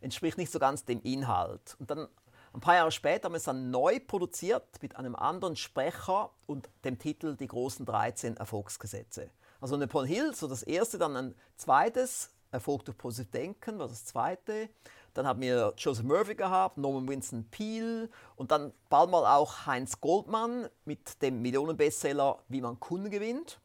entspricht 0.01 0.37
nicht 0.37 0.51
so 0.51 0.59
ganz 0.59 0.85
dem 0.85 1.01
Inhalt. 1.01 1.75
Und 1.79 1.89
dann 1.89 2.07
ein 2.53 2.61
paar 2.61 2.75
Jahre 2.75 2.91
später 2.91 3.25
haben 3.25 3.33
wir 3.33 3.37
es 3.37 3.43
dann 3.43 3.69
neu 3.69 3.99
produziert 3.99 4.63
mit 4.81 4.95
einem 4.95 5.15
anderen 5.15 5.55
Sprecher 5.55 6.29
und 6.45 6.69
dem 6.85 6.97
Titel 6.97 7.35
Die 7.35 7.47
großen 7.47 7.85
13 7.85 8.37
Erfolgsgesetze. 8.37 9.29
Also 9.65 9.77
Napoleon 9.77 10.07
Hill, 10.07 10.35
so 10.35 10.47
das 10.47 10.61
erste, 10.61 10.99
dann 10.99 11.17
ein 11.17 11.35
zweites, 11.57 12.29
Erfolg 12.51 12.85
durch 12.85 12.95
positives 12.99 13.31
Denken 13.31 13.79
war 13.79 13.87
das 13.87 14.05
zweite. 14.05 14.69
Dann 15.15 15.25
haben 15.25 15.41
wir 15.41 15.73
Joseph 15.75 16.05
Murphy 16.05 16.35
gehabt, 16.35 16.77
Norman 16.77 17.07
Winston 17.07 17.49
Peale 17.49 18.11
und 18.35 18.51
dann 18.51 18.73
bald 18.89 19.09
mal 19.09 19.25
auch 19.25 19.65
Heinz 19.65 19.99
Goldmann 19.99 20.69
mit 20.85 21.19
dem 21.23 21.41
Millionenbestseller 21.41 22.43
Wie 22.47 22.61
man 22.61 22.79
Kunden 22.79 23.09
gewinnt. 23.09 23.59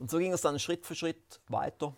Und 0.00 0.10
so 0.10 0.18
ging 0.18 0.32
es 0.32 0.40
dann 0.40 0.58
Schritt 0.58 0.84
für 0.84 0.96
Schritt 0.96 1.40
weiter. 1.46 1.94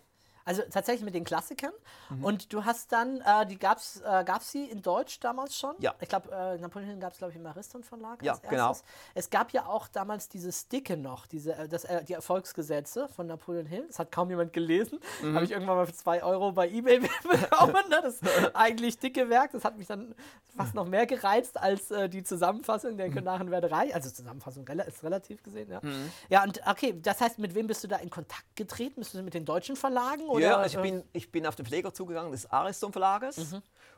Also 0.49 0.63
tatsächlich 0.63 1.05
mit 1.05 1.13
den 1.13 1.23
Klassikern. 1.25 1.71
Mhm. 2.09 2.25
Und 2.25 2.53
du 2.53 2.65
hast 2.65 2.91
dann, 2.91 3.21
äh, 3.21 3.45
die 3.45 3.59
gab's, 3.59 4.01
äh, 4.01 4.23
gab's 4.23 4.51
sie 4.51 4.65
in 4.65 4.81
Deutsch 4.81 5.19
damals 5.19 5.55
schon? 5.55 5.75
Ja. 5.77 5.93
Ich 6.01 6.09
glaube, 6.09 6.31
äh, 6.31 6.57
Napoleon 6.57 6.89
Hill 6.89 6.99
gab 6.99 7.11
es, 7.11 7.19
glaube 7.19 7.33
ich, 7.33 7.37
im 7.37 7.45
Ariston 7.45 7.83
Verlag 7.83 8.23
Ja, 8.23 8.35
genau. 8.49 8.75
Es 9.13 9.29
gab 9.29 9.51
ja 9.51 9.67
auch 9.67 9.87
damals 9.87 10.27
diese 10.27 10.51
Sticke 10.51 10.97
noch, 10.97 11.27
diese, 11.27 11.53
äh, 11.53 11.67
das, 11.67 11.83
äh, 11.83 12.03
die 12.03 12.13
Erfolgsgesetze 12.13 13.07
von 13.09 13.27
Napoleon 13.27 13.67
Hill. 13.67 13.85
Das 13.89 13.99
hat 13.99 14.11
kaum 14.11 14.31
jemand 14.31 14.51
gelesen. 14.51 14.99
Mhm. 15.21 15.35
Habe 15.35 15.45
ich 15.45 15.51
irgendwann 15.51 15.75
mal 15.75 15.85
für 15.85 15.93
zwei 15.93 16.23
Euro 16.23 16.51
bei 16.51 16.67
Ebay 16.67 16.97
bekommen. 17.23 17.83
Das 17.91 18.19
eigentlich 18.55 18.97
dicke 18.97 19.29
Werk. 19.29 19.51
Das 19.51 19.63
hat 19.63 19.77
mich 19.77 19.85
dann 19.85 20.15
fast 20.57 20.73
noch 20.73 20.87
mehr 20.87 21.05
gereizt 21.05 21.59
als 21.59 21.91
äh, 21.91 22.09
die 22.09 22.23
Zusammenfassung 22.23 22.93
Mhm. 22.93 22.97
der 22.97 23.21
Narrenwerderei. 23.21 23.93
Also 23.93 24.09
Zusammenfassung 24.09 24.67
ist 24.67 25.03
relativ 25.03 25.43
gesehen, 25.43 25.69
ja. 25.69 25.79
Ja, 26.27 26.43
und 26.43 26.59
okay, 26.65 26.99
das 26.99 27.21
heißt, 27.21 27.37
mit 27.37 27.53
wem 27.53 27.67
bist 27.67 27.83
du 27.83 27.87
da 27.87 27.97
in 27.97 28.09
Kontakt 28.09 28.55
getreten? 28.55 28.95
Bist 29.01 29.13
du 29.13 29.21
mit 29.21 29.35
den 29.35 29.45
deutschen 29.45 29.75
Verlagen? 29.75 30.23
Oder, 30.27 30.38
ja, 30.41 30.57
also 30.57 30.77
ich 30.77 30.83
bin, 30.83 31.03
ich 31.13 31.31
bin 31.31 31.45
auf 31.45 31.55
den 31.55 31.65
Verleger 31.65 31.93
zugegangen 31.93 32.31
des 32.31 32.49
Ariston 32.51 32.91
Verlages 32.91 33.37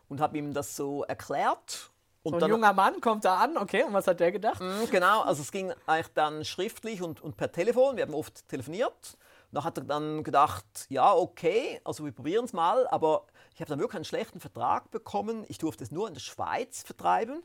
und 0.08 0.19
habe 0.21 0.38
ihm 0.38 0.54
das 0.54 0.75
so 0.75 1.04
erklärt. 1.04 1.91
Und 2.23 2.32
So 2.34 2.36
ein 2.38 2.39
dann, 2.41 2.49
junger 2.51 2.73
Mann 2.73 3.01
kommt 3.01 3.25
da 3.25 3.38
an, 3.38 3.58
okay, 3.58 3.84
und 3.84 3.93
was 3.93 4.06
hat 4.06 4.19
der 4.19 4.32
gedacht? 4.32 4.62
Mm, 4.62 4.89
Genau, 4.91 5.21
also 5.21 5.41
es 5.41 5.51
ging 5.51 5.73
eigentlich 5.88 6.13
dann 6.13 6.45
schriftlich 6.45 7.01
und, 7.01 7.19
und 7.21 7.36
per 7.36 7.51
Telefon. 7.51 7.95
Wir 7.97 8.04
haben 8.04 8.13
oft 8.13 8.47
telefoniert. 8.47 9.17
Da 9.51 9.63
hat 9.63 9.77
er 9.80 9.84
dann 9.84 10.23
gedacht, 10.23 10.86
ja, 10.89 11.13
okay, 11.13 11.82
also 11.84 12.06
wir 12.06 12.12
probieren 12.12 12.45
es 12.45 12.54
mal, 12.54 12.88
aber 12.88 13.25
ich 13.54 13.60
habe 13.60 13.69
dann 13.69 13.80
wirklich 13.80 13.95
einen 13.97 14.06
schlechten 14.06 14.39
Vertrag 14.39 14.91
bekommen. 14.91 15.45
Ich 15.49 15.58
durfte 15.58 15.84
es 15.84 15.91
nur 15.91 16.08
in 16.08 16.13
der 16.13 16.21
Schweiz 16.21 16.84
vertreiben 16.84 17.41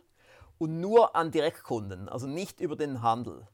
und 0.59 0.78
nur 0.80 1.16
an 1.16 1.30
Direktkunden, 1.30 2.09
also 2.09 2.26
nicht 2.26 2.61
über 2.61 2.76
den 2.76 3.02
Handel. 3.02 3.46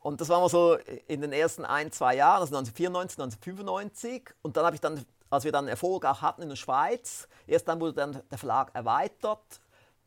Und 0.00 0.20
das 0.20 0.28
war 0.28 0.40
mal 0.40 0.48
so 0.48 0.76
in 1.06 1.20
den 1.20 1.32
ersten 1.32 1.64
ein, 1.64 1.90
zwei 1.90 2.16
Jahren, 2.16 2.40
also 2.40 2.56
1994, 2.56 3.18
1995. 3.18 4.34
Und 4.42 4.56
dann 4.56 4.64
habe 4.64 4.76
ich 4.76 4.80
dann, 4.80 5.04
als 5.28 5.44
wir 5.44 5.52
dann 5.52 5.68
Erfolg 5.68 6.04
auch 6.04 6.22
hatten 6.22 6.42
in 6.42 6.48
der 6.48 6.56
Schweiz, 6.56 7.28
erst 7.46 7.68
dann 7.68 7.80
wurde 7.80 7.94
dann 7.94 8.22
der 8.30 8.38
Verlag 8.38 8.70
erweitert 8.74 9.60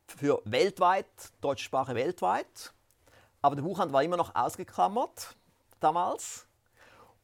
für 0.06 0.40
weltweit, 0.44 1.06
deutsche 1.40 1.64
Sprache 1.64 1.94
weltweit. 1.94 2.72
Aber 3.42 3.56
der 3.56 3.62
Buchhandel 3.62 3.92
war 3.92 4.02
immer 4.02 4.16
noch 4.16 4.34
ausgeklammert 4.34 5.36
damals. 5.80 6.46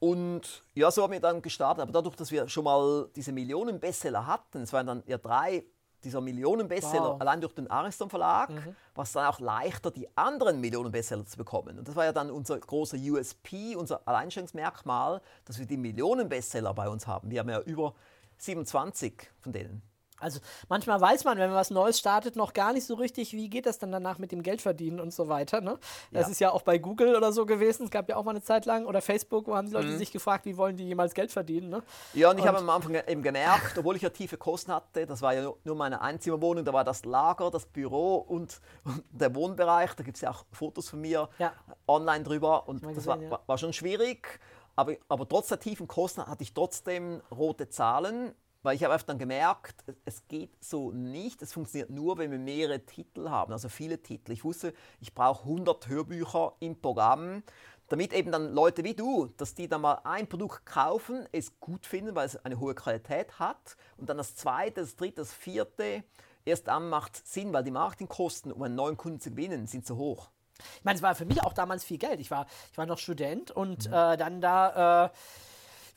Und 0.00 0.62
ja, 0.74 0.90
so 0.90 1.02
haben 1.02 1.12
wir 1.12 1.20
dann 1.20 1.42
gestartet. 1.42 1.82
Aber 1.82 1.92
dadurch, 1.92 2.16
dass 2.16 2.30
wir 2.30 2.48
schon 2.48 2.64
mal 2.64 3.08
diese 3.16 3.32
Millionen-Bestseller 3.32 4.26
hatten, 4.26 4.62
es 4.62 4.72
waren 4.72 4.86
dann 4.86 5.02
ja 5.06 5.18
drei 5.18 5.64
dieser 6.04 6.20
Millionen-Bestseller 6.20 7.12
Wow. 7.14 7.20
allein 7.20 7.40
durch 7.40 7.54
den 7.54 7.70
Ariston 7.70 8.08
Verlag, 8.10 8.50
war 8.94 9.04
es 9.04 9.12
dann 9.12 9.26
auch 9.26 9.40
leichter, 9.40 9.90
die 9.90 10.08
anderen 10.16 10.60
Millionen-Bestseller 10.60 11.26
zu 11.26 11.36
bekommen. 11.36 11.78
Und 11.78 11.88
das 11.88 11.96
war 11.96 12.04
ja 12.04 12.12
dann 12.12 12.30
unser 12.30 12.58
großer 12.58 12.96
USP, 12.96 13.74
unser 13.76 14.00
Alleinstellungsmerkmal, 14.06 15.20
dass 15.44 15.58
wir 15.58 15.66
die 15.66 15.76
Millionen-Bestseller 15.76 16.72
bei 16.74 16.88
uns 16.88 17.06
haben. 17.06 17.30
Wir 17.30 17.40
haben 17.40 17.50
ja 17.50 17.60
über 17.60 17.94
27 18.38 19.30
von 19.40 19.52
denen. 19.52 19.82
Also 20.20 20.40
manchmal 20.68 21.00
weiß 21.00 21.24
man, 21.24 21.38
wenn 21.38 21.48
man 21.50 21.56
was 21.58 21.70
Neues 21.70 21.98
startet, 21.98 22.36
noch 22.36 22.52
gar 22.52 22.72
nicht 22.72 22.86
so 22.86 22.94
richtig, 22.94 23.32
wie 23.32 23.48
geht 23.48 23.66
das 23.66 23.78
dann 23.78 23.92
danach 23.92 24.18
mit 24.18 24.32
dem 24.32 24.42
Geldverdienen 24.42 25.00
und 25.00 25.12
so 25.12 25.28
weiter. 25.28 25.60
Ne? 25.60 25.78
Das 26.12 26.26
Ja. 26.26 26.32
ist 26.32 26.40
ja 26.40 26.50
auch 26.52 26.62
bei 26.62 26.78
Google 26.78 27.14
oder 27.16 27.32
so 27.32 27.46
gewesen. 27.46 27.84
Es 27.84 27.90
gab 27.90 28.08
ja 28.08 28.16
auch 28.16 28.24
mal 28.24 28.32
eine 28.32 28.42
Zeit 28.42 28.66
lang, 28.66 28.86
oder 28.86 29.00
Facebook, 29.00 29.46
wo 29.46 29.56
haben 29.56 29.68
die 29.68 29.76
Mhm. 29.76 29.82
Leute 29.82 29.96
sich 29.98 30.10
gefragt, 30.12 30.44
wie 30.44 30.56
wollen 30.56 30.76
die 30.76 30.86
jemals 30.86 31.14
Geld 31.14 31.30
verdienen. 31.32 31.68
Ne? 31.70 31.82
Ja, 32.14 32.30
und 32.30 32.38
ich 32.38 32.46
habe 32.46 32.58
am 32.58 32.68
Anfang 32.70 32.94
eben 33.06 33.22
gemerkt, 33.22 33.78
obwohl 33.78 33.96
ich 33.96 34.02
ja 34.02 34.10
tiefe 34.10 34.36
Kosten 34.36 34.72
hatte, 34.72 35.06
das 35.06 35.22
war 35.22 35.34
ja 35.34 35.52
nur- 35.64 35.76
meine 35.76 36.00
Einzimmerwohnung, 36.00 36.64
da 36.64 36.72
war 36.72 36.84
das 36.84 37.04
Lager, 37.04 37.50
das 37.50 37.66
Büro 37.66 38.16
und, 38.16 38.60
und 38.84 39.04
der 39.10 39.34
Wohnbereich, 39.34 39.94
da 39.94 40.02
gibt 40.02 40.16
es 40.16 40.22
ja 40.22 40.30
auch 40.30 40.44
Fotos 40.52 40.88
von 40.88 41.00
mir 41.00 41.28
Ja. 41.38 41.52
online 41.86 42.24
drüber 42.24 42.66
und 42.68 42.82
mal 42.82 42.94
das 42.94 43.04
gesehen, 43.04 43.30
war, 43.30 43.38
ja. 43.38 43.40
war 43.46 43.58
schon 43.58 43.72
schwierig, 43.72 44.40
aber, 44.76 44.94
aber 45.08 45.28
trotz 45.28 45.48
der 45.48 45.60
tiefen 45.60 45.86
Kosten 45.86 46.26
hatte 46.26 46.42
ich 46.42 46.52
trotzdem 46.54 47.20
rote 47.30 47.68
Zahlen, 47.68 48.32
weil 48.62 48.76
ich 48.76 48.84
habe 48.84 48.92
einfach 48.94 49.06
dann 49.06 49.18
gemerkt, 49.18 49.84
es- 50.04 50.26
geht 50.28 50.62
so 50.62 50.90
nicht, 50.92 51.42
es 51.42 51.52
funktioniert 51.52 51.90
nur, 51.90 52.18
wenn 52.18 52.30
wir 52.30 52.38
mehrere 52.38 52.80
Titel 52.84 53.28
haben, 53.30 53.52
also 53.52 53.68
viele 53.68 54.02
Titel. 54.02 54.32
Ich 54.32 54.44
wusste, 54.44 54.72
ich 55.00 55.14
brauche 55.14 55.44
100 55.44 55.88
Hörbücher 55.88 56.54
im 56.60 56.80
Programm, 56.80 57.42
damit 57.88 58.12
eben 58.12 58.30
dann 58.32 58.52
Leute 58.52 58.84
wie 58.84 58.94
du, 58.94 59.26
dass 59.36 59.54
die 59.54 59.68
dann 59.68 59.80
mal 59.80 60.00
ein 60.04 60.26
Produkt 60.28 60.66
kaufen, 60.66 61.26
es 61.32 61.58
gut 61.60 61.86
finden, 61.86 62.14
weil 62.14 62.26
es 62.26 62.36
eine 62.44 62.58
hohe 62.60 62.74
Qualität 62.74 63.38
hat 63.38 63.76
und 63.96 64.08
dann 64.08 64.18
das 64.18 64.34
zweite, 64.34 64.80
das 64.82 64.96
dritte, 64.96 65.16
das 65.22 65.32
vierte, 65.32 66.04
erst 66.44 66.68
dann 66.68 66.88
macht 66.90 67.16
es 67.16 67.32
Sinn, 67.32 67.52
weil 67.52 67.64
die 67.64 67.70
Marketingkosten, 67.70 68.52
um 68.52 68.62
einen 68.62 68.74
neuen 68.74 68.96
Kunden 68.96 69.20
zu 69.20 69.30
gewinnen, 69.30 69.66
sind 69.66 69.86
zu 69.86 69.96
hoch. 69.96 70.30
Ich 70.78 70.84
meine, 70.84 70.96
es 70.96 71.02
war 71.02 71.14
für 71.14 71.24
mich 71.24 71.42
auch 71.44 71.52
damals 71.52 71.84
viel 71.84 71.98
Geld. 71.98 72.18
Ich 72.20 72.30
war, 72.32 72.46
ich 72.72 72.76
war 72.78 72.84
noch 72.84 72.98
Student 72.98 73.52
und 73.52 73.86
Mhm. 73.86 73.92
äh, 73.92 74.16
dann 74.16 74.40
da, 74.40 75.04
äh, 75.06 75.10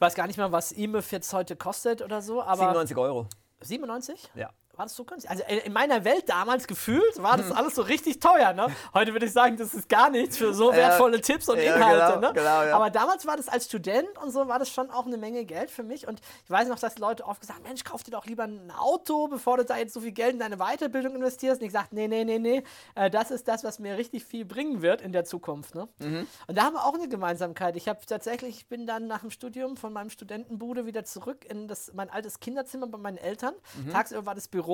weiß 0.01 0.15
gar 0.15 0.27
nicht 0.27 0.37
mehr, 0.37 0.51
was 0.51 0.71
IMIF 0.71 1.11
jetzt 1.11 1.31
heute 1.33 1.55
kostet 1.55 2.01
oder 2.01 2.21
so, 2.21 2.41
aber 2.41 2.57
97 2.57 2.97
Euro. 2.97 3.27
97? 3.61 4.31
Ja. 4.35 4.49
War 4.81 4.85
das 4.87 4.95
so 4.95 5.03
günstig? 5.05 5.29
Also 5.29 5.43
in 5.47 5.59
in 5.59 5.73
meiner 5.73 6.03
Welt 6.05 6.27
damals 6.27 6.65
gefühlt 6.65 7.21
war 7.21 7.33
Hm. 7.37 7.41
das 7.47 7.51
alles 7.55 7.75
so 7.75 7.83
richtig 7.83 8.19
teuer. 8.19 8.51
Ne? 8.53 8.65
Heute 8.95 9.11
würde 9.13 9.27
ich 9.27 9.31
sagen, 9.31 9.57
das 9.57 9.75
ist 9.75 9.87
gar 9.87 10.09
nichts 10.09 10.37
für 10.37 10.55
so 10.55 10.73
wertvolle 10.73 11.21
Tipps 11.21 11.47
und 11.49 11.59
ja, 11.59 11.75
Inhalte. 11.75 12.15
genau, 12.15 12.27
ne? 12.29 12.33
genau, 12.33 12.63
ja. 12.63 12.75
Aber 12.75 12.89
damals 12.89 13.27
war 13.27 13.37
das 13.37 13.47
als 13.47 13.65
Student 13.65 14.09
und 14.23 14.31
so 14.31 14.47
war 14.47 14.57
das 14.57 14.69
schon 14.71 14.89
auch 14.89 15.05
eine 15.05 15.17
Menge 15.17 15.45
Geld 15.45 15.69
für 15.69 15.83
mich. 15.83 16.07
Und 16.07 16.19
ich 16.45 16.49
weiß 16.49 16.67
noch, 16.67 16.79
dass 16.79 16.97
Leute 16.97 17.25
oft 17.27 17.41
gesagt 17.41 17.59
haben, 17.59 17.67
Mensch, 17.67 17.83
kauf 17.83 18.01
dir 18.01 18.09
doch 18.09 18.25
lieber 18.25 18.45
ein 18.45 18.71
Auto, 18.71 19.27
bevor 19.27 19.57
du 19.57 19.65
da 19.65 19.77
jetzt 19.77 19.93
so 19.93 19.99
viel 20.01 20.13
Geld 20.13 20.33
in 20.33 20.39
deine 20.39 20.57
Weiterbildung 20.57 21.13
investierst. 21.13 21.61
Und 21.61 21.67
ich 21.67 21.73
sagte, 21.73 21.93
nee, 21.93 22.07
nee, 22.07 22.23
nee, 22.23 22.39
nee, 22.39 22.63
äh, 22.95 23.11
das 23.11 23.29
ist 23.29 23.47
das, 23.47 23.63
was 23.63 23.77
mir 23.77 23.97
richtig 23.99 24.25
viel 24.25 24.45
bringen 24.45 24.81
wird 24.81 25.03
in 25.03 25.11
der 25.11 25.25
Zukunft. 25.25 25.75
Ne? 25.75 25.87
Mhm. 25.99 26.25
Und 26.47 26.57
da 26.57 26.63
haben 26.63 26.73
wir 26.73 26.83
auch 26.85 26.95
eine 26.95 27.07
Gemeinsamkeit. 27.07 27.75
Ich 27.75 27.87
habe 27.87 27.99
tatsächlich, 28.03 28.57
ich 28.57 28.67
bin 28.67 28.87
dann 28.87 29.05
nach 29.05 29.19
dem 29.19 29.29
Studium 29.29 29.77
von 29.77 29.93
meinem 29.93 30.09
Studentenbude 30.09 30.87
wieder 30.87 31.03
zurück 31.05 31.45
in 31.47 31.67
das, 31.67 31.93
mein 31.93 32.09
altes 32.09 32.39
Kinderzimmer 32.39 32.87
bei 32.87 32.97
meinen 32.97 33.17
Eltern. 33.17 33.53
Mhm. 33.85 33.91
Tagsüber 33.91 34.25
war 34.25 34.33
das 34.33 34.47
Büro. 34.47 34.70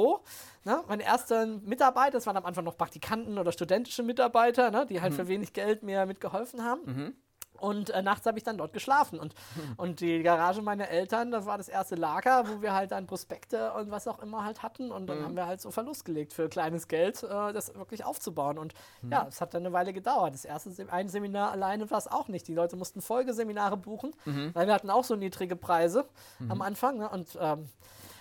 Ne? 0.66 0.82
Meine 0.88 1.04
ersten 1.04 1.64
Mitarbeiter, 1.68 2.12
das 2.14 2.26
waren 2.28 2.38
am 2.38 2.46
Anfang 2.46 2.64
noch 2.66 2.78
Praktikanten 2.78 3.38
oder 3.38 3.52
studentische 3.52 4.04
Mitarbeiter, 4.04 4.72
ne? 4.72 4.86
die 4.86 5.02
halt 5.02 5.14
Mhm. 5.14 5.18
für 5.18 5.28
wenig 5.28 5.54
Geld 5.54 5.84
mir 5.84 6.06
mitgeholfen 6.06 6.64
haben. 6.64 7.16
Und 7.60 7.90
äh, 7.90 8.04
nachts 8.04 8.24
habe 8.28 8.38
ich 8.38 8.44
dann 8.44 8.60
dort 8.60 8.72
geschlafen. 8.72 9.20
Und, 9.20 9.34
und 9.78 10.00
die 10.00 10.22
Garage 10.22 10.62
meiner 10.62 10.90
Eltern, 10.90 11.32
das 11.32 11.48
war 11.48 11.58
das 11.58 11.68
erste 11.70 11.96
Lager, 11.96 12.48
wo 12.48 12.62
wir 12.62 12.76
halt 12.76 12.92
dann 12.92 13.08
Prospekte 13.08 13.74
und 13.74 13.90
was 13.90 14.08
auch 14.08 14.20
immer 14.22 14.46
halt 14.46 14.62
hatten. 14.62 14.92
Und 14.92 15.08
dann 15.08 15.24
haben 15.24 15.36
wir 15.36 15.48
halt 15.48 15.60
so 15.60 15.72
Verlust 15.72 16.06
gelegt 16.06 16.34
für 16.34 16.50
kleines 16.50 16.88
Geld, 16.88 17.24
äh, 17.24 17.54
das 17.54 17.74
wirklich 17.74 18.06
aufzubauen. 18.06 18.60
Und 18.60 18.76
ja, 19.10 19.26
es 19.28 19.42
hat 19.42 19.56
dann 19.56 19.66
eine 19.66 19.74
Weile 19.74 19.92
gedauert. 19.92 20.36
Das 20.36 20.46
erste 20.46 20.70
Sem 20.70 20.88
ein 20.92 21.10
Seminar 21.10 21.50
alleine 21.52 21.90
war 21.90 21.98
es 21.98 22.08
auch 22.08 22.28
nicht. 22.28 22.48
Die 22.48 22.54
Leute 22.54 22.76
mussten 22.76 23.02
Folgeseminare 23.02 23.76
buchen, 23.76 24.12
weil 24.54 24.68
wir 24.68 24.74
hatten 24.76 24.92
auch 24.92 25.04
so 25.04 25.16
niedrige 25.16 25.56
Preise 25.56 26.06
am 26.50 26.62
Anfang. 26.62 27.00
Ne? 27.00 27.10
Und 27.10 27.40
ähm, 27.42 27.70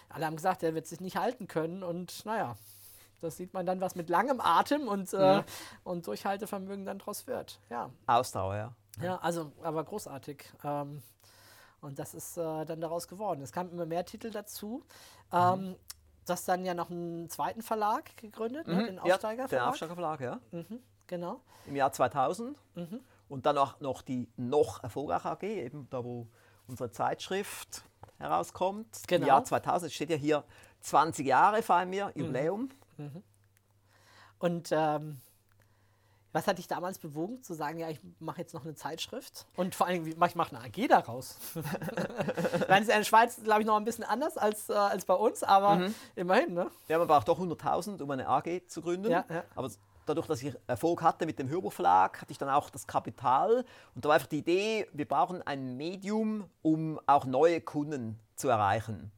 alle 0.09 0.27
haben 0.27 0.37
gesagt, 0.37 0.63
der 0.63 0.75
wird 0.75 0.87
sich 0.87 1.01
nicht 1.01 1.17
halten 1.17 1.47
können. 1.49 1.83
Und 1.83 2.25
naja, 2.27 2.57
das 3.21 3.37
sieht 3.37 3.55
man 3.55 3.67
dann, 3.67 3.81
was 3.81 3.95
mit 3.95 4.09
langem 4.11 4.41
Atem 4.41 4.89
und, 4.89 5.13
äh, 5.13 5.43
und 5.85 6.07
Durchhaltevermögen 6.07 6.85
dann 6.85 6.99
draus 6.99 7.27
wird. 7.27 7.61
Ja. 7.71 7.91
Ausdauer, 8.07 8.57
ja. 8.57 8.73
Ja, 9.03 9.17
also, 9.17 9.53
aber 9.63 9.85
großartig. 9.85 10.45
Ähm, 10.65 11.03
und 11.81 11.99
das 11.99 12.15
ist 12.15 12.37
äh, 12.39 12.65
dann 12.65 12.81
daraus 12.81 13.09
geworden. 13.09 13.43
Es 13.43 13.53
kamen 13.53 13.71
immer 13.71 13.87
mehr 13.87 14.05
Titel 14.05 14.31
dazu. 14.31 14.83
Ähm, 15.33 15.77
Du 16.25 16.33
hast 16.33 16.49
dann 16.49 16.65
ja 16.65 16.75
noch 16.75 16.91
einen 16.91 17.31
zweiten 17.31 17.63
Verlag 17.63 18.17
gegründet, 18.17 18.67
ne? 18.67 18.85
den 18.87 18.97
Mhm. 18.97 19.01
ja, 19.07 19.15
Aufsteiger 19.15 19.47
der 19.47 19.69
Aufsteigerverlag, 19.69 20.21
ja. 20.21 20.41
Genau. 21.07 21.41
Im 21.67 21.77
Jahr 21.77 21.93
2000. 21.93 22.59
Mhm. 22.75 23.01
Und 23.29 23.47
dann 23.47 23.57
auch 23.59 23.79
noch 23.79 24.03
die 24.03 24.29
noch 24.37 24.83
erfolgreiche 24.83 25.31
AG, 25.31 25.43
eben 25.45 25.89
da, 25.89 26.03
wo 26.03 26.27
unsere 26.67 26.91
Zeitschrift 26.91 27.85
herauskommt. 28.19 28.87
Genau. 29.07 29.23
Im 29.23 29.29
Jahr 29.29 29.45
2000 29.45 29.89
es 29.91 29.95
steht 29.95 30.11
ja 30.11 30.17
hier 30.17 30.45
20 30.81 31.27
Jahre 31.27 31.63
feiern 31.63 31.91
wir, 31.91 32.07
Mhm. 32.15 32.21
Jubiläum. 32.21 32.69
Und 34.39 34.69
ähm, 34.73 35.21
was 36.33 36.47
hat 36.47 36.59
dich 36.59 36.69
damals 36.69 36.99
bewogen, 36.99 37.43
zu 37.43 37.55
sagen, 37.55 37.79
ja, 37.79 37.89
ich 37.89 37.99
mache 38.19 38.43
jetzt 38.43 38.53
noch 38.53 38.63
eine 38.65 38.75
Zeitschrift? 38.75 39.47
Und 39.57 39.75
vor 39.75 39.87
allem, 39.87 40.05
wie- 40.05 40.11
ich 40.27 40.35
mache 40.35 40.55
eine 40.55 40.65
AG 40.67 40.87
daraus. 40.89 41.39
Es 42.69 42.81
ist 42.83 42.89
in 42.91 42.99
der 42.99 43.05
Schweiz, 43.05 43.43
glaube 43.43 43.61
ich, 43.63 43.67
noch 43.67 43.77
ein 43.77 43.85
bisschen 43.85 44.05
anders 44.05 44.37
als, 44.37 44.69
äh, 44.69 44.75
als 44.75 45.07
bei 45.07 45.15
uns, 45.15 45.43
aber 45.43 45.77
Mhm. 45.77 45.95
immerhin, 46.15 46.53
ne? 46.55 46.71
Ja, 46.89 46.99
man 46.99 47.07
braucht 47.09 47.29
doch 47.29 47.39
100.000, 47.39 48.03
um 48.03 48.11
eine 48.11 48.29
AG 48.29 48.67
zu 48.67 48.83
gründen. 48.83 49.11
Ja, 49.11 49.25
ja. 49.31 49.45
Aber 49.55 49.71
dadurch, 50.07 50.27
dass 50.27 50.43
ich 50.43 50.55
Erfolg 50.67 51.03
hatte 51.03 51.27
mit 51.27 51.39
dem 51.39 51.49
Hörbuchverlag, 51.49 52.23
hatte 52.23 52.33
ich 52.33 52.39
dann 52.39 52.49
auch 52.49 52.71
das 52.71 52.87
Kapital. 52.87 53.65
Und 53.95 54.05
da 54.05 54.09
war 54.09 54.15
einfach 54.15 54.29
die 54.29 54.39
Idee, 54.39 54.87
wir 54.93 55.07
brauchen 55.07 55.43
ein 55.43 55.77
Medium, 55.77 56.49
um 56.63 56.99
auch 57.07 57.27
neue 57.27 57.61
Kunden 57.61 58.19
zu 58.37 58.49
erreichen. 58.49 59.13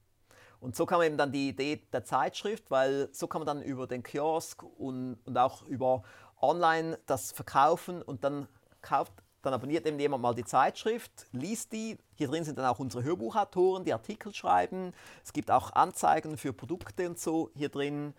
Und 0.60 0.74
so 0.74 0.86
kam 0.86 1.02
eben 1.02 1.16
dann 1.16 1.30
die 1.30 1.50
Idee 1.50 1.82
der 1.92 2.04
Zeitschrift, 2.04 2.70
weil 2.70 3.08
so 3.12 3.28
kann 3.28 3.40
man 3.40 3.46
dann 3.46 3.62
über 3.62 3.86
den 3.86 4.02
Kiosk 4.02 4.62
und, 4.62 5.18
und 5.24 5.38
auch 5.38 5.62
über 5.62 6.02
online 6.40 6.98
das 7.06 7.30
verkaufen 7.32 8.02
und 8.02 8.24
dann 8.24 8.48
kauft, 8.82 9.12
dann 9.42 9.54
abonniert 9.54 9.86
eben 9.86 10.00
jemand 10.00 10.22
mal 10.22 10.34
die 10.34 10.44
Zeitschrift, 10.44 11.26
liest 11.30 11.72
die. 11.72 11.96
Hier 12.16 12.28
drin 12.28 12.44
sind 12.44 12.58
dann 12.58 12.66
auch 12.66 12.80
unsere 12.80 13.04
Hörbuchautoren, 13.04 13.84
die 13.84 13.92
Artikel 13.92 14.34
schreiben. 14.34 14.92
Es 15.24 15.32
gibt 15.32 15.50
auch 15.50 15.72
Anzeigen 15.72 16.36
für 16.36 16.52
Produkte 16.52 17.08
und 17.08 17.18
so 17.20 17.50
hier 17.54 17.68
drin. 17.68 18.14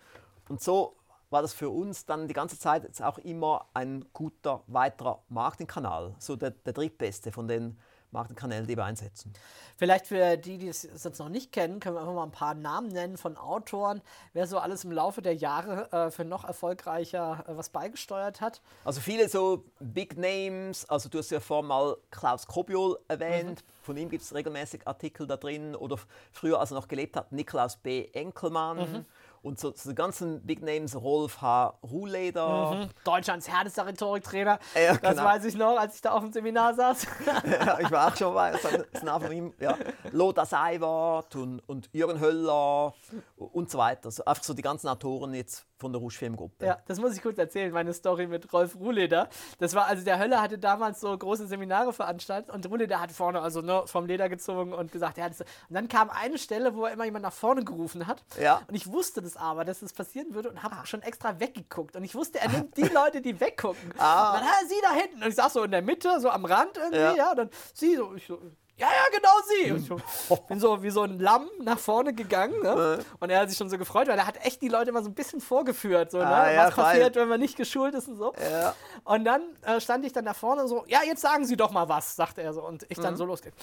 Und 0.47 0.61
so 0.61 0.95
war 1.29 1.41
das 1.41 1.53
für 1.53 1.69
uns 1.69 2.05
dann 2.05 2.27
die 2.27 2.33
ganze 2.33 2.57
Zeit 2.57 2.83
jetzt 2.83 3.01
auch 3.01 3.17
immer 3.19 3.67
ein 3.73 4.05
guter 4.13 4.63
weiterer 4.67 5.23
Marketingkanal. 5.29 6.15
So 6.19 6.35
der, 6.35 6.51
der 6.51 6.73
drittbeste 6.73 7.31
von 7.31 7.47
den 7.47 7.77
Marketingkanälen, 8.11 8.65
die 8.65 8.75
wir 8.75 8.85
einsetzen. 8.85 9.33
Vielleicht 9.77 10.07
für 10.07 10.35
die, 10.37 10.57
die 10.57 10.67
es 10.67 10.83
jetzt 10.83 11.19
noch 11.19 11.29
nicht 11.29 11.51
kennen, 11.51 11.79
können 11.79 11.95
wir 11.95 12.01
einfach 12.01 12.13
mal 12.13 12.23
ein 12.23 12.31
paar 12.31 12.55
Namen 12.55 12.89
nennen 12.89 13.17
von 13.17 13.37
Autoren, 13.37 14.01
wer 14.33 14.47
so 14.47 14.57
alles 14.57 14.83
im 14.83 14.91
Laufe 14.91 15.21
der 15.21 15.35
Jahre 15.35 15.91
äh, 15.91 16.11
für 16.11 16.25
noch 16.25 16.43
erfolgreicher 16.43 17.45
äh, 17.47 17.55
was 17.55 17.69
beigesteuert 17.69 18.41
hat. 18.41 18.61
Also 18.83 18.99
viele 18.99 19.29
so 19.29 19.65
Big 19.79 20.17
Names, 20.17 20.89
also 20.89 21.07
du 21.07 21.19
hast 21.19 21.29
ja 21.29 21.39
vorhin 21.39 21.67
mal 21.67 21.97
Klaus 22.09 22.47
Kobiol 22.47 22.97
erwähnt, 23.07 23.63
von 23.83 23.95
ihm 23.95 24.09
gibt 24.09 24.23
es 24.23 24.33
regelmäßig 24.33 24.87
Artikel 24.87 25.27
da 25.27 25.37
drin 25.37 25.75
oder 25.75 25.97
früher, 26.31 26.59
als 26.59 26.71
er 26.71 26.75
noch 26.75 26.87
gelebt 26.87 27.15
hat, 27.15 27.31
Niklaus 27.31 27.77
B. 27.77 28.07
Enkelmann 28.13 29.05
und 29.41 29.59
so, 29.59 29.73
so 29.75 29.89
die 29.89 29.95
ganzen 29.95 30.41
Big 30.45 30.61
Names, 30.61 30.95
Rolf 30.95 31.41
H. 31.41 31.79
Ruhleder. 31.83 32.89
Deutschlands 33.03 33.47
härtester 33.47 33.85
Rhetoriktrainer. 33.85 34.59
Ja, 34.75 34.97
das 34.97 35.11
genau. 35.11 35.23
weiß 35.23 35.45
ich 35.45 35.55
noch, 35.55 35.77
als 35.77 35.95
ich 35.95 36.01
da 36.01 36.11
auf 36.11 36.23
dem 36.23 36.31
Seminar 36.31 36.73
saß. 36.73 37.07
Ja, 37.49 37.79
ich 37.79 37.91
war 37.91 38.07
auch 38.07 38.15
schon 38.15 38.33
bei 38.33 38.51
das 38.91 39.03
Name 39.03 39.25
von 39.25 39.35
ihm. 39.35 39.53
Ja. 39.59 39.77
Lothar 40.11 40.45
Seiwart 40.45 41.35
und, 41.35 41.59
und 41.67 41.89
Jürgen 41.93 42.19
Höller 42.19 42.93
und 43.37 43.69
so 43.69 43.77
weiter. 43.77 44.05
Also 44.05 44.25
einfach 44.25 44.43
so 44.43 44.53
die 44.53 44.61
ganzen 44.61 44.87
Autoren 44.87 45.33
jetzt 45.33 45.65
von 45.79 45.93
der 45.93 46.01
Rouge 46.01 46.15
Filmgruppe. 46.15 46.65
Ja, 46.65 46.77
das 46.87 46.99
muss 46.99 47.15
ich 47.15 47.21
kurz 47.21 47.37
erzählen, 47.37 47.71
meine 47.71 47.93
Story 47.93 48.27
mit 48.27 48.51
Rolf 48.51 48.75
Ruhleder. 48.75 49.29
Das 49.59 49.73
war, 49.73 49.85
also 49.85 50.03
der 50.03 50.19
Hölle 50.19 50.41
hatte 50.41 50.57
damals 50.57 50.99
so 50.99 51.17
große 51.17 51.47
Seminare 51.47 51.93
veranstaltet 51.93 52.53
und 52.53 52.69
Ruhleder 52.69 52.99
hat 52.99 53.11
vorne 53.11 53.41
also 53.41 53.61
ne, 53.61 53.83
vom 53.85 54.05
Leder 54.05 54.27
gezogen 54.29 54.73
und 54.73 54.91
gesagt, 54.91 55.17
ja, 55.17 55.27
das, 55.29 55.39
und 55.41 55.47
dann 55.69 55.87
kam 55.87 56.09
eine 56.09 56.37
Stelle, 56.37 56.75
wo 56.75 56.85
er 56.85 56.93
immer 56.93 57.05
jemand 57.05 57.23
nach 57.23 57.33
vorne 57.33 57.63
gerufen 57.63 58.07
hat. 58.07 58.23
Ja. 58.39 58.61
Und 58.67 58.75
ich 58.75 58.91
wusste 58.91 59.21
das 59.21 59.37
aber, 59.37 59.63
dass 59.65 59.79
das 59.79 59.93
passieren 59.93 60.33
würde 60.33 60.49
und 60.49 60.61
habe 60.63 60.75
schon 60.85 61.01
extra 61.01 61.39
weggeguckt. 61.39 61.95
Und 61.95 62.03
ich 62.03 62.13
wusste, 62.15 62.39
er 62.39 62.49
nimmt 62.49 62.75
die 62.77 62.83
Leute, 62.83 63.21
die 63.21 63.39
weggucken. 63.39 63.93
Ah. 63.97 64.33
Und 64.33 64.41
dann, 64.41 64.49
ah, 64.49 64.67
sie 64.67 64.75
da 64.81 64.93
hinten. 64.93 65.23
Und 65.23 65.29
ich 65.29 65.35
saß 65.35 65.53
so 65.53 65.63
in 65.63 65.71
der 65.71 65.81
Mitte, 65.81 66.19
so 66.19 66.29
am 66.29 66.43
Rand 66.45 66.77
irgendwie, 66.77 66.99
Ja. 66.99 67.15
ja, 67.15 67.31
und 67.31 67.37
dann 67.37 67.49
sie 67.73 67.95
so, 67.95 68.13
ich 68.15 68.27
so, 68.27 68.39
ja, 68.79 68.87
ja, 68.87 69.05
genau 69.11 69.29
sie. 69.47 69.71
Und 69.71 70.01
ich 70.29 70.39
bin 70.47 70.59
so 70.59 70.81
wie 70.81 70.89
so 70.89 71.03
ein 71.03 71.19
Lamm 71.19 71.49
nach 71.61 71.77
vorne 71.77 72.13
gegangen. 72.13 72.61
Ne? 72.61 72.99
Und 73.19 73.29
er 73.29 73.41
hat 73.41 73.49
sich 73.49 73.57
schon 73.57 73.69
so 73.69 73.77
gefreut, 73.77 74.07
weil 74.07 74.17
er 74.17 74.25
hat 74.25 74.43
echt 74.45 74.61
die 74.61 74.69
Leute 74.69 74.89
immer 74.89 75.03
so 75.03 75.09
ein 75.09 75.13
bisschen 75.13 75.41
vorgeführt, 75.41 76.11
so, 76.11 76.19
ne? 76.19 76.25
Ah, 76.25 76.51
ja, 76.51 76.67
was 76.67 76.75
passiert, 76.75 77.15
wenn 77.15 77.27
man 77.27 77.39
nicht 77.39 77.57
geschult 77.57 77.93
ist 77.93 78.07
und 78.07 78.15
so. 78.15 78.33
Ja. 78.39 78.73
Und 79.03 79.25
dann 79.25 79.41
äh, 79.63 79.81
stand 79.81 80.05
ich 80.05 80.13
dann 80.13 80.25
da 80.25 80.33
vorne 80.33 80.61
und 80.61 80.69
so, 80.69 80.85
ja, 80.87 81.01
jetzt 81.05 81.21
sagen 81.21 81.45
Sie 81.45 81.57
doch 81.57 81.71
mal 81.71 81.89
was, 81.89 82.15
sagte 82.15 82.41
er 82.41 82.53
so. 82.53 82.61
Und 82.61 82.85
ich 82.89 82.97
dann 82.97 83.17
so 83.17 83.25
losgeht. 83.25 83.53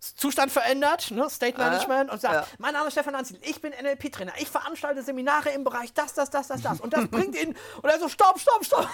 Zustand 0.00 0.50
verändert, 0.50 1.10
ne? 1.12 1.30
State 1.30 1.56
Management 1.56 2.10
und 2.10 2.20
sagt, 2.20 2.34
ja. 2.34 2.46
mein 2.58 2.72
Name 2.72 2.88
ist 2.88 2.94
Stefan 2.94 3.14
Anziel, 3.14 3.38
ich 3.42 3.60
bin 3.60 3.72
NLP-Trainer, 3.72 4.32
ich 4.38 4.48
veranstalte 4.48 5.02
Seminare 5.02 5.50
im 5.50 5.62
Bereich 5.62 5.92
das, 5.92 6.14
das, 6.14 6.30
das, 6.30 6.48
das, 6.48 6.62
das. 6.62 6.80
Und 6.80 6.92
das 6.92 7.06
bringt 7.10 7.40
Ihnen. 7.40 7.56
Und 7.80 7.88
er 7.88 7.98
so, 8.00 8.08
stopp, 8.08 8.40
stopp, 8.40 8.64
stopp. 8.64 8.88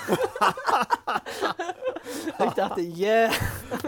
ich 2.47 2.53
dachte, 2.53 2.81
yeah. 2.81 3.31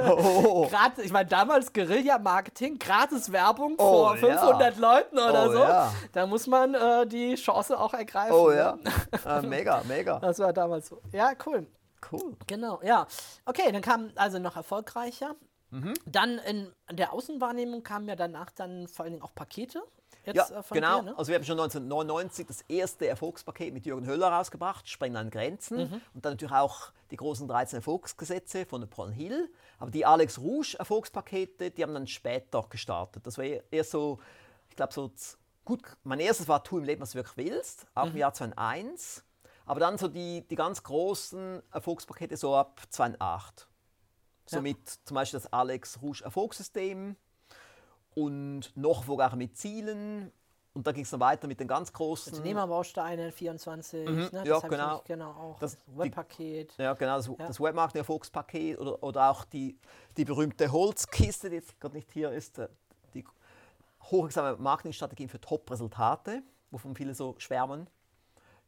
Oh, 0.08 0.66
Gratis, 0.68 1.04
ich 1.04 1.12
meine, 1.12 1.28
damals 1.28 1.72
Guerilla-Marketing, 1.86 2.78
gratis 2.78 3.30
Werbung 3.32 3.74
Oh, 3.78 4.08
vor 4.08 4.16
500 4.16 4.74
ja. 4.76 4.80
Leuten 4.80 5.18
oder 5.18 5.48
Oh, 5.48 5.52
so. 5.52 5.58
ja. 5.58 5.92
Da 6.12 6.26
muss 6.26 6.46
man 6.46 6.74
äh, 6.74 7.06
die 7.06 7.34
Chance 7.36 7.78
auch 7.78 7.94
ergreifen. 7.94 8.34
oh 8.34 8.50
ne? 8.50 8.56
ja. 8.56 9.38
Äh, 9.38 9.42
mega, 9.46 9.82
mega. 9.86 10.18
Das 10.20 10.38
war 10.38 10.52
damals 10.52 10.88
so. 10.88 11.00
Ja, 11.12 11.32
cool. 11.46 11.66
Cool. 12.10 12.36
Genau, 12.46 12.80
ja. 12.82 13.06
Okay, 13.44 13.70
dann 13.70 13.82
kam 13.82 14.10
also 14.16 14.38
noch 14.38 14.56
erfolgreicher. 14.56 15.34
Mhm. 15.70 15.94
Dann 16.04 16.38
in 16.38 16.72
der 16.90 17.12
Außenwahrnehmung 17.12 17.82
kamen 17.82 18.08
ja 18.08 18.16
danach 18.16 18.50
dann 18.50 18.88
vor 18.88 19.04
allen 19.04 19.12
Dingen 19.14 19.24
auch 19.24 19.34
Pakete. 19.34 19.82
Jetzt, 20.24 20.50
Ja, 20.50 20.60
äh, 20.60 20.62
genau. 20.70 20.98
Dir, 21.00 21.02
ne? 21.10 21.18
Also 21.18 21.28
wir 21.30 21.36
haben 21.36 21.44
schon 21.44 21.58
1999 21.58 22.46
das 22.46 22.62
erste 22.68 23.06
Erfolgspaket 23.08 23.72
mit 23.72 23.86
Jürgen 23.86 24.06
Höller 24.06 24.28
rausgebracht, 24.28 24.88
Sprengen 24.88 25.16
an 25.16 25.30
Grenzen. 25.30 25.78
Mhm. 25.78 26.00
Und 26.14 26.24
dann 26.24 26.34
natürlich 26.34 26.52
auch 26.54 26.92
die 27.10 27.16
großen 27.16 27.48
13 27.48 27.78
Erfolgsgesetze 27.78 28.66
von 28.66 28.80
Napoleon 28.82 29.12
Hill. 29.12 29.50
Aber 29.82 29.90
die 29.90 30.06
Alex 30.06 30.38
Rouge 30.38 30.76
Erfolgspakete, 30.78 31.72
die 31.72 31.82
haben 31.82 31.92
dann 31.92 32.06
später 32.06 32.64
gestartet. 32.70 33.26
Das 33.26 33.36
war 33.36 33.44
eher 33.44 33.82
so, 33.82 34.20
ich 34.70 34.76
glaube 34.76 34.92
so, 34.92 35.10
gut, 35.64 35.82
mein 36.04 36.20
erstes 36.20 36.46
war 36.46 36.62
Tu 36.62 36.78
im 36.78 36.84
Leben, 36.84 37.02
was 37.02 37.10
du 37.10 37.14
wirklich 37.16 37.48
willst, 37.48 37.88
auch 37.96 38.04
Mhm. 38.04 38.10
im 38.12 38.16
Jahr 38.18 38.32
2001. 38.32 39.24
Aber 39.66 39.80
dann 39.80 39.98
so 39.98 40.06
die, 40.06 40.46
die 40.46 40.54
ganz 40.54 40.84
großen 40.84 41.64
Erfolgspakete 41.72 42.36
so 42.36 42.54
ab 42.54 42.80
2008. 42.90 43.66
So 44.46 44.58
Ja. 44.58 44.62
mit 44.62 44.88
zum 45.04 45.16
Beispiel 45.16 45.40
das 45.40 45.52
Alex 45.52 46.00
Rouge 46.00 46.22
Erfolgssystem 46.22 47.16
und 48.14 48.76
noch 48.76 49.08
auch 49.08 49.34
mit 49.34 49.56
Zielen. 49.56 50.30
Und 50.74 50.86
dann 50.86 50.94
ging 50.94 51.04
es 51.04 51.10
dann 51.10 51.20
weiter 51.20 51.46
mit 51.46 51.60
den 51.60 51.68
ganz 51.68 51.92
großen. 51.92 52.32
Unternehmerbausteine 52.32 53.30
24, 53.30 54.08
Mhm, 54.08 54.28
ne? 54.32 54.42
ja, 54.46 54.58
genau. 54.60 54.96
Ich 54.98 55.04
genau 55.04 55.30
auch. 55.32 55.58
Das- 55.58 55.76
Das, 55.76 55.82
Webpaket. 55.98 56.74
Ja, 56.78 56.94
genau, 56.94 57.16
das, 57.16 57.30
das 57.36 57.60
Webmarketing-Erfolgspaket 57.60 58.78
oder, 58.78 59.02
oder 59.02 59.30
auch 59.30 59.44
die, 59.44 59.78
die 60.16 60.24
berühmte 60.24 60.72
Holzkiste, 60.72 61.50
die 61.50 61.56
jetzt 61.56 61.78
gerade 61.78 61.94
nicht 61.96 62.10
hier 62.10 62.30
ist, 62.32 62.58
äh, 62.58 62.68
die 63.12 63.22
hochwirksame 64.04 64.56
Marketingstrategien 64.56 65.28
für 65.28 65.40
Top-Resultate, 65.40 66.42
wovon 66.70 66.94
viele 66.96 67.14
so 67.14 67.34
schwärmen. 67.38 67.88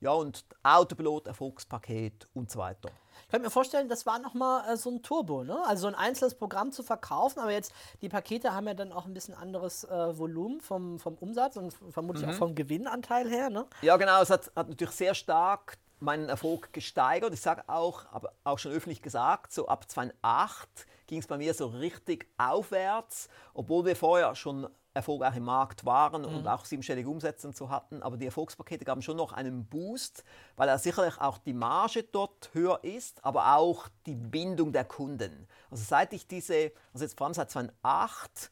Ja, 0.05 0.13
und 0.13 0.45
Autopilot, 0.63 1.27
Erfolgspaket 1.29 2.29
und 2.35 2.51
so 2.51 2.59
weiter. 2.59 2.91
Ich 3.23 3.29
könnte 3.29 3.47
mir 3.47 3.51
vorstellen, 3.51 3.89
das 3.89 4.05
war 4.05 4.19
nochmal 4.19 4.69
äh, 4.71 4.77
so 4.77 4.91
ein 4.91 5.03
Turbo, 5.03 5.45
ne? 5.45 5.57
Also 5.67 5.83
so 5.83 5.87
ein 5.89 5.95
einzelnes 5.95 6.35
Programm 6.35 6.73
zu 6.73 6.83
verkaufen, 6.83 7.41
aber 7.41 7.53
jetzt 7.53 7.73
die 8.03 8.11
Pakete 8.11 8.53
haben 8.53 8.67
ja 8.67 8.75
dann 8.75 8.93
auch 8.93 9.07
ein 9.07 9.15
bisschen 9.15 9.33
anderes 9.35 9.85
äh, 9.85 10.19
Volumen 10.19 10.61
vom, 10.61 10.99
vom 10.99 11.15
Umsatz 11.15 11.57
und 11.57 11.73
vermutlich 11.91 12.27
Mhm. 12.27 12.33
auch 12.33 12.37
vom 12.37 12.55
Gewinnanteil 12.55 13.31
her, 13.31 13.49
ne? 13.49 13.65
Ja, 13.81 13.97
genau, 13.97 14.21
es 14.21 14.29
hat, 14.29 14.53
hat 14.55 14.69
natürlich 14.69 14.95
sehr 14.95 15.15
stark 15.15 15.79
meinen 16.01 16.29
Erfolg 16.29 16.75
gesteigert. 16.75 17.33
Ich 17.33 17.41
sage 17.41 17.65
auch, 17.67 18.05
aber 18.13 18.33
auch 18.45 18.59
schon 18.59 18.73
öffentlich 18.73 19.01
gesagt, 19.01 19.55
so 19.55 19.69
ab 19.69 19.91
2008 19.91 20.69
ging 21.07 21.19
es 21.19 21.27
bei 21.27 21.37
mir 21.37 21.55
so 21.55 21.67
richtig 21.67 22.29
aufwärts, 22.39 23.29
obwohl 23.53 23.85
wir 23.85 23.97
vorher 23.97 24.35
schon 24.35 24.69
erfolgreich 24.95 25.37
im 25.37 25.45
Markt 25.45 25.85
waren 25.85 26.25
und 26.25 26.47
auch 26.47 26.65
siebenstellige 26.65 27.09
Umsätze 27.09 27.49
und 27.49 27.57
so 27.57 27.69
hatten. 27.69 28.03
Aber 28.03 28.17
die 28.17 28.27
Erfolgspakete 28.27 28.85
gaben 28.85 29.03
schon 29.03 29.17
noch 29.17 29.33
einen 29.33 29.67
Boost, 29.67 30.23
weil 30.57 30.69
ja 30.69 30.79
sicherlich 30.79 31.21
auch 31.21 31.39
die 31.39 31.53
Marge 31.53 32.05
dort 32.05 32.51
höher 32.53 32.79
ist, 32.85 33.25
aber 33.25 33.57
auch 33.57 33.89
die 34.07 34.15
Bindung 34.15 34.73
der 34.73 34.85
Kunden. 34.85 35.49
Also 35.71 35.83
seit 35.83 36.13
ich 36.13 36.29
diese, 36.29 36.71
also 36.93 37.05
jetzt 37.05 37.19
vor 37.19 37.27
allem 37.27 37.35
seit 37.35 37.51
2008, 37.51 38.51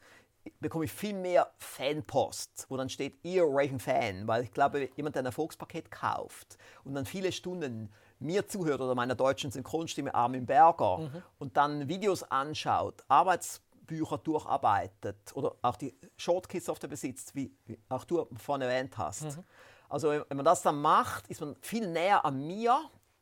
bekomme 0.59 0.83
ich 0.83 0.91
viel 0.91 1.13
mehr 1.13 1.53
Fanpost, 1.57 2.65
wo 2.67 2.75
dann 2.75 2.89
steht, 2.89 3.23
ihr 3.23 3.45
Raven 3.47 3.79
Fan, 3.79 4.27
weil 4.27 4.43
ich 4.43 4.51
glaube, 4.51 4.89
jemand, 4.97 5.15
der 5.15 5.23
ein 5.23 5.27
Erfolgspaket 5.27 5.91
kauft 5.91 6.57
und 6.83 6.93
dann 6.93 7.05
viele 7.05 7.31
Stunden 7.31 7.89
mir 8.23 8.47
zuhört 8.47 8.81
oder 8.81 8.95
meiner 8.95 9.15
deutschen 9.15 9.51
Synchronstimme 9.51 10.13
Armin 10.13 10.45
Berger 10.45 10.99
und 11.39 11.57
dann 11.57 11.87
Videos 11.87 12.23
anschaut, 12.23 13.03
Arbeitsbücher 13.07 14.17
durcharbeitet 14.17 15.17
oder 15.35 15.55
auch 15.61 15.75
die 15.75 15.95
Shortkeys-Software 16.17 16.89
besitzt, 16.89 17.35
wie, 17.35 17.51
auch 17.89 18.05
du 18.05 18.27
vorhin 18.37 18.61
erwähnt 18.63 18.97
hast. 18.97 19.37
Also 19.89 20.09
wenn 20.09 20.37
man 20.37 20.45
das 20.45 20.61
dann 20.61 20.81
macht, 20.81 21.27
ist 21.27 21.41
man 21.41 21.55
viel 21.61 21.87
näher 21.87 22.25
an 22.25 22.47
mir 22.47 22.79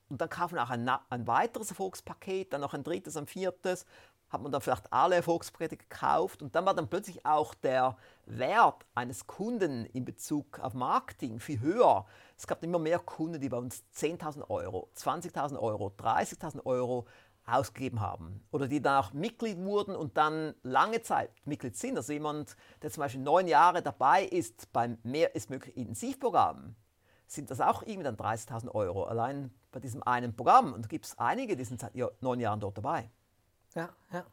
und 0.09 0.21
dann 0.21 0.29
kauft 0.29 0.53
man 0.53 0.65
auch 0.65 0.69
ein, 0.69 0.89
ein 1.09 1.27
weiteres 1.27 1.69
Erfolgspaket, 1.69 2.53
dann 2.53 2.61
noch 2.61 2.73
ein 2.73 2.83
drittes, 2.83 3.17
ein 3.17 3.27
viertes, 3.27 3.85
hat 4.31 4.41
man 4.41 4.51
dann 4.51 4.61
vielleicht 4.61 4.91
alle 4.93 5.15
Erfolgspakete 5.15 5.75
gekauft 5.75 6.41
und 6.41 6.55
dann 6.55 6.65
war 6.65 6.73
dann 6.73 6.87
plötzlich 6.87 7.25
auch 7.25 7.53
der 7.53 7.97
Wert 8.25 8.85
eines 8.95 9.27
Kunden 9.27 9.85
in 9.87 10.05
Bezug 10.05 10.59
auf 10.59 10.73
Marketing 10.73 11.39
viel 11.39 11.59
höher. 11.59 12.05
Es 12.37 12.47
gab 12.47 12.63
immer 12.63 12.79
mehr 12.79 12.99
Kunden, 12.99 13.41
die 13.41 13.49
bei 13.49 13.57
uns 13.57 13.83
10.000 13.93 14.49
Euro, 14.49 14.89
20.000 14.95 15.59
Euro, 15.59 15.93
30.000 15.97 16.65
Euro 16.65 17.05
ausgegeben 17.45 17.99
haben 17.99 18.41
oder 18.51 18.67
die 18.67 18.81
dann 18.81 19.03
auch 19.03 19.13
Mitglied 19.13 19.57
wurden 19.57 19.95
und 19.95 20.15
dann 20.15 20.53
lange 20.63 21.01
Zeit 21.01 21.31
Mitglied 21.45 21.75
sind. 21.75 21.97
Also 21.97 22.13
jemand, 22.13 22.55
der 22.81 22.91
zum 22.91 23.01
Beispiel 23.01 23.21
neun 23.21 23.47
Jahre 23.47 23.81
dabei 23.81 24.23
ist 24.23 24.71
beim 24.71 24.97
Mehr 25.03 25.35
ist 25.35 25.49
möglich 25.49 25.75
Intensivprogramm, 25.75 26.75
sind 27.27 27.51
das 27.51 27.59
auch 27.59 27.81
irgendwie 27.81 28.03
dann 28.03 28.15
30.000 28.15 28.73
Euro 28.73 29.03
allein 29.03 29.51
bei 29.71 29.79
diesem 29.79 30.03
einen 30.03 30.35
Programm. 30.35 30.71
Und 30.73 30.85
da 30.85 30.87
gibt 30.87 31.05
es 31.05 31.17
einige, 31.17 31.57
die 31.57 31.65
sind 31.65 31.81
seit 31.81 31.95
neun 32.21 32.39
Jahren 32.39 32.59
dort 32.59 32.77
dabei. 32.77 33.09
Ja, 33.75 33.89
ja. 34.11 34.25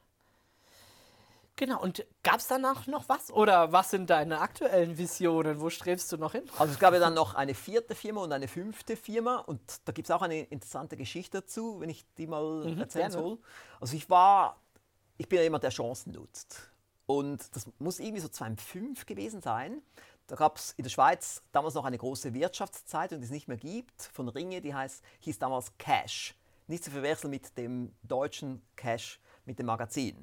Genau, 1.59 1.83
und 1.83 2.07
gab 2.23 2.39
es 2.39 2.47
danach 2.47 2.87
noch 2.87 3.09
was? 3.09 3.33
Oder 3.33 3.73
was 3.73 3.91
sind 3.91 4.11
deine 4.11 4.41
aktuellen 4.41 4.97
Visionen? 4.97 5.61
Wo 5.61 5.71
strebst 5.71 6.13
du 6.13 6.17
noch 6.17 6.31
hin? 6.31 6.45
Also 6.57 6.73
es 6.73 6.79
gab 6.79 6.95
ja 6.95 7.01
dann 7.01 7.15
noch 7.15 7.35
eine 7.35 7.53
vierte 7.53 7.97
Firma 7.97 8.23
und 8.23 8.31
eine 8.31 8.47
fünfte 8.47 8.97
Firma 8.97 9.39
und 9.39 9.61
da 9.85 9.91
gibt 9.91 10.09
es 10.09 10.13
auch 10.13 10.23
eine 10.23 10.43
interessante 10.43 10.97
Geschichte 10.97 11.41
dazu, 11.41 11.81
wenn 11.81 11.91
ich 11.91 12.05
die 12.17 12.29
mal 12.29 12.65
erzählen 12.79 13.11
gerne. 13.11 13.13
soll. 13.13 13.39
Also 13.81 13.97
ich 13.97 14.09
war, 14.09 14.61
ich 15.17 15.29
bin 15.29 15.39
ja 15.39 15.43
jemand, 15.43 15.65
der 15.65 15.71
Chancen 15.71 16.13
nutzt. 16.13 16.71
Und 17.07 17.57
das 17.57 17.69
muss 17.81 17.99
irgendwie 17.99 18.21
so 18.21 18.29
2005 18.29 19.05
gewesen 19.05 19.43
sein. 19.43 19.83
Da 20.29 20.37
gab 20.37 20.59
es 20.59 20.75
in 20.77 20.85
der 20.85 20.91
Schweiz 20.91 21.43
damals 21.51 21.75
noch 21.75 21.87
eine 21.87 21.99
große 21.99 22.35
Wirtschaftszeitung, 22.35 23.19
die 23.19 23.25
es 23.25 23.33
nicht 23.33 23.49
mehr 23.49 23.57
gibt, 23.57 24.03
von 24.13 24.29
Ringe, 24.29 24.61
die 24.61 24.75
heißt, 24.75 25.03
hieß 25.21 25.41
damals 25.41 25.77
Cash. 25.79 26.37
Nicht 26.69 26.85
zu 26.85 26.93
verwechseln 26.93 27.31
mit 27.31 27.57
dem 27.59 27.97
deutschen 28.03 28.63
Cash, 28.77 29.19
mit 29.49 29.59
dem 29.59 29.67
Magazin. 29.67 30.17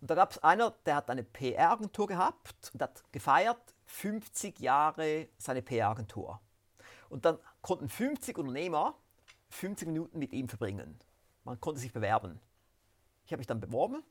Und 0.00 0.10
da 0.10 0.14
gab 0.14 0.30
es 0.30 0.38
einer, 0.38 0.70
der 0.86 0.96
hat 0.96 1.10
eine 1.10 1.24
PR-Agentur 1.24 2.06
gehabt 2.06 2.70
und 2.72 2.80
hat 2.80 3.02
gefeiert 3.12 3.74
50 3.86 4.60
Jahre 4.60 5.28
seine 5.36 5.62
PR-Agentur. 5.62 6.40
Und 7.08 7.24
dann 7.24 7.38
konnten 7.60 7.88
50 7.88 8.38
Unternehmer 8.38 8.94
50 9.48 9.88
Minuten 9.88 10.18
mit 10.18 10.32
ihm 10.32 10.48
verbringen. 10.48 10.98
Man 11.44 11.60
konnte 11.60 11.80
sich 11.80 11.92
bewerben. 11.92 12.38
Ich 13.24 13.32
habe 13.32 13.40
mich 13.40 13.46
dann 13.46 13.60
beworben, 13.60 14.02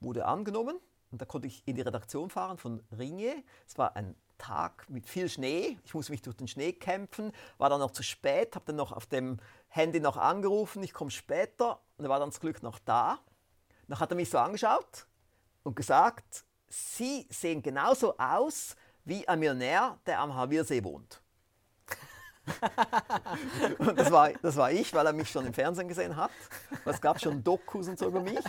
wurde 0.00 0.26
angenommen 0.26 0.78
und 1.10 1.20
da 1.20 1.24
konnte 1.24 1.46
ich 1.46 1.62
in 1.66 1.76
die 1.76 1.82
Redaktion 1.82 2.30
fahren 2.30 2.58
von 2.58 2.82
Ringe. 2.96 3.44
Es 3.66 3.78
war 3.78 3.94
ein 3.96 4.16
Tag 4.38 4.88
mit 4.88 5.06
viel 5.06 5.28
Schnee. 5.28 5.78
Ich 5.84 5.94
musste 5.94 6.10
mich 6.10 6.22
durch 6.22 6.36
den 6.36 6.48
Schnee 6.48 6.72
kämpfen, 6.72 7.32
war 7.58 7.70
dann 7.70 7.80
noch 7.80 7.92
zu 7.92 8.02
spät, 8.02 8.54
habe 8.56 8.64
dann 8.66 8.76
noch 8.76 8.92
auf 8.92 9.06
dem 9.06 9.38
Handy 9.68 10.00
noch 10.00 10.16
angerufen, 10.16 10.82
ich 10.82 10.92
komme 10.92 11.10
später 11.10 11.80
und 11.96 12.04
er 12.04 12.10
war 12.10 12.18
dann 12.18 12.32
zum 12.32 12.40
Glück 12.40 12.62
noch 12.62 12.78
da. 12.80 13.20
Dann 13.88 13.98
hat 13.98 14.10
er 14.10 14.16
mich 14.16 14.30
so 14.30 14.38
angeschaut 14.38 15.06
und 15.62 15.76
gesagt, 15.76 16.44
Sie 16.68 17.26
sehen 17.28 17.62
genauso 17.62 18.16
aus 18.16 18.76
wie 19.04 19.26
ein 19.28 19.38
Millionär, 19.38 19.98
der 20.06 20.20
am 20.20 20.34
Halbiersee 20.34 20.82
wohnt. 20.82 21.20
und 23.78 23.96
das 23.96 24.10
war, 24.10 24.32
das 24.32 24.56
war 24.56 24.72
ich, 24.72 24.92
weil 24.94 25.06
er 25.06 25.12
mich 25.12 25.30
schon 25.30 25.46
im 25.46 25.54
Fernsehen 25.54 25.86
gesehen 25.86 26.16
hat. 26.16 26.30
Es 26.84 27.00
gab 27.00 27.20
schon 27.20 27.42
Dokus 27.42 27.88
und 27.88 27.98
so 27.98 28.06
über 28.06 28.20
mich. 28.20 28.44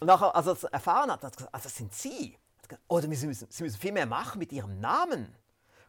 Und 0.00 0.06
nachher, 0.06 0.34
als 0.34 0.46
er 0.46 0.52
es 0.54 0.64
erfahren 0.64 1.10
hat, 1.10 1.22
hat 1.22 1.32
er 1.32 1.36
gesagt, 1.36 1.54
ah, 1.54 1.60
das 1.62 1.76
sind 1.76 1.94
Sie. 1.94 2.36
Er 2.62 2.68
gesagt, 2.68 2.82
Oh, 2.88 3.00
Sie 3.00 3.08
müssen, 3.08 3.32
Sie 3.32 3.62
müssen 3.62 3.78
viel 3.78 3.92
mehr 3.92 4.06
machen 4.06 4.38
mit 4.38 4.52
Ihrem 4.52 4.80
Namen. 4.80 5.26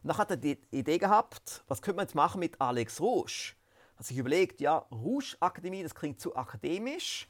Und 0.02 0.08
dann 0.08 0.18
hat 0.18 0.30
er 0.30 0.36
die 0.36 0.58
Idee 0.70 0.98
gehabt, 0.98 1.64
was 1.68 1.80
könnte 1.80 1.96
man 1.96 2.06
jetzt 2.06 2.14
machen 2.14 2.40
mit 2.40 2.60
Alex 2.60 3.00
Rouge? 3.00 3.54
Hat 3.96 4.06
sich 4.06 4.16
überlegt, 4.16 4.60
ja, 4.60 4.78
Rouge 4.90 5.36
Akademie, 5.40 5.82
das 5.82 5.94
klingt 5.94 6.20
zu 6.20 6.36
akademisch. 6.36 7.28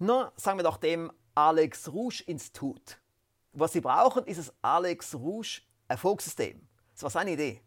Na, 0.00 0.30
sagen 0.36 0.60
wir 0.60 0.62
doch 0.62 0.76
dem 0.76 1.10
Alex 1.34 1.92
Rouge 1.92 2.22
Institut. 2.26 3.00
Was 3.52 3.72
sie 3.72 3.80
brauchen, 3.80 4.24
ist 4.26 4.38
das 4.38 4.54
Alex 4.62 5.16
Rouge 5.16 5.62
Erfolgssystem. 5.88 6.68
Das 6.94 7.02
war 7.02 7.10
seine 7.10 7.32
Idee. 7.32 7.60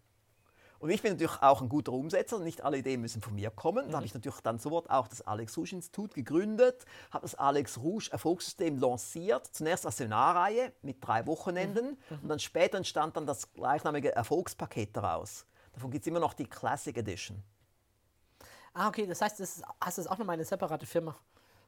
Und 0.80 0.92
ich 0.92 1.02
bin 1.02 1.12
natürlich 1.12 1.42
auch 1.42 1.62
ein 1.62 1.68
guter 1.68 1.92
Umsetzer. 1.92 2.40
Nicht 2.40 2.62
alle 2.62 2.78
Ideen 2.78 3.02
müssen 3.02 3.22
von 3.22 3.36
mir 3.36 3.50
kommen. 3.50 3.90
Da 3.90 3.98
habe 3.98 4.06
ich 4.06 4.14
natürlich 4.14 4.40
dann 4.40 4.60
sofort 4.60 4.90
auch 4.90 5.10
das 5.10 5.22
Alex 5.28 5.58
Rouge 5.58 5.76
Institut 5.76 6.14
gegründet, 6.14 6.86
habe 7.12 7.24
das 7.24 7.36
Alex 7.36 7.78
Rouge 7.78 8.08
Erfolgssystem 8.14 8.78
lanciert. 8.78 9.48
Zunächst 9.48 9.86
als 9.86 9.98
Seminarreihe 9.98 10.72
mit 10.84 11.06
drei 11.06 11.28
Wochenenden 11.28 11.98
und 12.10 12.30
dann 12.30 12.40
später 12.40 12.78
entstand 12.78 13.18
dann 13.18 13.26
das 13.26 13.52
gleichnamige 13.52 14.16
Erfolgspaket 14.16 14.96
daraus. 14.96 15.46
Davon 15.74 15.92
gibt 15.92 16.04
es 16.04 16.08
immer 16.08 16.22
noch 16.22 16.34
die 16.34 16.46
Classic 16.46 16.96
Edition. 16.96 17.44
Ah, 18.74 18.88
okay, 18.88 19.06
das 19.06 19.20
heißt, 19.20 19.38
das 19.38 19.58
ist, 19.58 19.66
hast 19.82 19.98
du 19.98 20.10
auch 20.10 20.18
nochmal 20.18 20.36
eine 20.36 20.46
separate 20.46 20.86
Firma 20.86 21.14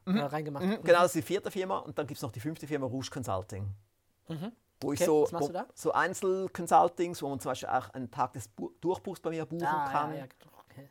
äh, 0.06 0.20
reingemacht. 0.20 0.66
Mhm, 0.66 0.80
genau, 0.84 1.00
das 1.02 1.08
ist 1.08 1.16
die 1.16 1.22
vierte 1.22 1.52
Firma 1.52 1.80
und 1.80 1.98
dann 1.98 2.08
gibt 2.08 2.18
es 2.18 2.22
noch 2.22 2.32
die 2.32 2.40
fünfte 2.40 2.68
Firma 2.68 2.86
Rouge 2.88 3.10
Consulting. 3.12 3.68
Wo 4.82 4.92
ich 4.94 5.00
Okay, 5.00 5.06
so, 5.06 5.28
machst 5.32 5.50
du 5.50 5.54
wo, 5.54 5.60
so 5.76 5.92
Einzelconsultings, 5.94 7.22
wo 7.22 7.30
man 7.30 7.40
zum 7.40 7.52
Beispiel 7.52 7.70
auch 7.70 7.90
einen 7.92 8.10
Tag 8.12 8.34
des 8.34 8.48
Bu 8.48 8.72
Durchbruchs 8.82 9.20
bei 9.20 9.30
mir 9.30 9.46
buchen 9.46 9.66
Ah, 9.66 9.90
kann. 9.92 10.12
ja, 10.14 10.20
ja, 10.20 10.26
okay. 10.70 10.90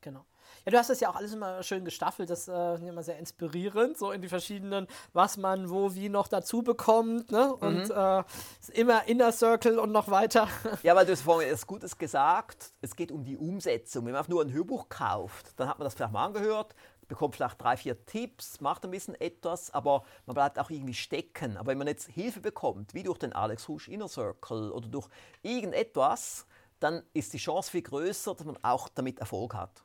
genau. 0.00 0.24
Ja, 0.64 0.72
du 0.72 0.78
hast 0.78 0.88
das 0.88 1.00
ja 1.00 1.10
auch 1.10 1.16
alles 1.16 1.34
immer 1.34 1.62
schön 1.62 1.84
gestaffelt, 1.84 2.30
das 2.30 2.48
äh, 2.48 2.74
ist 2.76 2.82
immer 2.82 3.02
sehr 3.02 3.18
inspirierend, 3.18 3.98
so 3.98 4.12
in 4.12 4.22
die 4.22 4.28
verschiedenen, 4.28 4.86
was 5.12 5.36
man 5.36 5.68
wo 5.68 5.94
wie 5.94 6.08
noch 6.08 6.26
dazu 6.28 6.62
bekommt, 6.62 7.30
ne? 7.32 7.54
Und 7.56 7.90
äh, 7.90 8.22
ist 8.60 8.70
immer 8.70 9.06
Inner 9.06 9.32
Circle 9.32 9.78
und 9.78 9.92
noch 9.92 10.08
weiter. 10.10 10.48
Ja, 10.82 10.94
weil 10.94 11.04
du 11.04 11.12
hast 11.12 11.22
vorhin 11.22 11.48
etwas 11.48 11.66
Gutes 11.66 11.98
gesagt. 11.98 12.72
Es 12.80 12.96
geht 12.96 13.10
um 13.12 13.24
die 13.24 13.36
Umsetzung. 13.36 14.06
Wenn 14.06 14.12
man 14.12 14.20
einfach 14.20 14.30
nur 14.30 14.42
ein 14.42 14.52
Hörbuch 14.52 14.88
kauft, 14.88 15.58
dann 15.58 15.68
hat 15.68 15.78
man 15.78 15.84
das 15.84 15.94
vielleicht 15.94 16.12
mal 16.12 16.24
angehört, 16.26 16.74
bekommt 17.08 17.36
vielleicht 17.36 17.60
drei, 17.60 17.76
vier 17.76 18.04
Tipps, 18.06 18.60
macht 18.60 18.84
ein 18.84 18.90
bisschen 18.90 19.14
etwas, 19.20 19.72
aber 19.72 20.04
man 20.26 20.34
bleibt 20.34 20.58
auch 20.58 20.70
irgendwie 20.70 20.94
stecken. 20.94 21.56
Aber 21.56 21.68
wenn 21.68 21.78
man 21.78 21.86
jetzt 21.86 22.08
Hilfe 22.08 22.40
bekommt, 22.40 22.94
wie 22.94 23.02
durch 23.02 23.18
den 23.18 23.32
Alex 23.32 23.68
Rouge 23.68 23.90
Inner 23.90 24.08
Circle 24.08 24.70
oder 24.72 24.88
durch 24.88 25.08
irgendetwas, 25.42 26.46
dann 26.80 27.02
ist 27.12 27.32
die 27.32 27.38
Chance 27.38 27.70
viel 27.70 27.82
größer, 27.82 28.34
dass 28.34 28.44
man 28.44 28.58
auch 28.62 28.88
damit 28.88 29.18
Erfolg 29.18 29.54
hat. 29.54 29.84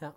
Ja. 0.00 0.14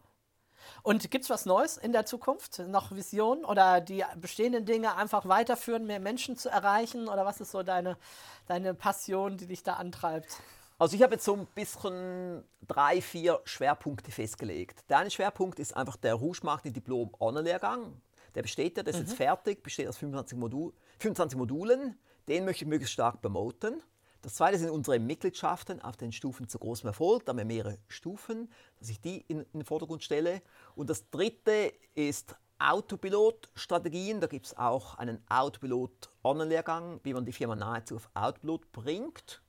Und 0.83 1.09
gibt 1.09 1.23
es 1.23 1.29
was 1.29 1.45
Neues 1.45 1.77
in 1.77 1.91
der 1.91 2.05
Zukunft? 2.05 2.59
Noch 2.59 2.91
Visionen 2.91 3.45
oder 3.45 3.81
die 3.81 4.03
bestehenden 4.17 4.65
Dinge 4.65 4.95
einfach 4.95 5.27
weiterführen, 5.27 5.85
mehr 5.87 5.99
Menschen 5.99 6.37
zu 6.37 6.49
erreichen? 6.49 7.07
Oder 7.07 7.25
was 7.25 7.39
ist 7.41 7.51
so 7.51 7.63
deine, 7.63 7.97
deine 8.45 8.73
Passion, 8.73 9.37
die 9.37 9.47
dich 9.47 9.63
da 9.63 9.73
antreibt? 9.73 10.41
Also 10.79 10.95
ich 10.95 11.03
habe 11.03 11.15
jetzt 11.15 11.25
so 11.25 11.35
ein 11.35 11.45
bisschen 11.47 12.41
drei, 12.65 13.01
vier 13.01 13.41
Schwerpunkte 13.43 14.11
festgelegt. 14.11 14.89
Der 14.89 14.99
eine 14.99 15.11
Schwerpunkt 15.11 15.59
ist 15.59 15.75
einfach 15.75 15.97
der 15.97 16.13
Rouge 16.13 16.39
Marketing 16.43 16.71
Diplom 16.71 17.11
Online-Lehrgang. 17.19 18.01
Der 18.33 18.43
besteht 18.43 18.77
ja, 18.77 18.83
der 18.83 18.93
ist 18.93 19.01
jetzt 19.01 19.13
fertig, 19.13 19.61
besteht 19.61 19.89
aus 19.89 19.97
25, 19.97 20.37
Modu 20.37 20.71
25 20.99 21.37
Modulen. 21.37 21.99
Den 22.29 22.45
möchte 22.45 22.63
ich 22.63 22.69
möglichst 22.69 22.93
stark 22.93 23.21
promoten. 23.21 23.83
Das 24.21 24.35
zweite 24.35 24.57
sind 24.57 24.69
unsere 24.69 24.99
Mitgliedschaften 24.99 25.81
auf 25.81 25.97
den 25.97 26.13
Stufen 26.13 26.47
zu 26.47 26.57
großem 26.59 26.87
Erfolg. 26.87 27.25
Da 27.25 27.31
haben 27.31 27.39
wir 27.39 27.45
mehrere 27.45 27.77
Stufen, 27.89 28.49
dass 28.79 28.87
ich 28.87 29.01
die 29.01 29.25
in, 29.27 29.41
in 29.41 29.59
den 29.59 29.65
Vordergrund 29.65 30.01
stelle. 30.01 30.41
Und 30.75 30.89
das 30.89 31.09
dritte 31.09 31.73
ist 31.93 32.37
Autopilot-Strategien. 32.57 34.21
Da 34.21 34.27
gibt 34.27 34.45
es 34.45 34.57
auch 34.57 34.97
einen 34.97 35.21
Autopilot-Online-Lehrgang, 35.27 37.01
wie 37.03 37.13
man 37.13 37.25
die 37.25 37.33
Firma 37.33 37.57
nahezu 37.57 37.97
auf 37.97 38.09
Autopilot 38.13 38.71
bringt. 38.71 39.41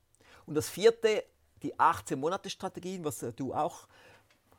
Und 0.51 0.57
das 0.57 0.69
vierte, 0.69 1.23
die 1.63 1.77
18-Monate-Strategien, 1.77 3.05
was 3.05 3.23
äh, 3.23 3.33
du 3.33 3.55
auch 3.55 3.87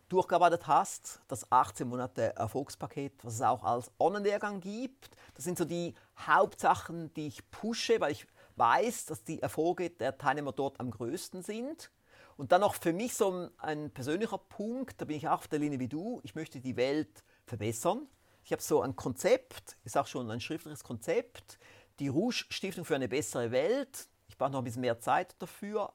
durchgearbeitet 0.07 0.65
hast, 0.65 1.19
das 1.27 1.51
18 1.51 1.85
Monate 1.85 2.33
Erfolgspaket, 2.37 3.11
was 3.25 3.33
es 3.33 3.41
auch 3.41 3.61
als 3.65 3.91
Online-Lehrgang 3.99 4.61
gibt. 4.61 5.09
Das 5.33 5.43
sind 5.43 5.57
so 5.57 5.65
die 5.65 5.93
Hauptsachen, 6.17 7.13
die 7.15 7.27
ich 7.27 7.51
pushe, 7.51 7.99
weil 7.99 8.13
ich 8.13 8.25
weiß, 8.55 9.07
dass 9.07 9.25
die 9.25 9.41
Erfolge 9.41 9.89
der 9.89 10.17
Teilnehmer 10.17 10.53
dort 10.53 10.79
am 10.79 10.91
größten 10.91 11.43
sind. 11.43 11.91
Und 12.37 12.53
dann 12.53 12.61
noch 12.61 12.75
für 12.75 12.93
mich 12.93 13.13
so 13.13 13.29
ein, 13.29 13.51
ein 13.57 13.91
persönlicher 13.91 14.37
Punkt, 14.37 15.01
da 15.01 15.03
bin 15.03 15.17
ich 15.17 15.27
auch 15.27 15.39
auf 15.39 15.49
der 15.49 15.59
Linie 15.59 15.79
wie 15.79 15.89
du, 15.89 16.21
ich 16.23 16.35
möchte 16.35 16.61
die 16.61 16.77
Welt 16.77 17.21
verbessern. 17.47 18.07
Ich 18.45 18.53
habe 18.53 18.61
so 18.61 18.81
ein 18.81 18.95
Konzept, 18.95 19.75
ist 19.83 19.97
auch 19.97 20.07
schon 20.07 20.31
ein 20.31 20.39
schriftliches 20.39 20.85
Konzept, 20.85 21.59
die 21.99 22.07
Rouge 22.07 22.45
Stiftung 22.47 22.85
für 22.85 22.95
eine 22.95 23.09
bessere 23.09 23.51
Welt. 23.51 24.07
Ich 24.31 24.37
brauche 24.37 24.51
noch 24.51 24.59
ein 24.59 24.63
bisschen 24.63 24.81
mehr 24.81 24.97
Zeit 24.97 25.35
dafür. 25.39 25.91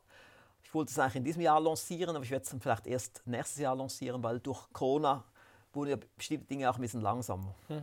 Ich 0.63 0.75
wollte 0.75 0.91
es 0.91 0.99
eigentlich 0.99 1.17
in 1.17 1.25
diesem 1.25 1.41
Jahr 1.41 1.59
lancieren, 1.59 2.15
aber 2.15 2.25
ich 2.25 2.31
werde 2.31 2.45
es 2.45 2.51
dann 2.51 2.61
vielleicht 2.61 2.87
erst 2.87 3.23
nächstes 3.25 3.59
Jahr 3.59 3.75
lancieren, 3.75 4.23
weil 4.23 4.41
durch 4.41 4.71
Corona 4.75 5.25
wurden 5.73 5.91
ja 5.91 5.97
bestimmte 6.17 6.47
Dinge 6.47 6.69
auch 6.69 6.77
ein 6.77 6.83
bisschen 6.83 7.01
langsamer. 7.01 7.55
Ja, 7.71 7.81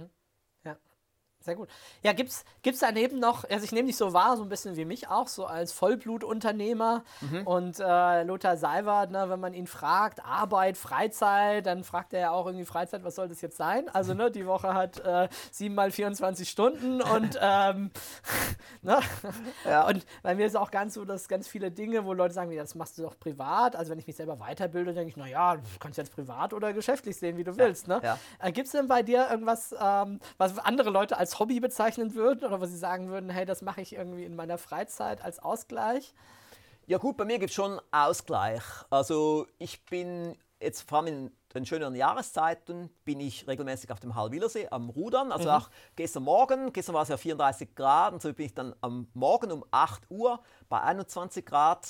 sehr 1.43 1.56
gut. 1.56 1.69
Ja, 2.01 2.13
gibt's 2.13 2.45
gibt's 2.62 2.79
daneben 2.79 3.19
noch, 3.19 3.43
also 3.49 3.65
ich 3.65 3.71
nehme 3.71 3.88
dich 3.88 3.97
so 3.97 4.13
wahr, 4.13 4.38
so 4.38 4.43
ein 4.43 4.49
bisschen 4.49 4.75
wie 4.75 4.86
mich 4.86 5.10
auch, 5.10 5.27
so 5.27 5.45
als 5.45 5.71
Vollblutunternehmer. 5.73 7.03
Und 7.45 7.79
äh, 7.79 8.23
Lothar 8.23 8.58
Seiwert, 8.58 9.12
ne, 9.12 9.29
wenn 9.29 9.39
man 9.39 9.53
ihn 9.53 9.67
fragt, 9.67 10.23
Arbeit, 10.23 10.77
Freizeit, 10.77 11.65
dann 11.65 11.84
fragt 11.84 12.13
er 12.13 12.19
ja 12.19 12.32
auch 12.32 12.45
irgendwie 12.45 12.65
Freizeit, 12.65 13.03
was 13.03 13.15
soll 13.15 13.27
das 13.27 13.41
jetzt 13.41 13.58
sein? 13.58 13.89
Also 13.89 14.13
ne, 14.13 14.32
die 14.32 14.45
Woche 14.45 14.73
hat 14.73 14.99
äh, 14.99 15.27
7 15.51 15.75
mal 15.75 15.91
24 15.91 16.49
Stunden 16.49 17.01
und 17.01 17.38
ähm, 17.41 17.91
ne? 18.82 18.99
Ja. 19.65 19.88
Und 19.88 20.06
bei 20.21 20.36
mir 20.36 20.45
ist 20.45 20.56
auch 20.56 20.71
ganz 20.71 20.93
so, 20.93 21.06
dass 21.06 21.27
ganz 21.27 21.47
viele 21.47 21.71
Dinge, 21.71 22.06
wo 22.06 22.13
Leute 22.13 22.34
sagen, 22.34 22.51
ja, 22.51 22.62
das 22.62 22.75
machst 22.75 22.97
du 22.97 23.01
doch 23.01 23.17
privat. 23.19 23.75
Also 23.75 23.91
wenn 23.91 23.99
ich 23.99 24.08
mich 24.08 24.15
selber 24.15 24.39
weiterbilde, 24.39 24.93
denke 24.93 25.10
ich, 25.10 25.17
naja, 25.17 25.58
du 25.58 25.63
kannst 25.79 25.97
jetzt 25.97 26.13
privat 26.13 26.53
oder 26.53 26.73
geschäftlich 26.73 27.17
sehen, 27.17 27.38
wie 27.38 27.43
du 27.43 27.58
willst. 27.58 27.88
Ne? 27.88 27.99
ja. 28.03 28.17
Äh, 28.39 28.51
Gibt 28.51 28.67
es 28.67 28.71
denn 28.71 28.88
bei 28.88 29.03
dir 29.03 29.27
irgendwas, 29.29 29.75
ähm, 29.79 30.19
was 30.38 30.58
andere 30.60 30.89
Leute 30.89 31.17
als 31.17 31.32
Hobby 31.39 31.59
bezeichnen 31.59 32.15
würden 32.15 32.45
oder 32.45 32.61
wo 32.61 32.65
sie 32.65 32.77
sagen 32.77 33.09
würden, 33.09 33.29
hey, 33.29 33.45
das 33.45 33.61
mache 33.61 33.81
ich 33.81 33.93
irgendwie 33.93 34.25
in 34.25 34.35
meiner 34.35 34.57
Freizeit 34.57 35.23
als 35.23 35.39
Ausgleich? 35.39 36.13
Ja 36.85 36.97
gut, 36.97 37.17
bei 37.17 37.25
mir 37.25 37.39
gibt 37.39 37.49
es 37.49 37.55
schon 37.55 37.79
Ausgleich. 37.91 38.63
Also 38.89 39.47
ich 39.57 39.85
bin 39.85 40.37
jetzt 40.59 40.87
vor 40.87 40.99
allem 40.99 41.07
in 41.07 41.31
den 41.53 41.65
schöneren 41.65 41.95
Jahreszeiten 41.95 42.89
bin 43.05 43.19
ich 43.19 43.47
regelmäßig 43.47 43.91
auf 43.91 43.99
dem 43.99 44.15
Halwilersee 44.15 44.69
am 44.69 44.89
Rudern. 44.89 45.31
Also 45.31 45.49
auch 45.51 45.69
gestern 45.95 46.23
Morgen, 46.23 46.73
gestern 46.73 46.95
war 46.95 47.03
es 47.03 47.09
ja 47.09 47.17
34 47.17 47.75
Grad 47.75 48.13
und 48.13 48.21
so 48.21 48.33
bin 48.33 48.45
ich 48.45 48.53
dann 48.53 48.75
am 48.81 49.07
Morgen 49.13 49.51
um 49.51 49.63
8 49.71 50.09
Uhr 50.09 50.41
bei 50.69 50.81
21 50.81 51.45
Grad 51.45 51.87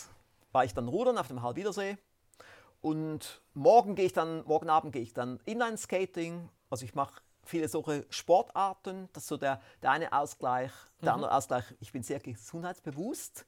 war 0.52 0.64
ich 0.64 0.74
dann 0.74 0.88
rudern 0.88 1.18
auf 1.18 1.28
dem 1.28 1.42
Halwilersee. 1.42 1.98
Und 2.82 3.42
morgen 3.54 3.96
gehe 3.96 4.06
ich 4.06 4.14
dann, 4.14 4.44
morgen 4.46 4.70
Abend 4.70 4.94
gehe 4.94 5.02
ich 5.02 5.14
dann 5.14 5.40
Inline-Skating. 5.46 6.50
Also 6.70 6.86
ich 6.86 6.96
mache 6.96 7.22
viele 7.46 7.68
solche 7.68 8.06
Sportarten. 8.10 9.10
Das 9.14 9.24
ist 9.24 9.30
so 9.30 9.38
der, 9.38 9.62
der 9.82 9.92
eine 9.92 10.14
Ausgleich. 10.14 10.72
Der 11.02 11.14
andere 11.14 11.34
Ausgleich, 11.34 11.66
ich 11.80 11.92
bin 11.92 12.02
sehr 12.02 12.20
gesundheitsbewusst. 12.20 13.46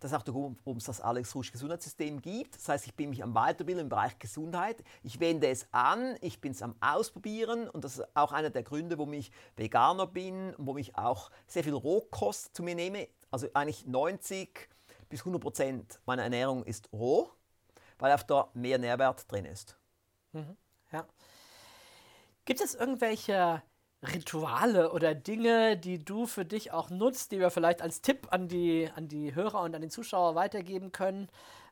Das 0.00 0.12
ist 0.12 0.16
auch 0.16 0.22
der 0.22 0.34
Grund, 0.34 0.60
warum 0.64 0.78
es 0.78 0.84
das 0.84 1.00
Alex 1.00 1.34
Rouge 1.34 1.50
Gesundheitssystem 1.50 2.22
gibt. 2.22 2.54
Das 2.54 2.68
heißt, 2.68 2.86
ich 2.86 2.94
bin 2.94 3.10
mich 3.10 3.22
am 3.22 3.34
Weiterbilden 3.34 3.82
im 3.82 3.88
Bereich 3.88 4.16
Gesundheit. 4.18 4.84
Ich 5.02 5.18
wende 5.18 5.48
es 5.48 5.66
an, 5.72 6.16
ich 6.20 6.40
bin 6.40 6.52
es 6.52 6.62
am 6.62 6.76
Ausprobieren 6.80 7.68
und 7.68 7.82
das 7.82 7.98
ist 7.98 8.16
auch 8.16 8.30
einer 8.30 8.50
der 8.50 8.62
Gründe, 8.62 8.96
warum 8.96 9.12
ich 9.12 9.32
Veganer 9.56 10.06
bin 10.06 10.54
und 10.54 10.66
warum 10.66 10.78
ich 10.78 10.96
auch 10.96 11.30
sehr 11.48 11.64
viel 11.64 11.74
Rohkost 11.74 12.54
zu 12.54 12.62
mir 12.62 12.76
nehme. 12.76 13.08
Also 13.32 13.48
eigentlich 13.54 13.86
90 13.86 14.68
bis 15.08 15.20
100 15.20 15.42
Prozent 15.42 16.00
meiner 16.06 16.22
Ernährung 16.22 16.64
ist 16.64 16.92
roh, 16.92 17.30
weil 17.98 18.12
auf 18.12 18.24
da 18.24 18.50
mehr 18.54 18.78
Nährwert 18.78 19.30
drin 19.30 19.46
ist. 19.46 19.76
Ja. 20.32 20.44
Gibt 22.48 22.62
es 22.62 22.74
irgendwelche 22.74 23.62
Rituale 24.02 24.92
oder 24.92 25.14
Dinge, 25.14 25.76
die 25.76 26.02
du 26.02 26.24
für 26.24 26.46
dich 26.46 26.72
auch 26.72 26.88
nutzt, 26.88 27.30
die 27.30 27.40
wir 27.40 27.50
vielleicht 27.50 27.82
als 27.82 28.00
Tipp 28.00 28.28
an 28.30 28.48
die, 28.48 28.88
an 28.96 29.06
die 29.06 29.34
Hörer 29.34 29.60
und 29.60 29.74
an 29.74 29.82
die 29.82 29.90
Zuschauer 29.90 30.34
weitergeben 30.34 30.90
können? 30.90 31.28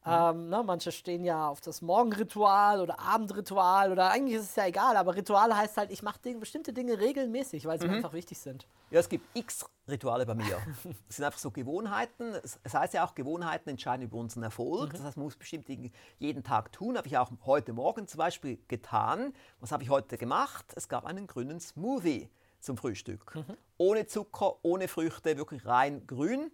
Ähm, 0.06 0.48
ne, 0.48 0.62
manche 0.64 0.92
stehen 0.92 1.24
ja 1.24 1.48
auf 1.48 1.60
das 1.60 1.82
Morgenritual 1.82 2.80
oder 2.80 3.00
Abendritual 3.00 3.90
oder 3.90 4.10
eigentlich 4.10 4.36
ist 4.36 4.50
es 4.50 4.56
ja 4.56 4.66
egal, 4.66 4.96
aber 4.96 5.16
Ritual 5.16 5.56
heißt 5.56 5.76
halt, 5.76 5.90
ich 5.90 6.02
mache 6.02 6.20
bestimmte 6.34 6.72
Dinge 6.72 7.00
regelmäßig, 7.00 7.66
weil 7.66 7.80
sie 7.80 7.88
mir 7.88 7.96
einfach 7.96 8.12
wichtig 8.12 8.38
sind. 8.38 8.66
Ja, 8.90 9.00
es 9.00 9.08
gibt 9.08 9.26
x 9.36 9.66
Rituale 9.88 10.26
bei 10.26 10.34
mir. 10.34 10.58
Es 11.08 11.16
sind 11.16 11.24
einfach 11.24 11.38
so 11.38 11.50
Gewohnheiten. 11.50 12.34
Es 12.42 12.74
heißt 12.74 12.94
ja 12.94 13.04
auch, 13.04 13.14
Gewohnheiten 13.14 13.70
entscheiden 13.70 14.04
über 14.04 14.16
unseren 14.18 14.42
Erfolg. 14.42 14.92
Das 14.92 15.02
heißt, 15.02 15.16
man 15.16 15.24
muss 15.24 15.36
bestimmte 15.36 15.72
Dinge 15.72 15.90
jeden 16.18 16.42
Tag 16.42 16.72
tun. 16.72 16.96
Habe 16.96 17.06
ich 17.06 17.16
auch 17.18 17.30
heute 17.44 17.72
Morgen 17.72 18.06
zum 18.06 18.18
Beispiel 18.18 18.58
getan. 18.68 19.32
Was 19.60 19.72
habe 19.72 19.82
ich 19.82 19.90
heute 19.90 20.18
gemacht? 20.18 20.66
Es 20.74 20.88
gab 20.88 21.04
einen 21.04 21.26
grünen 21.26 21.60
Smoothie 21.60 22.28
zum 22.60 22.76
Frühstück. 22.76 23.38
Ohne 23.76 24.06
Zucker, 24.06 24.56
ohne 24.62 24.88
Früchte, 24.88 25.36
wirklich 25.36 25.64
rein 25.66 26.06
grün. 26.06 26.50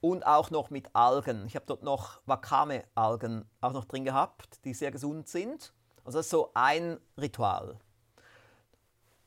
Und 0.00 0.26
auch 0.26 0.50
noch 0.50 0.70
mit 0.70 0.94
Algen. 0.94 1.46
Ich 1.46 1.56
habe 1.56 1.66
dort 1.66 1.82
noch 1.82 2.20
Wakame-Algen 2.26 3.44
auch 3.60 3.72
noch 3.72 3.84
drin 3.84 4.04
gehabt, 4.04 4.64
die 4.64 4.72
sehr 4.72 4.90
gesund 4.90 5.28
sind. 5.28 5.72
Also 6.04 6.18
das 6.18 6.26
ist 6.26 6.30
so 6.30 6.50
ein 6.54 6.98
Ritual. 7.18 7.78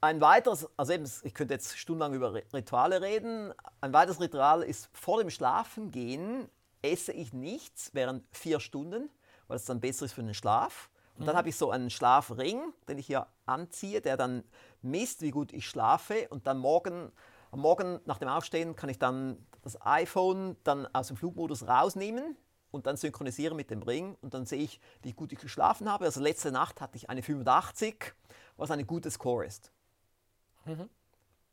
Ein 0.02 0.20
weiteres, 0.20 0.68
also 0.76 0.94
eben, 0.94 1.10
ich 1.22 1.34
könnte 1.34 1.54
jetzt 1.54 1.78
stundenlang 1.78 2.14
über 2.14 2.34
Ri- 2.34 2.54
Rituale 2.54 3.02
reden. 3.02 3.54
Ein 3.82 3.94
weiteres 3.94 4.20
Ritual 4.20 4.64
ist 4.64 4.90
vor 4.94 5.20
dem 5.20 5.30
Schlafengehen 5.30 6.50
esse 6.82 7.14
ich 7.14 7.32
nichts 7.32 7.92
während 7.94 8.26
vier 8.36 8.60
Stunden, 8.60 9.10
weil 9.48 9.56
es 9.56 9.66
dann 9.66 9.80
besser 9.80 10.06
ist 10.06 10.14
für 10.14 10.24
den 10.24 10.34
Schlaf. 10.34 10.90
Und 11.18 11.28
dann 11.28 11.38
habe 11.38 11.48
ich 11.48 11.56
so 11.56 11.70
einen 11.72 11.90
Schlafring, 11.90 12.74
den 12.90 12.98
ich 12.98 13.06
hier 13.06 13.28
anziehe, 13.46 14.02
der 14.02 14.18
dann 14.18 14.44
misst, 14.82 15.22
wie 15.22 15.32
gut 15.32 15.54
ich 15.54 15.70
schlafe. 15.70 16.28
Und 16.30 16.48
dann 16.48 16.58
morgen, 16.58 17.12
am 17.54 17.60
Morgen 17.60 18.00
nach 18.06 18.18
dem 18.18 18.30
Aufstehen 18.30 18.76
kann 18.76 18.90
ich 18.90 18.98
dann 18.98 19.38
das 19.62 19.80
iPhone 19.86 20.58
dann 20.64 20.88
aus 20.94 21.08
dem 21.08 21.18
Flugmodus 21.18 21.68
rausnehmen 21.68 22.36
und 22.72 22.88
dann 22.88 22.98
synchronisieren 22.98 23.56
mit 23.56 23.70
dem 23.70 23.84
Ring. 23.84 24.18
Und 24.22 24.34
dann 24.34 24.48
sehe 24.48 24.62
ich, 24.62 24.80
wie 25.04 25.14
gut 25.14 25.32
ich 25.32 25.40
geschlafen 25.40 25.88
habe. 25.88 26.06
Also 26.06 26.20
letzte 26.20 26.52
Nacht 26.52 26.82
hatte 26.82 26.98
ich 26.98 27.12
eine 27.12 27.22
85, 27.22 28.16
was 28.58 28.72
ein 28.72 28.88
gutes 28.88 29.14
Score 29.14 29.46
ist. 29.46 29.72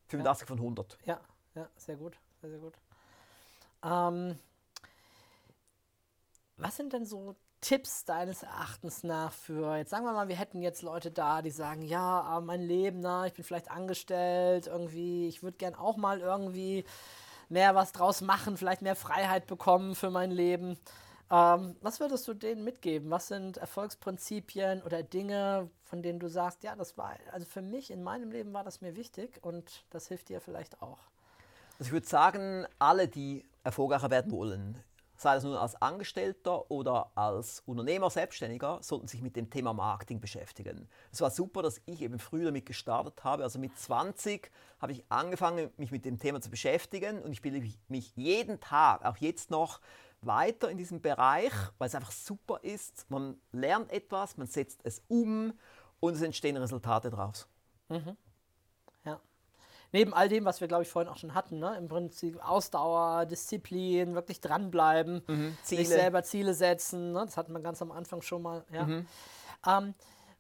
85 0.09 0.48
von 0.48 0.59
100. 0.59 0.98
Ja, 1.05 1.20
ja, 1.55 1.68
sehr 1.76 1.96
gut, 1.96 2.18
sehr, 2.40 2.48
sehr 2.48 2.59
gut. 2.59 2.74
Ähm, 3.82 4.38
was 6.57 6.76
sind 6.76 6.94
denn 6.94 7.05
so 7.05 7.36
Tipps 7.61 8.05
deines 8.05 8.43
Erachtens 8.43 9.05
nach 9.05 9.33
für, 9.33 9.77
jetzt 9.77 9.91
sagen 9.91 10.05
wir 10.05 10.13
mal, 10.13 10.29
wir 10.29 10.37
hätten 10.37 10.63
jetzt 10.63 10.83
Leute 10.83 11.11
da, 11.11 11.43
die 11.43 11.51
sagen, 11.51 11.83
ja, 11.83 12.23
aber 12.23 12.45
mein 12.45 12.63
Leben, 12.63 13.01
na, 13.01 13.27
ich 13.27 13.35
bin 13.35 13.45
vielleicht 13.45 13.71
angestellt, 13.71 14.67
irgendwie, 14.67 15.29
ich 15.29 15.43
würde 15.43 15.59
gern 15.59 15.75
auch 15.75 15.97
mal 15.97 16.21
irgendwie 16.21 16.85
mehr 17.51 17.75
was 17.75 17.93
draus 17.93 18.23
machen, 18.23 18.57
vielleicht 18.57 18.83
mehr 18.83 18.97
Freiheit 18.97 19.47
bekommen 19.47 19.95
für 19.95 20.11
mein 20.11 20.31
Leben. 20.31 20.79
Ähm, 21.31 21.77
was 21.81 22.01
würdest 22.01 22.27
du 22.29 22.35
denen 22.35 22.65
mitgeben? 22.65 23.11
Was 23.11 23.29
sind 23.29 23.59
Erfolgsprinzipien 23.59 24.83
oder 24.83 25.03
Dinge, 25.03 25.71
von 25.83 26.03
denen 26.03 26.19
du 26.19 26.29
sagst, 26.29 26.63
ja, 26.65 26.75
das 26.75 26.97
war, 26.97 27.15
also 27.31 27.47
für 27.47 27.63
mich 27.63 27.91
in 27.91 28.03
meinem 28.03 28.33
Leben 28.33 28.53
war 28.53 28.65
das 28.65 28.81
mir 28.81 28.97
wichtig 28.97 29.39
und 29.43 29.85
das 29.91 30.09
hilft 30.09 30.29
dir 30.29 30.41
vielleicht 30.41 30.81
auch? 30.83 30.99
Also 31.79 31.89
ich 31.89 31.93
würde 31.93 32.07
sagen, 32.07 32.67
alle, 32.79 33.07
die 33.07 33.45
erfolgreicher 33.65 34.11
werden 34.11 34.33
wollen, 34.33 34.83
sei 35.21 35.37
es 35.37 35.45
nun 35.45 35.55
als 35.55 35.81
Angestellter 35.83 36.71
oder 36.71 37.11
als 37.14 37.62
Unternehmer, 37.66 38.09
Selbstständiger, 38.09 38.79
sollten 38.81 39.07
sich 39.07 39.21
mit 39.21 39.37
dem 39.37 39.51
Thema 39.51 39.75
Marketing 39.75 40.18
beschäftigen. 40.18 40.89
Es 41.12 41.21
war 41.21 41.31
super, 41.31 41.61
dass 41.62 41.83
ich 41.85 42.01
eben 42.01 42.18
früh 42.18 42.43
damit 42.43 42.64
gestartet 42.64 43.23
habe. 43.23 43.43
Also 43.43 43.59
mit 43.59 43.79
20 43.79 44.51
habe 44.81 44.93
ich 44.93 45.05
angefangen, 45.11 45.71
mich 45.77 45.91
mit 45.91 46.07
dem 46.07 46.18
Thema 46.18 46.41
zu 46.41 46.49
beschäftigen 46.49 47.21
und 47.21 47.33
ich 47.33 47.43
bilde 47.43 47.61
mich 47.89 48.16
jeden 48.16 48.61
Tag, 48.61 49.05
auch 49.05 49.18
jetzt 49.18 49.51
noch, 49.51 49.81
weiter 50.23 50.71
in 50.71 50.79
diesem 50.79 51.01
Bereich, 51.01 51.53
weil 51.79 51.89
es 51.89 51.95
einfach 51.95 52.12
super 52.12 52.61
ist. 52.62 53.11
Man 53.11 53.41
lernt 53.53 53.91
etwas, 53.91 54.37
man 54.37 54.47
setzt 54.47 54.81
es 54.85 55.03
um 55.09 55.53
und 55.99 56.14
es 56.14 56.23
entstehen 56.23 56.57
Resultate 56.57 57.11
daraus. 57.11 57.47
Ja. 57.89 58.16
Neben 59.93 60.14
all 60.14 60.28
dem, 60.28 60.45
was 60.45 60.61
wir, 60.61 60.68
glaube 60.68 60.84
ich, 60.84 60.88
vorhin 60.88 61.11
auch 61.11 61.16
schon 61.16 61.34
hatten, 61.34 61.59
ne? 61.59 61.76
im 61.76 61.88
Prinzip 61.88 62.43
Ausdauer, 62.47 63.26
Disziplin, 63.26 64.14
wirklich 64.14 64.41
dranbleiben, 64.41 65.22
Ziele. 65.62 65.80
sich 65.80 65.88
selber 65.88 66.22
Ziele 66.22 66.55
setzen, 66.55 67.12
ne? 67.12 67.24
das 67.24 67.36
hatten 67.36 67.53
wir 67.53 67.61
ganz 67.61 67.82
am 67.82 67.91
Anfang 67.91 68.22
schon 68.22 68.43
mal. 68.43 68.64
Ja. 68.72 68.88
Ähm, 69.66 69.95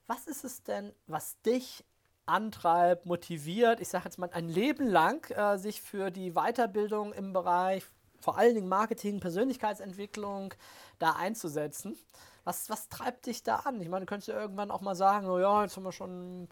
was 0.06 0.26
ist 0.26 0.44
es 0.44 0.62
denn, 0.62 0.92
was 1.06 1.40
dich 1.42 1.84
antreibt, 2.26 3.06
motiviert, 3.06 3.80
ich 3.80 3.88
sage 3.88 4.04
jetzt 4.04 4.18
mal 4.18 4.30
ein 4.32 4.48
Leben 4.48 4.86
lang, 4.86 5.28
äh, 5.30 5.58
sich 5.58 5.82
für 5.82 6.10
die 6.10 6.32
Weiterbildung 6.32 7.12
im 7.12 7.32
Bereich 7.32 7.84
vor 8.20 8.38
allen 8.38 8.54
Dingen 8.54 8.68
Marketing, 8.68 9.20
Persönlichkeitsentwicklung 9.20 10.54
da 10.98 11.12
einzusetzen? 11.12 11.96
Was, 12.44 12.70
was 12.70 12.88
treibt 12.88 13.26
dich 13.26 13.42
da 13.42 13.56
an? 13.56 13.80
Ich 13.80 13.88
meine, 13.88 14.04
du 14.04 14.08
könntest 14.08 14.28
ja 14.28 14.40
irgendwann 14.40 14.70
auch 14.70 14.80
mal 14.80 14.94
sagen, 14.94 15.28
oh 15.28 15.38
ja, 15.38 15.62
jetzt 15.62 15.76
haben 15.76 15.84
wir 15.84 15.92
schon 15.92 16.48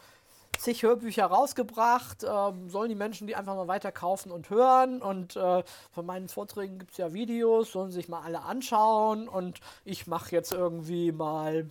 zig 0.59 0.83
Hörbücher 0.83 1.27
rausgebracht, 1.27 2.25
ähm, 2.25 2.69
sollen 2.69 2.89
die 2.89 2.95
Menschen 2.95 3.27
die 3.27 3.37
einfach 3.37 3.55
mal 3.55 3.69
weiter 3.69 3.93
kaufen 3.93 4.31
und 4.31 4.51
hören. 4.51 5.01
Und 5.01 5.37
äh, 5.37 5.63
von 5.93 6.07
meinen 6.07 6.29
Vorträgen 6.29 6.79
gibt 6.79 6.93
es 6.93 6.99
ja 6.99 7.13
Videos, 7.13 7.73
sollen 7.73 7.91
sich 7.91 8.09
mal 8.09 8.23
alle 8.23 8.43
anschauen. 8.43 9.29
Und 9.29 9.61
ich 9.85 10.07
mache 10.07 10.33
jetzt 10.33 10.53
irgendwie 10.53 11.13
mal 11.13 11.71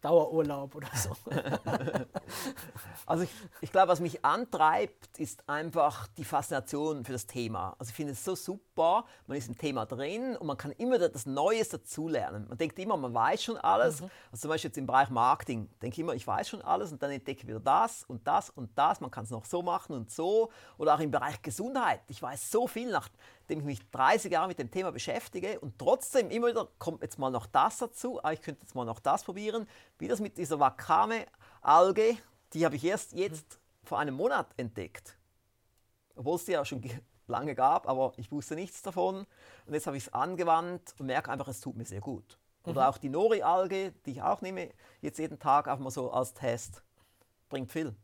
Dauerurlaub 0.00 0.74
oder 0.74 0.88
so. 0.94 1.10
Also 3.06 3.24
ich, 3.24 3.30
ich 3.62 3.72
glaube, 3.72 3.88
was 3.88 4.00
mich 4.00 4.22
antreibt, 4.22 5.18
ist 5.18 5.48
einfach 5.48 6.08
die 6.18 6.24
Faszination 6.24 7.06
für 7.06 7.12
das 7.12 7.26
Thema. 7.26 7.74
Also 7.78 7.88
ich 7.88 7.96
finde 7.96 8.12
es 8.12 8.22
so 8.22 8.34
super, 8.34 9.06
man 9.26 9.38
ist 9.38 9.48
im 9.48 9.56
Thema 9.56 9.86
drin 9.86 10.36
und 10.36 10.46
man 10.46 10.58
kann 10.58 10.72
immer 10.72 10.98
das 10.98 11.24
Neues 11.24 11.70
dazulernen. 11.70 12.46
Man 12.48 12.58
denkt 12.58 12.78
immer, 12.78 12.98
man 12.98 13.14
weiß 13.14 13.42
schon 13.42 13.56
alles. 13.56 14.02
Also 14.02 14.42
zum 14.42 14.50
Beispiel 14.50 14.68
jetzt 14.68 14.76
im 14.76 14.84
Bereich 14.84 15.08
Marketing, 15.08 15.70
denke 15.80 15.94
ich 15.94 16.00
immer, 16.00 16.12
ich 16.14 16.26
weiß 16.26 16.50
schon 16.50 16.60
alles 16.60 16.92
und 16.92 17.02
dann 17.02 17.10
entdecke 17.10 17.40
ich 17.40 17.48
wieder 17.48 17.60
das 17.60 18.04
und 18.04 18.26
das 18.26 18.50
und 18.50 18.76
das. 18.76 19.00
Man 19.00 19.10
kann 19.10 19.24
es 19.24 19.30
noch 19.30 19.46
so 19.46 19.62
machen 19.62 19.96
und 19.96 20.10
so. 20.10 20.50
Oder 20.76 20.94
auch 20.94 21.00
im 21.00 21.10
Bereich 21.10 21.40
Gesundheit. 21.40 22.02
Ich 22.08 22.20
weiß 22.20 22.50
so 22.50 22.66
viel, 22.66 22.94
nachdem 23.48 23.60
ich 23.60 23.80
mich 23.80 23.90
30 23.90 24.30
Jahre 24.30 24.48
mit 24.48 24.58
dem 24.58 24.70
Thema 24.70 24.92
beschäftige 24.92 25.58
und 25.60 25.78
trotzdem 25.78 26.30
immer 26.30 26.48
wieder 26.48 26.68
kommt 26.78 27.00
jetzt 27.02 27.18
mal 27.18 27.30
noch 27.30 27.46
das 27.46 27.78
dazu. 27.78 28.22
Ah, 28.22 28.32
ich 28.32 28.42
könnte 28.42 28.60
jetzt 28.62 28.74
mal 28.74 28.84
noch 28.84 29.00
das 29.00 29.24
probieren. 29.24 29.66
Wie 29.98 30.06
das 30.06 30.20
mit 30.20 30.36
dieser 30.36 30.60
Wakame-Alge, 30.60 32.18
die 32.52 32.66
habe 32.66 32.76
ich 32.76 32.84
erst 32.84 33.14
jetzt 33.14 33.58
vor 33.84 33.98
einem 33.98 34.16
Monat 34.16 34.48
entdeckt. 34.58 35.16
Obwohl 36.14 36.36
es 36.36 36.44
die 36.44 36.52
ja 36.52 36.64
schon 36.66 36.82
ge- 36.82 37.00
lange 37.26 37.54
gab, 37.54 37.88
aber 37.88 38.12
ich 38.18 38.30
wusste 38.30 38.54
nichts 38.54 38.82
davon. 38.82 39.26
Und 39.64 39.72
jetzt 39.72 39.86
habe 39.86 39.96
ich 39.96 40.08
es 40.08 40.12
angewandt 40.12 40.94
und 40.98 41.06
merke 41.06 41.30
einfach, 41.30 41.48
es 41.48 41.60
tut 41.60 41.74
mir 41.76 41.86
sehr 41.86 42.00
gut. 42.02 42.38
Oder 42.64 42.90
auch 42.90 42.98
die 42.98 43.08
Nori-Alge, 43.08 43.92
die 44.04 44.10
ich 44.10 44.20
auch 44.20 44.42
nehme, 44.42 44.68
jetzt 45.00 45.18
jeden 45.18 45.38
Tag 45.38 45.68
auch 45.68 45.78
mal 45.78 45.90
so 45.90 46.10
als 46.10 46.34
Test. 46.34 46.82
Bringt 47.48 47.72
viel. 47.72 47.96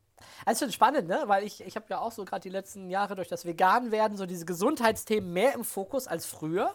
Also 0.46 0.64
schon 0.64 0.72
spannend, 0.72 1.08
ne? 1.08 1.24
Weil 1.26 1.44
ich, 1.44 1.60
ich 1.62 1.76
habe 1.76 1.86
ja 1.88 1.98
auch 1.98 2.12
so 2.12 2.24
gerade 2.24 2.42
die 2.42 2.48
letzten 2.48 2.90
Jahre 2.90 3.14
durch 3.16 3.28
das 3.28 3.44
Vegan-Werden 3.44 4.16
so 4.16 4.26
diese 4.26 4.44
Gesundheitsthemen 4.44 5.32
mehr 5.32 5.54
im 5.54 5.64
Fokus 5.64 6.06
als 6.06 6.26
früher. 6.26 6.74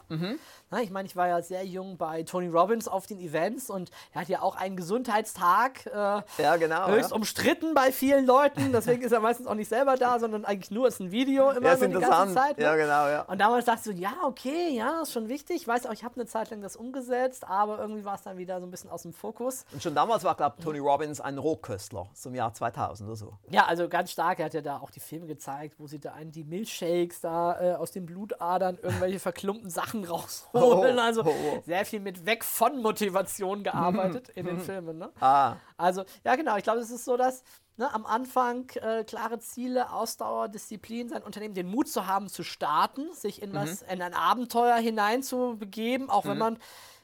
Na, 0.71 0.81
ich 0.81 0.91
meine, 0.91 1.07
ich 1.07 1.15
war 1.15 1.27
ja 1.27 1.41
sehr 1.41 1.65
jung 1.65 1.97
bei 1.97 2.21
Tony 2.23 2.47
Robbins 2.47 2.87
auf 2.87 3.07
den 3.07 3.19
Events 3.19 3.69
und 3.71 3.89
er 4.13 4.21
hat 4.21 4.29
ja 4.29 4.41
auch 4.43 4.55
einen 4.55 4.75
Gesundheitstag. 4.75 5.85
Äh, 5.87 6.21
Ja, 6.41 6.55
genau, 6.57 6.87
Höchst 6.87 7.09
ja. 7.09 7.15
umstritten 7.15 7.73
bei 7.73 7.91
vielen 7.91 8.25
Leuten. 8.25 8.71
Deswegen 8.71 9.01
ist 9.01 9.11
er 9.11 9.19
meistens 9.19 9.47
auch 9.47 9.55
nicht 9.55 9.67
selber 9.69 9.95
da, 9.95 10.19
sondern 10.19 10.45
eigentlich 10.45 10.69
nur 10.71 10.87
ist 10.87 10.99
ein 10.99 11.11
Video 11.11 11.49
immer 11.51 11.69
Ja, 11.69 11.77
so 11.77 11.87
die 11.87 11.93
ganze. 11.93 12.35
Zeit. 12.35 12.57
Ne? 12.57 12.63
Ja, 12.63 12.75
genau, 12.75 13.07
ja. 13.07 13.21
Und 13.23 13.39
damals 13.39 13.65
dachte 13.65 13.89
ich 13.89 13.95
so, 13.97 14.01
ja, 14.01 14.13
okay, 14.23 14.69
ja, 14.75 15.01
ist 15.01 15.11
schon 15.11 15.27
wichtig. 15.27 15.55
Ich 15.57 15.67
weiß 15.67 15.87
auch, 15.87 15.91
ich 15.93 16.03
habe 16.03 16.15
eine 16.15 16.25
Zeit 16.27 16.51
lang 16.51 16.61
das 16.61 16.75
umgesetzt, 16.75 17.47
aber 17.47 17.79
irgendwie 17.79 18.05
war 18.05 18.15
es 18.15 18.21
dann 18.21 18.37
wieder 18.37 18.59
so 18.59 18.67
ein 18.67 18.71
bisschen 18.71 18.89
aus 18.91 19.01
dem 19.01 19.13
Fokus. 19.13 19.65
Und 19.71 19.81
schon 19.81 19.95
damals 19.95 20.23
war, 20.23 20.35
glaube 20.35 20.55
ich, 20.59 20.63
Tony 20.63 20.79
Robbins 20.79 21.19
ein 21.19 21.37
Rohköstler, 21.39 22.07
so 22.13 22.29
im 22.29 22.35
Jahr 22.35 22.53
2000 22.53 23.07
oder 23.09 23.15
so. 23.15 23.33
Ja, 23.49 23.65
also 23.65 23.89
ganz 23.89 24.11
stark. 24.11 24.37
Er 24.39 24.45
hat 24.45 24.53
ja 24.53 24.61
da 24.61 24.77
auch 24.77 24.91
die 24.91 24.99
Filme 24.99 25.25
gezeigt, 25.25 25.75
wo 25.79 25.87
sie 25.87 25.99
da 25.99 26.13
einen 26.13 26.31
die 26.31 26.43
Milchshakes 26.43 27.21
da 27.21 27.59
äh, 27.59 27.73
aus 27.75 27.91
den 27.91 28.05
Blutadern 28.05 28.77
irgendwelche 28.81 29.19
verklumpten 29.19 29.69
Sachen 29.71 30.03
rausholen. 30.05 30.58
Oh, 30.61 30.81
also 30.83 31.23
oh, 31.23 31.29
oh. 31.29 31.63
sehr 31.65 31.85
viel 31.85 31.99
mit 31.99 32.25
weg 32.25 32.43
von 32.43 32.81
Motivation 32.81 33.63
gearbeitet 33.63 34.29
in 34.29 34.45
den 34.45 34.59
Filmen. 34.59 34.97
Ne? 34.97 35.09
Ah, 35.19 35.55
Also, 35.77 36.03
ja, 36.23 36.35
genau. 36.35 36.57
Ich 36.57 36.63
glaube, 36.63 36.79
es 36.79 36.91
ist 36.91 37.05
so, 37.05 37.17
dass 37.17 37.43
ne, 37.77 37.93
am 37.93 38.05
Anfang 38.05 38.69
äh, 38.75 39.03
klare 39.03 39.39
Ziele, 39.39 39.91
Ausdauer, 39.91 40.49
Disziplin, 40.49 41.09
sein 41.09 41.23
Unternehmen, 41.23 41.55
den 41.55 41.67
Mut 41.67 41.89
zu 41.89 42.05
haben, 42.05 42.27
zu 42.27 42.43
starten, 42.43 43.13
sich 43.13 43.41
in, 43.41 43.53
was, 43.53 43.81
in 43.83 44.01
ein 44.01 44.13
Abenteuer 44.13 44.77
hineinzubegeben, 44.77 46.09
auch 46.09 46.25
wenn 46.25 46.37
man 46.37 46.57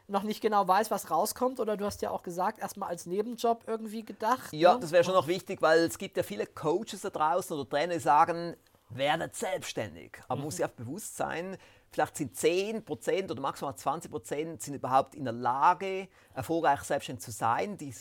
noch 0.07 0.23
nicht 0.23 0.41
genau 0.41 0.67
weiß, 0.67 0.91
was 0.91 1.09
rauskommt. 1.09 1.59
Oder 1.59 1.77
du 1.77 1.85
hast 1.85 2.01
ja 2.01 2.11
auch 2.11 2.23
gesagt, 2.23 2.59
erstmal 2.59 2.89
als 2.89 3.05
Nebenjob 3.05 3.63
irgendwie 3.67 4.03
gedacht. 4.03 4.51
Ja, 4.51 4.75
ne? 4.75 4.79
das 4.79 4.91
wäre 4.91 5.03
schon 5.03 5.15
noch 5.15 5.27
wichtig, 5.27 5.61
weil 5.61 5.79
es 5.79 5.97
gibt 5.97 6.17
ja 6.17 6.23
viele 6.23 6.45
Coaches 6.45 7.01
da 7.01 7.09
draußen 7.09 7.57
oder 7.57 7.67
Trainer, 7.67 7.93
die 7.93 7.99
sagen, 7.99 8.55
werdet 8.89 9.35
selbstständig. 9.35 10.19
Aber 10.27 10.37
man 10.37 10.45
muss 10.45 10.57
sich 10.57 10.65
auch 10.65 10.69
bewusst 10.69 11.17
sein, 11.17 11.57
vielleicht 11.95 12.17
sind 12.17 12.35
10% 12.35 13.31
oder 13.31 13.41
maximal 13.41 13.73
20% 13.73 14.61
sind 14.61 14.73
überhaupt 14.73 15.15
in 15.15 15.23
der 15.23 15.33
Lage, 15.33 16.09
erfolgreich 16.33 16.81
selbstständig 16.81 17.23
zu 17.23 17.31
sein. 17.31 17.77
Die, 17.77 17.93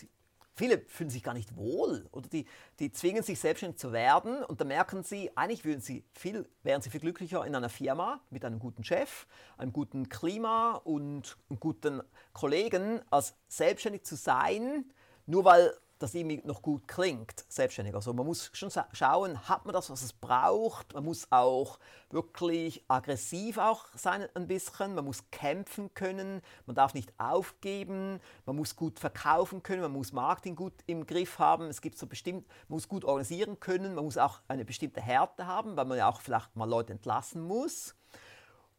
viele 0.56 0.80
fühlen 0.88 1.10
sich 1.10 1.22
gar 1.22 1.32
nicht 1.32 1.56
wohl 1.56 2.08
oder 2.10 2.28
die, 2.28 2.44
die 2.80 2.90
zwingen 2.90 3.22
sich 3.22 3.38
selbstständig 3.38 3.78
zu 3.78 3.92
werden 3.92 4.42
und 4.42 4.60
dann 4.60 4.68
merken 4.68 5.04
sie, 5.04 5.30
eigentlich 5.36 5.64
würden 5.64 5.80
sie 5.80 6.04
viel, 6.12 6.48
wären 6.64 6.82
sie 6.82 6.90
viel 6.90 7.00
glücklicher 7.00 7.46
in 7.46 7.54
einer 7.54 7.68
Firma 7.68 8.20
mit 8.30 8.44
einem 8.44 8.58
guten 8.58 8.82
Chef, 8.82 9.26
einem 9.56 9.72
guten 9.72 10.08
Klima 10.08 10.72
und 10.82 11.38
guten 11.60 12.02
Kollegen, 12.32 13.00
als 13.10 13.36
selbstständig 13.46 14.02
zu 14.02 14.16
sein, 14.16 14.92
nur 15.26 15.44
weil 15.44 15.72
das 16.04 16.14
irgendwie 16.14 16.40
noch 16.44 16.62
gut 16.62 16.86
klingt, 16.86 17.44
selbstständig. 17.48 17.94
Also 17.94 18.12
man 18.12 18.26
muss 18.26 18.50
schon 18.52 18.70
schauen, 18.92 19.48
hat 19.48 19.64
man 19.64 19.72
das, 19.72 19.90
was 19.90 20.02
es 20.02 20.12
braucht. 20.12 20.94
Man 20.94 21.04
muss 21.04 21.26
auch 21.30 21.78
wirklich 22.10 22.84
aggressiv 22.88 23.58
auch 23.58 23.86
sein 23.94 24.26
ein 24.34 24.46
bisschen. 24.46 24.94
Man 24.94 25.04
muss 25.04 25.30
kämpfen 25.30 25.92
können. 25.94 26.42
Man 26.66 26.76
darf 26.76 26.94
nicht 26.94 27.12
aufgeben. 27.18 28.20
Man 28.46 28.56
muss 28.56 28.76
gut 28.76 28.98
verkaufen 28.98 29.62
können. 29.62 29.82
Man 29.82 29.92
muss 29.92 30.12
Marketing 30.12 30.56
gut 30.56 30.74
im 30.86 31.06
Griff 31.06 31.38
haben. 31.38 31.68
Es 31.68 31.80
gibt 31.80 31.98
so 31.98 32.06
bestimmt, 32.06 32.46
man 32.68 32.76
muss 32.76 32.88
gut 32.88 33.04
organisieren 33.04 33.58
können. 33.58 33.94
Man 33.94 34.04
muss 34.04 34.18
auch 34.18 34.40
eine 34.46 34.64
bestimmte 34.64 35.00
Härte 35.00 35.46
haben, 35.46 35.76
weil 35.76 35.86
man 35.86 35.98
ja 35.98 36.08
auch 36.08 36.20
vielleicht 36.20 36.54
mal 36.54 36.68
Leute 36.68 36.92
entlassen 36.92 37.42
muss 37.42 37.94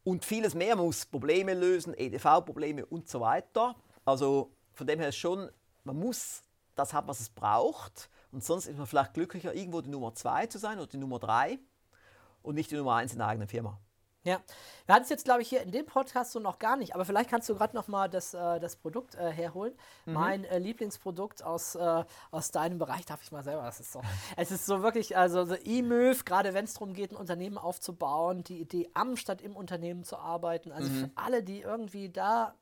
und 0.04 0.24
vieles 0.24 0.54
mehr. 0.54 0.76
Man 0.76 0.86
muss 0.86 1.04
Probleme 1.04 1.52
lösen, 1.54 1.92
EDV-Probleme 1.92 2.86
und 2.86 3.08
so 3.08 3.20
weiter. 3.20 3.74
Also 4.04 4.52
von 4.72 4.86
dem 4.86 5.00
her 5.00 5.10
schon, 5.10 5.50
man 5.82 5.98
muss 5.98 6.44
das 6.76 6.92
haben, 6.94 7.08
was 7.08 7.20
es 7.20 7.30
braucht. 7.30 8.08
Und 8.32 8.44
sonst 8.44 8.66
ist 8.66 8.78
man 8.78 8.86
vielleicht 8.86 9.14
glücklicher, 9.14 9.54
irgendwo 9.54 9.80
die 9.80 9.90
Nummer 9.90 10.14
zwei 10.14 10.46
zu 10.46 10.58
sein 10.58 10.78
oder 10.78 10.88
die 10.88 10.98
Nummer 10.98 11.18
drei 11.18 11.58
und 12.42 12.54
nicht 12.54 12.70
die 12.70 12.76
Nummer 12.76 12.94
eins 12.96 13.12
in 13.12 13.18
der 13.18 13.28
eigenen 13.28 13.48
Firma. 13.48 13.78
Ja, 14.24 14.40
wir 14.86 14.94
hatten 14.96 15.04
es 15.04 15.08
jetzt, 15.08 15.24
glaube 15.24 15.42
ich, 15.42 15.48
hier 15.48 15.62
in 15.62 15.70
dem 15.70 15.86
Podcast 15.86 16.32
so 16.32 16.40
noch 16.40 16.58
gar 16.58 16.76
nicht, 16.76 16.96
aber 16.96 17.04
vielleicht 17.04 17.30
kannst 17.30 17.48
du 17.48 17.54
gerade 17.54 17.76
noch 17.76 17.86
mal 17.86 18.08
das, 18.10 18.34
äh, 18.34 18.58
das 18.58 18.74
Produkt 18.74 19.14
äh, 19.14 19.30
herholen. 19.30 19.72
Mhm. 20.04 20.12
Mein 20.12 20.44
äh, 20.44 20.58
Lieblingsprodukt 20.58 21.44
aus, 21.44 21.76
äh, 21.76 22.04
aus 22.32 22.50
deinem 22.50 22.78
Bereich, 22.80 23.06
darf 23.06 23.22
ich 23.22 23.30
mal 23.30 23.44
selber, 23.44 23.62
das 23.62 23.78
ist 23.78 23.92
so. 23.92 24.02
es 24.36 24.50
ist 24.50 24.66
so 24.66 24.82
wirklich, 24.82 25.16
also 25.16 25.44
so 25.44 25.54
E-Move, 25.54 26.24
gerade 26.24 26.54
wenn 26.54 26.64
es 26.64 26.74
darum 26.74 26.92
geht, 26.92 27.12
ein 27.12 27.16
Unternehmen 27.16 27.56
aufzubauen, 27.56 28.42
die 28.42 28.60
Idee 28.60 28.90
am 28.94 29.16
statt 29.16 29.40
im 29.42 29.54
Unternehmen 29.54 30.02
zu 30.02 30.18
arbeiten. 30.18 30.72
Also 30.72 30.90
Mhm. 30.90 30.96
für 31.04 31.10
alle, 31.14 31.44
die 31.44 31.60
irgendwie 31.60 32.08
da 32.08 32.56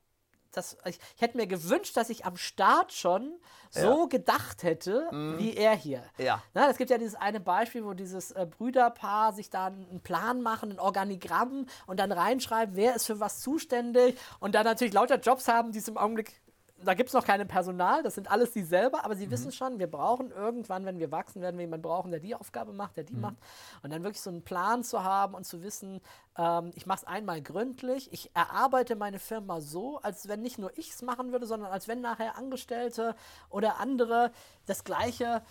das, 0.57 0.77
ich, 0.85 0.99
ich 1.15 1.21
hätte 1.21 1.37
mir 1.37 1.47
gewünscht, 1.47 1.95
dass 1.97 2.09
ich 2.09 2.25
am 2.25 2.37
Start 2.37 2.93
schon 2.93 3.33
so 3.69 4.07
gedacht 4.07 4.63
hätte, 4.63 5.07
wie 5.37 5.53
er 5.55 5.75
hier. 5.75 6.03
Mhm. 6.17 6.25
Ja. 6.25 6.43
Na, 6.53 6.69
es 6.69 6.77
gibt 6.77 6.89
ja 6.89 6.97
dieses 6.97 7.15
eine 7.15 7.39
Beispiel, 7.39 7.83
wo 7.83 7.93
dieses 7.93 8.31
äh, 8.31 8.47
Brüderpaar 8.49 9.33
sich 9.33 9.49
da 9.49 9.65
einen 9.65 10.01
Plan 10.01 10.41
machen, 10.41 10.71
ein 10.71 10.79
Organigramm 10.79 11.67
und 11.85 11.99
dann 11.99 12.11
reinschreiben, 12.11 12.75
wer 12.75 12.95
ist 12.95 13.05
für 13.05 13.19
was 13.19 13.41
zuständig 13.41 14.17
und 14.39 14.55
dann 14.55 14.63
natürlich 14.63 14.93
lauter 14.93 15.19
Jobs 15.19 15.47
haben, 15.47 15.71
die 15.71 15.79
es 15.79 15.87
im 15.87 15.97
Augenblick, 15.97 16.41
da 16.83 16.93
gibt 16.93 17.07
es 17.07 17.13
noch 17.13 17.25
kein 17.25 17.45
Personal, 17.47 18.03
das 18.03 18.15
sind 18.15 18.29
alles 18.29 18.53
sie 18.53 18.63
selber, 18.63 19.05
aber 19.05 19.15
sie 19.15 19.31
wissen 19.31 19.51
schon, 19.51 19.79
wir 19.79 19.89
brauchen 19.89 20.31
irgendwann, 20.31 20.85
wenn 20.85 20.99
wir 20.99 21.11
wachsen, 21.11 21.41
werden 21.41 21.57
wir 21.57 21.63
jemanden 21.63 21.83
brauchen, 21.83 22.11
der 22.11 22.19
die 22.19 22.35
Aufgabe 22.35 22.73
macht, 22.73 22.97
der 22.97 23.05
die 23.05 23.15
macht. 23.15 23.37
Und 23.81 23.91
dann 23.93 24.03
wirklich 24.03 24.21
so 24.21 24.29
einen 24.29 24.43
Plan 24.43 24.83
zu 24.83 25.03
haben 25.03 25.35
und 25.35 25.45
zu 25.45 25.63
wissen, 25.63 26.01
ähm, 26.37 26.71
ich 26.75 26.85
mache 26.85 26.99
es 26.99 27.03
einmal 27.05 27.41
gründlich, 27.41 28.11
ich 28.11 28.29
erarbeite 28.35 28.95
meine 28.95 29.19
Firma 29.19 29.61
so, 29.61 29.99
als 29.99 30.27
wenn 30.27 30.41
nicht 30.41 30.59
nur 30.59 30.77
ich 30.77 30.91
es 30.91 31.01
machen 31.01 31.31
würde, 31.31 31.45
sondern 31.45 31.71
als 31.71 31.87
wenn 31.87 32.01
nachher 32.01 32.37
Angestellte 32.37 33.15
oder 33.49 33.79
andere 33.79 34.31
das 34.65 34.83
Gleiche 34.83 35.41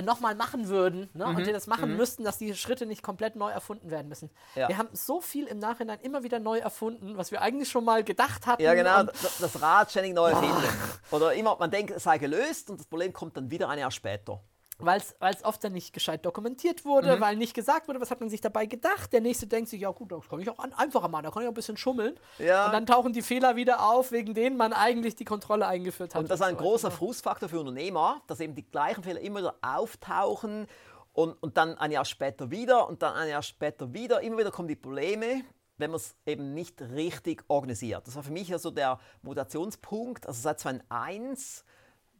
nochmal 0.00 0.34
machen 0.34 0.68
würden 0.68 1.10
ne? 1.12 1.26
und 1.26 1.46
die 1.46 1.52
das 1.52 1.66
machen 1.66 1.96
müssten, 1.96 2.24
dass 2.24 2.38
die 2.38 2.54
Schritte 2.54 2.86
nicht 2.86 3.02
komplett 3.02 3.36
neu 3.36 3.50
erfunden 3.50 3.90
werden 3.90 4.08
müssen. 4.08 4.30
Ja. 4.54 4.68
Wir 4.68 4.78
haben 4.78 4.88
so 4.92 5.20
viel 5.20 5.46
im 5.46 5.58
Nachhinein 5.58 5.98
immer 6.00 6.22
wieder 6.22 6.38
neu 6.38 6.58
erfunden, 6.58 7.16
was 7.16 7.30
wir 7.30 7.42
eigentlich 7.42 7.68
schon 7.68 7.84
mal 7.84 8.02
gedacht 8.02 8.46
hatten. 8.46 8.62
Ja, 8.62 8.74
genau, 8.74 9.02
das, 9.02 9.38
das 9.38 9.60
Rad 9.60 9.90
ständig 9.90 10.14
neu 10.14 10.30
erfinden. 10.30 10.62
Oder 11.10 11.34
immer, 11.34 11.56
man 11.58 11.70
denkt, 11.70 11.90
es 11.90 12.04
sei 12.04 12.18
gelöst 12.18 12.70
und 12.70 12.80
das 12.80 12.86
Problem 12.86 13.12
kommt 13.12 13.36
dann 13.36 13.50
wieder 13.50 13.68
ein 13.68 13.78
Jahr 13.78 13.90
später. 13.90 14.42
Weil 14.82 15.00
es 15.00 15.44
oft 15.44 15.62
dann 15.62 15.72
nicht 15.72 15.92
gescheit 15.92 16.24
dokumentiert 16.26 16.84
wurde, 16.84 17.20
weil 17.20 17.36
nicht 17.36 17.54
gesagt 17.54 17.88
wurde, 17.88 18.00
was 18.00 18.10
hat 18.10 18.20
man 18.20 18.28
sich 18.28 18.40
dabei 18.40 18.66
gedacht. 18.66 19.12
Der 19.12 19.20
nächste 19.20 19.46
denkt 19.46 19.70
sich, 19.70 19.80
ja 19.80 19.90
gut, 19.90 20.12
das 20.12 20.28
kann 20.28 20.40
ich 20.40 20.50
auch 20.50 20.58
an, 20.58 20.72
einfacher 20.72 21.08
machen, 21.08 21.24
da 21.24 21.30
kann 21.30 21.42
ich 21.42 21.48
auch 21.48 21.52
ein 21.52 21.54
bisschen 21.54 21.76
schummeln. 21.76 22.18
Ja. 22.38 22.66
Und 22.66 22.72
dann 22.72 22.86
tauchen 22.86 23.12
die 23.12 23.22
Fehler 23.22 23.56
wieder 23.56 23.88
auf, 23.88 24.12
wegen 24.12 24.34
denen 24.34 24.56
man 24.56 24.72
eigentlich 24.72 25.14
die 25.14 25.24
Kontrolle 25.24 25.66
eingeführt 25.66 26.14
hat. 26.14 26.22
Und 26.22 26.30
das 26.30 26.40
ist 26.40 26.46
ein 26.46 26.56
so 26.56 26.62
großer 26.62 26.90
Frustfaktor 26.90 27.48
für 27.48 27.60
Unternehmer, 27.60 28.22
dass 28.26 28.40
eben 28.40 28.54
die 28.54 28.68
gleichen 28.68 29.02
Fehler 29.02 29.20
immer 29.20 29.40
wieder 29.40 29.54
auftauchen 29.62 30.66
und, 31.12 31.34
und 31.42 31.56
dann 31.56 31.76
ein 31.78 31.92
Jahr 31.92 32.04
später 32.04 32.50
wieder 32.50 32.88
und 32.88 33.02
dann 33.02 33.14
ein 33.14 33.28
Jahr 33.28 33.42
später 33.42 33.92
wieder. 33.92 34.20
Immer 34.20 34.38
wieder 34.38 34.50
kommen 34.50 34.68
die 34.68 34.76
Probleme, 34.76 35.42
wenn 35.76 35.90
man 35.90 35.98
es 35.98 36.14
eben 36.26 36.54
nicht 36.54 36.80
richtig 36.80 37.44
organisiert. 37.48 38.06
Das 38.06 38.16
war 38.16 38.22
für 38.22 38.32
mich 38.32 38.48
ja 38.48 38.58
so 38.58 38.70
der 38.70 38.98
Motivationspunkt. 39.22 40.26
Also 40.26 40.40
seit 40.40 40.60
2001 40.60 41.64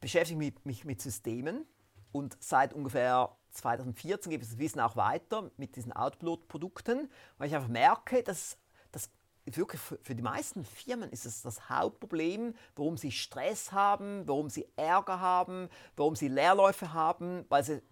beschäftige 0.01 0.45
ich 0.45 0.65
mich 0.65 0.85
mit 0.85 1.01
Systemen 1.01 1.67
und 2.13 2.37
seit 2.41 2.73
ungefähr 2.73 3.37
2014 3.51 4.31
gebe 4.31 4.43
ich 4.43 4.51
das 4.51 4.59
Wissen 4.59 4.81
auch 4.81 4.97
weiter 4.97 5.51
mit 5.57 5.77
diesen 5.77 5.93
Output-Produkten, 5.93 7.11
weil 7.39 7.49
ich 7.49 7.55
einfach 7.55 7.69
merke, 7.69 8.23
dass 8.23 8.57
das 8.93 9.11
wirklich 9.45 9.81
für, 9.81 10.15
die 10.15 10.23
meisten 10.23 10.65
Firmen 10.65 11.11
ist 11.11 11.27
es 11.27 11.43
das 11.43 11.69
Hauptproblem, 11.69 12.55
warum 12.77 12.97
sie 12.97 13.11
Stress 13.11 13.73
haben, 13.73 14.27
warum 14.27 14.49
sie 14.49 14.69
Ärger 14.77 15.21
haben, 15.21 15.69
warum 15.97 16.15
sie 16.15 16.29
Leerläufe 16.29 16.93
haben, 16.93 17.45
weil 17.49 17.65
sie, 17.65 17.83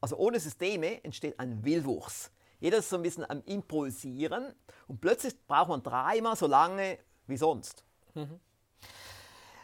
also 0.00 0.16
ohne 0.16 0.38
Systeme 0.38 1.02
entsteht 1.02 1.40
ein 1.40 1.64
Wildwuchs. 1.64 2.30
Jeder 2.60 2.78
ist 2.78 2.90
so 2.90 2.96
ein 2.96 3.02
bisschen 3.02 3.28
am 3.28 3.42
Improvisieren 3.46 4.54
und 4.86 5.00
plötzlich 5.00 5.34
braucht 5.46 5.68
man 5.70 5.82
dreimal 5.82 6.36
so 6.36 6.46
lange 6.46 6.98
wie 7.26 7.38
sonst. 7.38 7.84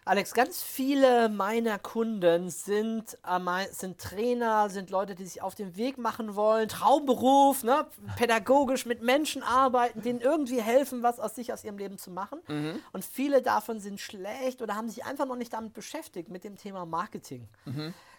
Alex, 0.09 0.35
ganz 0.35 0.63
viele 0.63 1.29
meiner 1.29 1.81
Kunden 1.81 2.49
sind, 2.49 3.19
äh, 3.27 3.67
sind 3.73 3.99
Trainer, 3.99 4.71
sind 4.71 4.91
Leute, 4.91 5.17
die 5.17 5.25
sich 5.25 5.43
auf 5.43 5.57
den 5.57 5.75
Weg 5.75 5.99
machen 5.99 6.37
wollen, 6.37 6.69
Traumberuf, 6.69 7.65
ne? 7.65 7.89
pädagogisch 8.17 8.87
mit 8.87 9.03
Menschen 9.03 9.43
arbeiten, 9.43 10.03
denen 10.03 10.21
irgendwie 10.21 10.63
helfen, 10.63 11.03
was 11.03 11.19
aus 11.19 11.35
sich 11.35 11.53
aus 11.53 11.65
ihrem 11.65 11.77
Leben 11.79 11.99
zu 11.99 12.13
machen. 12.13 12.39
Und 12.93 13.05
viele 13.05 13.43
davon 13.43 13.81
sind 13.81 14.01
schlecht 14.01 14.63
oder 14.63 14.77
haben 14.77 14.89
sich 14.89 15.05
einfach 15.05 15.27
noch 15.27 15.35
nicht 15.35 15.53
damit 15.53 15.75
beschäftigt, 15.75 16.29
mit 16.31 16.45
dem 16.45 16.57
Thema 16.57 16.87
Marketing. 16.87 17.49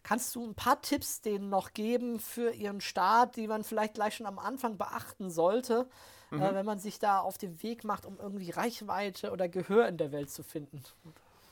Kannst 0.03 0.35
du 0.35 0.45
ein 0.45 0.55
paar 0.55 0.81
Tipps 0.81 1.21
denen 1.21 1.47
noch 1.47 1.71
geben 1.71 2.19
für 2.19 2.51
ihren 2.51 2.81
Start, 2.81 3.37
die 3.37 3.47
man 3.47 3.63
vielleicht 3.63 3.93
gleich 3.93 4.15
schon 4.17 4.25
am 4.25 4.39
Anfang 4.39 4.77
beachten 4.77 5.29
sollte, 5.29 5.87
äh, 6.31 6.53
wenn 6.53 6.65
man 6.65 6.79
sich 6.79 6.99
da 6.99 7.19
auf 7.21 7.37
den 7.37 7.63
Weg 7.63 7.85
macht, 7.85 8.05
um 8.05 8.19
irgendwie 8.19 8.51
Reichweite 8.51 9.31
oder 9.31 9.47
Gehör 9.47 9.87
in 9.87 9.95
der 9.95 10.11
Welt 10.11 10.29
zu 10.29 10.43
finden? 10.43 10.83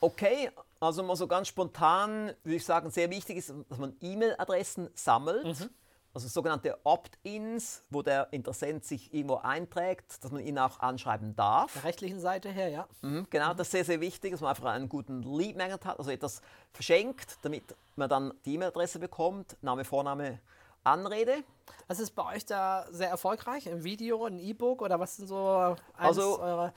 Okay, 0.06 0.50
also 0.78 1.02
mal 1.02 1.16
so 1.16 1.26
ganz 1.26 1.48
spontan 1.48 2.32
würde 2.44 2.56
ich 2.56 2.64
sagen, 2.64 2.90
sehr 2.90 3.10
wichtig 3.10 3.38
ist, 3.38 3.52
dass 3.68 3.78
man 3.78 3.96
E-Mail-Adressen 4.00 4.88
sammelt. 4.94 5.68
Also 6.14 6.28
sogenannte 6.28 6.78
Opt-ins, 6.84 7.82
wo 7.90 8.02
der 8.02 8.32
Interessent 8.32 8.84
sich 8.84 9.12
irgendwo 9.12 9.38
einträgt, 9.38 10.22
dass 10.22 10.30
man 10.30 10.46
ihn 10.46 10.60
auch 10.60 10.78
anschreiben 10.78 11.34
darf. 11.34 11.72
der 11.74 11.82
rechtlichen 11.82 12.20
Seite 12.20 12.50
her, 12.50 12.68
ja. 12.68 12.86
Mhm, 13.02 13.26
genau, 13.28 13.52
das 13.52 13.66
ist 13.66 13.72
sehr, 13.72 13.84
sehr 13.84 14.00
wichtig, 14.00 14.30
dass 14.30 14.40
man 14.40 14.50
einfach 14.50 14.66
einen 14.66 14.88
guten 14.88 15.24
Lead 15.24 15.56
Magnet 15.56 15.84
hat, 15.84 15.98
also 15.98 16.12
etwas 16.12 16.40
verschenkt, 16.72 17.38
damit 17.42 17.74
man 17.96 18.08
dann 18.08 18.32
die 18.44 18.54
E-Mail-Adresse 18.54 19.00
bekommt, 19.00 19.56
Name, 19.60 19.84
Vorname, 19.84 20.38
Anrede. 20.86 21.44
Was 21.88 22.00
ist 22.00 22.12
bei 22.12 22.24
euch 22.34 22.44
da 22.44 22.86
sehr 22.90 23.08
erfolgreich? 23.10 23.68
Ein 23.68 23.84
Video, 23.84 24.24
ein 24.24 24.38
E-Book 24.38 24.82
oder 24.82 24.98
was 25.00 25.16
sind 25.16 25.28
so 25.28 25.76
Also- 25.96 26.40
eurer... 26.40 26.72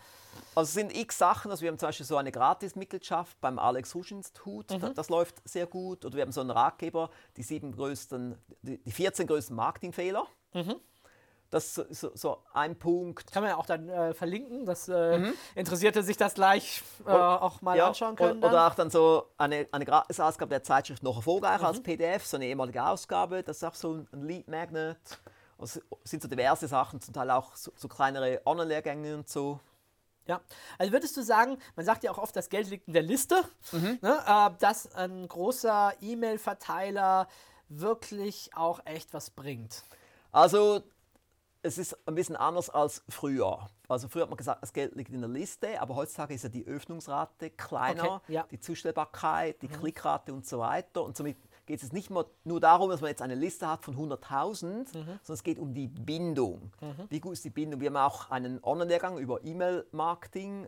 Also 0.55 0.67
es 0.69 0.73
sind 0.73 0.95
x 0.95 1.17
Sachen, 1.17 1.51
also 1.51 1.61
wir 1.61 1.69
haben 1.69 1.77
zum 1.79 1.87
Beispiel 1.87 2.05
so 2.05 2.15
eine 2.17 2.31
Gratis-Mitgliedschaft 2.31 3.39
beim 3.41 3.59
Alex 3.59 3.93
Husch 3.95 4.11
Institut, 4.11 4.69
Mhm. 4.71 4.79
das, 4.79 4.93
das 4.93 5.09
läuft 5.09 5.41
sehr 5.47 5.67
gut. 5.67 6.05
Oder 6.05 6.15
wir 6.15 6.21
haben 6.21 6.31
so 6.31 6.41
einen 6.41 6.51
Ratgeber, 6.51 7.09
die 7.37 7.43
sieben 7.43 7.71
größten, 7.71 8.37
die, 8.61 8.77
die 8.77 8.91
14 8.91 9.27
größten 9.27 9.55
Marketingfehler. 9.55 10.25
Mhm. 10.53 10.75
Das 11.51 11.77
ist 11.79 12.01
so, 12.01 12.11
so, 12.13 12.37
ein 12.53 12.77
Punkt. 12.77 13.31
Kann 13.31 13.41
man 13.41 13.51
ja 13.51 13.57
auch 13.57 13.65
dann 13.65 13.89
äh, 13.89 14.13
verlinken, 14.13 14.65
dass 14.65 14.87
äh, 14.87 15.31
Interessierte 15.55 16.03
sich 16.03 16.15
das 16.15 16.35
gleich 16.35 16.83
äh, 17.07 17.09
auch 17.09 17.61
mal 17.61 17.71
Mhm. 17.71 17.77
Ja, 17.77 17.87
anschauen 17.87 18.15
können. 18.15 18.37
oder, 18.37 18.47
oder 18.49 18.67
auch 18.67 18.75
dann 18.75 18.89
so 18.91 19.25
eine, 19.37 19.67
eine 19.71 19.85
Gratisausgabe 19.85 20.49
der 20.49 20.61
Zeitschrift 20.63 21.01
noch 21.01 21.15
erfolgreicher 21.17 21.59
Mhm. 21.61 21.65
als 21.65 21.81
PDF, 21.83 22.25
so 22.25 22.37
eine 22.37 22.45
ehemalige 22.45 22.83
Ausgabe, 22.85 23.41
das 23.41 23.57
ist 23.57 23.63
auch 23.63 23.73
so 23.73 23.93
ein 24.11 24.21
Lead 24.27 24.47
Magnet. 24.47 24.97
Es 25.61 25.81
sind 26.03 26.21
so 26.21 26.27
diverse 26.29 26.67
Sachen, 26.67 27.01
zum 27.01 27.13
Teil 27.13 27.29
auch 27.31 27.55
so, 27.55 27.71
so 27.75 27.87
kleinere 27.87 28.41
Online-Lehrgänge 28.45 29.15
und 29.15 29.27
so. 29.27 29.59
Ja, 30.27 30.39
also 30.77 30.93
würdest 30.93 31.17
du 31.17 31.23
sagen, 31.23 31.57
man 31.75 31.83
sagt 31.85 32.03
ja 32.03 32.11
auch 32.11 32.19
oft, 32.19 32.35
das 32.35 32.49
Geld 32.49 32.69
liegt 32.69 32.87
in 32.87 32.93
der 32.93 33.01
Liste, 33.01 33.43
Mhm. 33.71 33.97
ne, 34.01 34.19
äh, 34.27 34.51
dass 34.59 34.93
ein 34.93 35.27
großer 35.27 35.93
E-Mail-Verteiler 35.99 37.27
wirklich 37.67 38.51
auch 38.55 38.79
echt 38.85 39.13
was 39.13 39.31
bringt. 39.31 39.83
Also, 40.31 40.83
es 41.61 41.77
ist 41.77 41.97
ein 42.07 42.15
bisschen 42.15 42.35
anders 42.35 42.69
als 42.69 43.03
früher. 43.09 43.67
Also 43.87 44.07
früher 44.07 44.23
hat 44.23 44.29
man 44.29 44.37
gesagt, 44.37 44.61
das 44.61 44.71
Geld 44.71 44.95
liegt 44.95 45.11
in 45.11 45.21
der 45.21 45.29
Liste, 45.29 45.81
aber 45.81 45.95
heutzutage 45.95 46.33
ist 46.33 46.43
ja 46.43 46.49
die 46.49 46.65
Öffnungsrate 46.65 47.49
kleiner, 47.49 48.15
Okay, 48.15 48.33
ja. 48.33 48.45
die 48.49 48.59
Zustellbarkeit, 48.59 49.61
die 49.61 49.67
Klickrate 49.67 50.31
und 50.33 50.45
so 50.45 50.59
weiter. 50.59 51.03
Und 51.03 51.17
somit 51.17 51.37
geht 51.65 51.83
es 51.83 51.91
nicht 51.91 52.09
mehr 52.09 52.25
nur 52.43 52.59
darum, 52.59 52.89
dass 52.89 53.01
man 53.01 53.09
jetzt 53.09 53.21
eine 53.21 53.35
Liste 53.35 53.67
hat 53.67 53.83
von 53.83 53.95
100.000, 53.95 54.87
sondern 54.91 55.19
es 55.27 55.43
geht 55.43 55.59
um 55.59 55.73
die 55.73 55.87
Bindung. 55.87 56.71
Wie 57.09 57.19
gut 57.19 57.33
ist 57.33 57.43
die 57.45 57.49
Bindung? 57.49 57.81
Wir 57.81 57.89
haben 57.89 57.97
auch 57.97 58.31
einen 58.31 58.63
Online-Lehrgang 58.63 59.17
über 59.17 59.43
E-Mail-Marketing. 59.43 60.67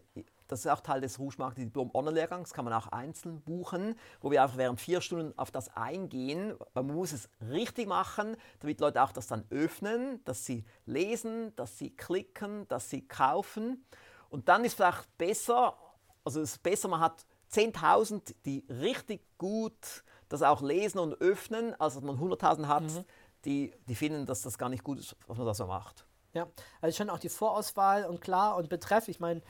Das 0.51 0.65
ist 0.65 0.67
auch 0.67 0.81
Teil 0.81 0.99
des 0.99 1.17
Rouge 1.17 1.35
Marketing 1.37 1.67
Diplom 1.67 1.91
Online-Lehrgangs, 1.93 2.51
kann 2.51 2.65
man 2.65 2.73
auch 2.73 2.87
einzeln 2.87 3.39
buchen, 3.39 3.95
wo 4.19 4.31
wir 4.31 4.43
einfach 4.43 4.57
während 4.57 4.81
vier 4.81 4.99
Stunden 4.99 5.31
auf 5.39 5.49
das 5.49 5.73
eingehen. 5.77 6.57
Man 6.73 6.87
muss 6.87 7.13
es 7.13 7.29
richtig 7.49 7.87
machen, 7.87 8.35
damit 8.59 8.81
Leute 8.81 9.01
auch 9.01 9.13
das 9.13 9.27
dann 9.27 9.45
öffnen, 9.49 10.21
dass 10.25 10.45
sie 10.45 10.65
lesen, 10.85 11.55
dass 11.55 11.77
sie 11.77 11.95
klicken, 11.95 12.67
dass 12.67 12.89
sie 12.89 13.07
kaufen. 13.07 13.85
Und 14.27 14.49
dann 14.49 14.65
ist 14.65 14.73
vielleicht 14.73 15.17
besser, 15.17 15.77
also 16.25 16.41
es 16.41 16.51
ist 16.51 16.63
besser, 16.63 16.89
man 16.89 16.99
hat 16.99 17.25
10.000, 17.53 18.35
die 18.43 18.65
richtig 18.67 19.21
gut 19.37 20.03
das 20.27 20.41
auch 20.41 20.61
lesen 20.61 20.99
und 20.99 21.13
öffnen, 21.21 21.79
als 21.79 21.93
dass 21.93 22.03
man 22.03 22.19
100.000 22.19 22.67
hat, 22.67 23.05
die, 23.45 23.73
die 23.87 23.95
finden, 23.95 24.25
dass 24.25 24.41
das 24.41 24.57
gar 24.57 24.67
nicht 24.67 24.83
gut 24.83 24.99
ist, 24.99 25.15
was 25.27 25.37
man 25.37 25.47
da 25.47 25.53
so 25.53 25.67
macht. 25.67 26.05
Ja, 26.33 26.47
also 26.79 26.95
schon 26.95 27.09
auch 27.09 27.19
die 27.19 27.29
Vorauswahl 27.29 28.05
und 28.05 28.21
klar 28.21 28.55
und 28.55 28.69
Betreff, 28.69 29.09
ich 29.09 29.19
meine, 29.19 29.41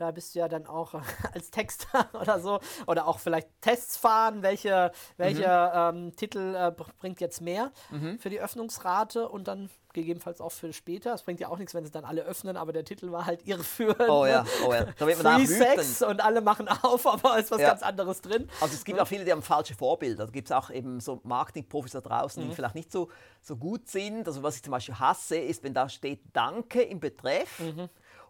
da 0.00 0.10
bist 0.12 0.34
du 0.34 0.38
ja 0.38 0.48
dann 0.48 0.66
auch 0.66 0.94
als 1.34 1.50
Texter 1.50 2.08
oder 2.18 2.40
so 2.40 2.58
oder 2.86 3.06
auch 3.06 3.18
vielleicht 3.18 3.48
Tests 3.60 3.96
fahren, 3.96 4.42
welche, 4.42 4.90
welche 5.16 5.44
ähm, 5.74 6.16
Titel 6.16 6.54
äh, 6.56 6.70
br- 6.70 6.86
bringt 6.98 7.20
jetzt 7.20 7.40
mehr 7.40 7.70
für 8.18 8.30
die 8.30 8.40
Öffnungsrate 8.40 9.28
und 9.28 9.46
dann 9.48 9.68
gegebenenfalls 9.92 10.40
auch 10.40 10.52
für 10.52 10.72
später. 10.72 11.12
Es 11.14 11.22
bringt 11.24 11.40
ja 11.40 11.48
auch 11.48 11.58
nichts, 11.58 11.74
wenn 11.74 11.84
sie 11.84 11.90
dann 11.90 12.04
alle 12.04 12.22
öffnen, 12.22 12.56
aber 12.56 12.72
der 12.72 12.84
Titel 12.84 13.10
war 13.10 13.26
halt 13.26 13.44
irreführend. 13.46 14.08
Oh 14.08 14.22
ne? 14.24 14.30
ja, 14.30 14.44
oh 14.64 14.72
ja. 14.72 14.84
Da 14.96 15.06
wird 15.06 15.20
man 15.22 15.44
Free. 15.44 15.46
Sex 15.46 16.00
und 16.02 16.24
alle 16.24 16.40
machen 16.40 16.68
auf, 16.68 17.04
aber 17.08 17.38
ist 17.38 17.50
was 17.50 17.60
Ja. 17.60 17.70
ganz 17.70 17.82
anderes 17.82 18.20
drin. 18.22 18.48
Also 18.60 18.74
es 18.74 18.84
gibt 18.84 19.00
auch 19.00 19.08
viele, 19.08 19.24
die 19.24 19.32
haben 19.32 19.42
falsche 19.42 19.74
Vorbilder. 19.74 20.26
Da 20.26 20.30
gibt 20.30 20.48
es 20.48 20.52
auch 20.52 20.70
eben 20.70 21.00
so 21.00 21.20
Marketingprofis 21.24 21.92
da 21.92 22.00
draußen, 22.00 22.44
Mhm. 22.44 22.50
die 22.50 22.54
vielleicht 22.54 22.76
nicht 22.76 22.92
so, 22.92 23.08
so 23.42 23.56
gut 23.56 23.88
sind. 23.88 24.28
Also 24.28 24.44
was 24.44 24.54
ich 24.56 24.62
zum 24.62 24.70
Beispiel 24.70 24.94
hasse, 24.94 25.36
ist, 25.38 25.64
wenn 25.64 25.74
da 25.74 25.88
steht 25.88 26.20
Danke 26.32 26.82
im 26.82 27.00
Betreff 27.00 27.60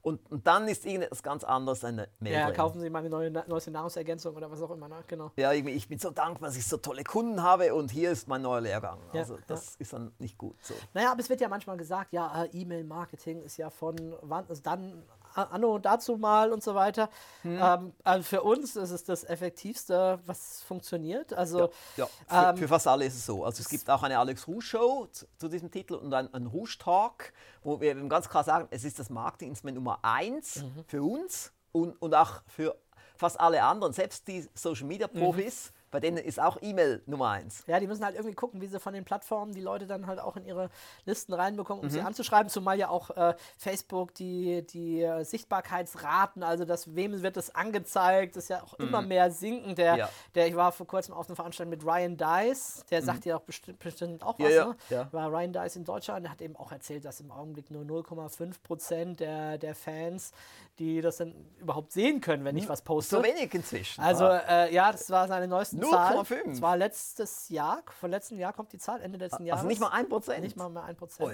und, 0.02 0.30
und 0.30 0.46
dann 0.46 0.66
ist 0.68 0.86
irgendetwas 0.86 1.22
ganz 1.22 1.44
anderes 1.44 1.84
eine 1.84 2.08
Mail. 2.20 2.32
Ja, 2.32 2.46
drin. 2.46 2.56
kaufen 2.56 2.80
Sie 2.80 2.90
mal 2.90 3.00
eine 3.00 3.10
neue, 3.10 3.30
neueste 3.30 3.70
Nahrungsergänzung 3.70 4.34
oder 4.34 4.50
was 4.50 4.62
auch 4.62 4.70
immer. 4.70 4.88
Ne? 4.88 4.96
Genau. 5.06 5.30
Ja, 5.36 5.52
irgendwie, 5.52 5.74
ich 5.74 5.88
bin 5.88 5.98
so 5.98 6.10
dankbar, 6.10 6.48
dass 6.48 6.56
ich 6.56 6.66
so 6.66 6.76
tolle 6.76 7.04
Kunden 7.04 7.42
habe 7.42 7.74
und 7.74 7.90
hier 7.90 8.10
ist 8.10 8.28
mein 8.28 8.42
neuer 8.42 8.60
Lehrgang. 8.60 8.98
Ja, 9.12 9.20
Also 9.20 9.38
das 9.46 9.76
ist 9.76 9.92
dann 9.92 10.12
nicht 10.18 10.38
gut 10.38 10.56
so. 10.62 10.74
Naja, 10.94 11.12
aber 11.12 11.20
es 11.20 11.28
wird 11.28 11.40
ja 11.40 11.48
manchmal 11.48 11.76
gesagt, 11.76 12.12
ja, 12.12 12.44
äh, 12.44 12.48
E-Mail-Marketing 12.52 13.42
ist 13.42 13.56
ja 13.56 13.70
von 13.70 13.96
wann 14.22 14.46
ist 14.48 14.66
dann 14.66 15.02
anno 15.34 15.78
dazu 15.78 16.16
mal 16.16 16.52
und 16.52 16.62
so 16.62 16.74
weiter. 16.74 17.08
Hm. 17.42 17.58
Ähm, 17.62 17.92
also 18.04 18.22
für 18.22 18.42
uns 18.42 18.76
ist 18.76 18.90
es 18.90 19.04
das 19.04 19.24
Effektivste, 19.24 20.18
was 20.26 20.62
funktioniert. 20.62 21.32
Also 21.32 21.70
Ja, 21.96 22.06
für, 22.26 22.48
ähm, 22.50 22.56
für 22.56 22.68
fast 22.68 22.86
alle 22.86 23.04
ist 23.04 23.14
es 23.14 23.26
so. 23.26 23.44
Also 23.44 23.60
es 23.60 23.68
gibt 23.68 23.88
auch 23.88 24.02
eine 24.02 24.18
Alex 24.18 24.46
Rouge 24.48 24.62
Show 24.62 25.06
zu, 25.10 25.26
zu 25.36 25.48
diesem 25.48 25.70
Titel 25.70 25.94
und 25.94 26.12
ein, 26.12 26.32
ein 26.34 26.46
Rouge 26.46 26.76
Talk, 26.78 27.32
wo 27.62 27.80
wir 27.80 27.90
eben 27.90 28.08
ganz 28.08 28.28
klar 28.28 28.44
sagen, 28.44 28.68
es 28.70 28.84
ist 28.84 28.98
das 28.98 29.10
Marketinginstrument 29.10 29.76
Nummer 29.76 29.98
eins 30.02 30.56
Mhm. 30.56 30.84
für 30.86 31.02
uns 31.02 31.52
und, 31.72 32.00
und 32.02 32.14
auch 32.14 32.42
für 32.46 32.76
fast 33.16 33.38
alle 33.38 33.62
anderen, 33.62 33.92
selbst 33.92 34.26
die 34.28 34.48
Social 34.54 34.86
Media 34.86 35.06
Profis, 35.06 35.72
bei 35.90 36.00
denen 36.00 36.16
ist 36.18 36.38
auch 36.40 36.58
E-Mail 36.60 37.02
Nummer 37.06 37.30
eins. 37.30 37.64
Ja, 37.66 37.80
die 37.80 37.86
müssen 37.86 38.04
halt 38.04 38.14
irgendwie 38.14 38.34
gucken, 38.34 38.60
wie 38.60 38.66
sie 38.66 38.78
von 38.80 38.92
den 38.94 39.04
Plattformen 39.04 39.52
die 39.52 39.60
Leute 39.60 39.86
dann 39.86 40.06
halt 40.06 40.20
auch 40.20 40.36
in 40.36 40.44
ihre 40.44 40.70
Listen 41.04 41.32
reinbekommen, 41.34 41.80
um 41.82 41.86
Mhm. 41.88 41.90
sie 41.92 42.00
anzuschreiben. 42.00 42.48
Zumal 42.48 42.78
ja 42.78 42.88
auch 42.88 43.10
äh, 43.10 43.34
Facebook 43.58 44.14
die, 44.14 44.66
die 44.66 45.02
äh, 45.02 45.24
Sichtbarkeitsraten, 45.24 46.42
also 46.42 46.64
das, 46.64 46.94
wem 46.94 47.22
wird 47.22 47.36
das 47.36 47.54
angezeigt, 47.54 48.36
ist 48.36 48.48
ja 48.50 48.62
auch 48.62 48.74
immer 48.74 49.02
mehr 49.02 49.30
sinken. 49.30 49.74
Der, 49.74 49.92
Mhm. 49.94 49.98
Ja. 49.98 50.08
der, 50.34 50.46
ich 50.48 50.56
war 50.56 50.72
vor 50.72 50.86
kurzem 50.86 51.14
auf 51.14 51.28
einer 51.28 51.36
Veranstaltung 51.36 51.70
mit 51.70 51.84
Ryan 51.84 52.16
Dice, 52.16 52.84
der 52.90 53.02
sagt 53.02 53.24
ja 53.24 53.36
auch 53.36 53.40
bestimmt, 53.42 53.78
bestimmt 53.78 54.22
auch 54.22 54.38
Mhm. 54.38 54.44
Ja, 54.44 54.48
was. 54.48 54.54
ja, 54.54 54.64
Ne? 54.66 54.76
ja. 54.90 55.12
War 55.12 55.28
Ryan 55.32 55.52
Dice 55.52 55.76
in 55.76 55.84
Deutschland, 55.84 56.24
der 56.24 56.32
hat 56.32 56.40
eben 56.40 56.56
auch 56.56 56.72
erzählt, 56.72 57.04
dass 57.04 57.20
im 57.20 57.30
Augenblick 57.30 57.70
nur 57.70 57.82
0,5 57.84 58.62
Prozent 58.62 59.20
der, 59.20 59.58
der 59.58 59.74
Fans, 59.74 60.32
die 60.78 61.00
das 61.00 61.18
dann 61.18 61.34
überhaupt 61.58 61.92
sehen 61.92 62.20
können, 62.20 62.44
wenn 62.44 62.56
ich 62.56 62.68
was 62.68 62.82
poste. 62.82 63.16
So 63.16 63.22
wenig 63.22 63.52
inzwischen. 63.54 64.00
Also 64.00 64.24
äh, 64.26 64.72
ja, 64.72 64.90
das 64.92 65.10
war 65.10 65.28
seine 65.28 65.46
neuesten 65.48 65.79
Zahlen. 65.88 66.18
0,5. 66.20 66.48
Das 66.50 66.62
war 66.62 66.76
letztes 66.76 67.48
Jahr, 67.48 67.82
von 67.98 68.10
letztem 68.10 68.38
Jahr 68.38 68.52
kommt 68.52 68.72
die 68.72 68.78
Zahl, 68.78 69.00
Ende 69.00 69.18
letzten 69.18 69.44
Jahres. 69.46 69.60
also 69.60 69.68
nicht 69.68 69.80
mal 69.80 69.88
ein 69.88 70.08
Prozent. 70.08 70.42
Nicht 70.42 70.56
mal 70.56 70.68
mehr 70.68 70.84
ein 70.84 70.96
Prozent. 70.96 71.32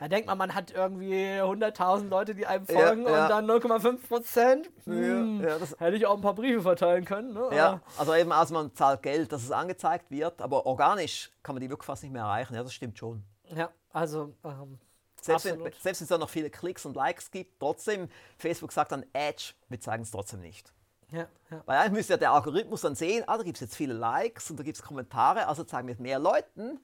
Da 0.00 0.08
denkt 0.08 0.26
man, 0.26 0.38
man 0.38 0.54
hat 0.54 0.70
irgendwie 0.70 1.14
100.000 1.14 2.08
Leute, 2.08 2.34
die 2.34 2.46
einem 2.46 2.64
Ja, 2.68 2.74
folgen 2.78 3.06
ja. 3.06 3.22
und 3.24 3.30
dann 3.30 3.46
0,5 3.50 4.06
Prozent. 4.08 4.70
Hm, 4.84 5.42
ja, 5.42 5.56
hätte 5.78 5.96
ich 5.96 6.06
auch 6.06 6.16
ein 6.16 6.22
paar 6.22 6.34
Briefe 6.34 6.62
verteilen 6.62 7.04
können. 7.04 7.32
Ne? 7.34 7.48
Ja, 7.52 7.80
also 7.98 8.14
eben, 8.14 8.32
also 8.32 8.54
man 8.54 8.74
zahlt 8.74 9.02
Geld, 9.02 9.32
dass 9.32 9.42
es 9.42 9.50
angezeigt 9.50 10.10
wird, 10.10 10.40
aber 10.42 10.66
organisch 10.66 11.30
kann 11.42 11.54
man 11.54 11.60
die 11.60 11.70
wirklich 11.70 11.86
fast 11.86 12.02
nicht 12.02 12.12
mehr 12.12 12.22
erreichen. 12.22 12.54
Ja, 12.54 12.62
das 12.62 12.72
stimmt 12.74 12.98
schon. 12.98 13.22
ja, 13.54 13.70
also 13.92 14.34
ähm, 14.44 14.78
Selbst 15.20 15.44
wenn, 15.46 15.60
selbst 15.62 15.84
wenn 15.84 15.92
es 15.92 16.06
da 16.08 16.18
noch 16.18 16.30
viele 16.30 16.50
Klicks 16.50 16.84
und 16.84 16.96
Likes 16.96 17.30
gibt, 17.30 17.60
trotzdem, 17.60 18.08
Facebook 18.38 18.72
sagt 18.72 18.92
dann 18.92 19.04
Edge, 19.12 19.52
wir 19.68 19.80
zeigen 19.80 20.02
es 20.02 20.10
trotzdem 20.10 20.40
nicht. 20.40 20.72
Ja, 21.10 21.26
ja. 21.50 21.62
Weil 21.66 21.78
eigentlich 21.78 21.92
müsste 21.92 22.14
ja 22.14 22.16
der 22.18 22.32
Algorithmus 22.32 22.80
dann 22.82 22.94
sehen, 22.94 23.24
ah, 23.26 23.36
da 23.36 23.42
gibt 23.42 23.56
es 23.56 23.60
jetzt 23.60 23.76
viele 23.76 23.94
Likes 23.94 24.50
und 24.50 24.58
da 24.58 24.62
gibt 24.64 24.76
es 24.76 24.82
Kommentare, 24.82 25.46
also 25.46 25.64
zeigen 25.64 25.86
wir 25.88 25.94
es 25.94 26.00
mehr 26.00 26.18
Leuten. 26.18 26.80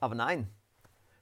Aber 0.00 0.14
nein, 0.14 0.48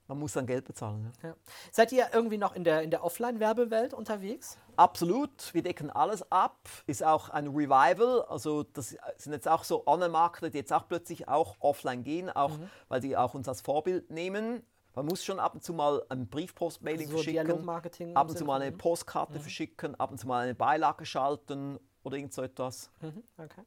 man 0.06 0.18
muss 0.18 0.32
dann 0.32 0.46
Geld 0.46 0.64
bezahlen. 0.64 1.12
Ja. 1.22 1.30
Ja. 1.30 1.34
Seid 1.70 1.92
ihr 1.92 2.06
irgendwie 2.12 2.38
noch 2.38 2.54
in 2.54 2.64
der, 2.64 2.82
in 2.82 2.90
der 2.90 3.02
Offline-Werbewelt 3.04 3.94
unterwegs? 3.94 4.58
Absolut, 4.76 5.54
wir 5.54 5.62
decken 5.62 5.90
alles 5.90 6.30
ab, 6.32 6.58
ist 6.86 7.02
auch 7.04 7.28
ein 7.30 7.46
Revival, 7.48 8.22
also 8.28 8.64
das 8.64 8.96
sind 9.16 9.32
jetzt 9.32 9.48
auch 9.48 9.64
so 9.64 9.86
Online-Marketer, 9.86 10.50
die 10.50 10.58
jetzt 10.58 10.72
auch 10.72 10.88
plötzlich 10.88 11.28
auch 11.28 11.56
offline 11.60 12.02
gehen, 12.02 12.28
auch 12.28 12.58
Mhm. 12.58 12.68
weil 12.88 13.00
die 13.00 13.16
auch 13.16 13.34
uns 13.34 13.48
als 13.48 13.60
Vorbild 13.60 14.10
nehmen. 14.10 14.62
Man 14.96 15.06
muss 15.06 15.24
schon 15.24 15.40
ab 15.40 15.54
und 15.54 15.64
zu 15.64 15.72
mal 15.72 16.04
ein 16.08 16.28
Briefpost-Mailing 16.28 17.08
So 17.08 17.14
verschicken, 17.16 17.68
ab 18.14 18.28
und 18.28 18.38
zu 18.38 18.44
mal 18.44 18.60
eine 18.60 18.70
Mhm. 18.72 18.78
Postkarte 18.78 19.40
verschicken, 19.40 19.98
ab 19.98 20.10
und 20.12 20.18
zu 20.18 20.26
mal 20.28 20.44
eine 20.44 20.54
Beilage 20.54 21.04
schalten 21.06 21.78
oder 22.04 22.16
irgend 22.16 22.32
so 22.32 22.42
etwas. 22.42 22.90
Mhm, 23.00 23.22
okay. 23.38 23.62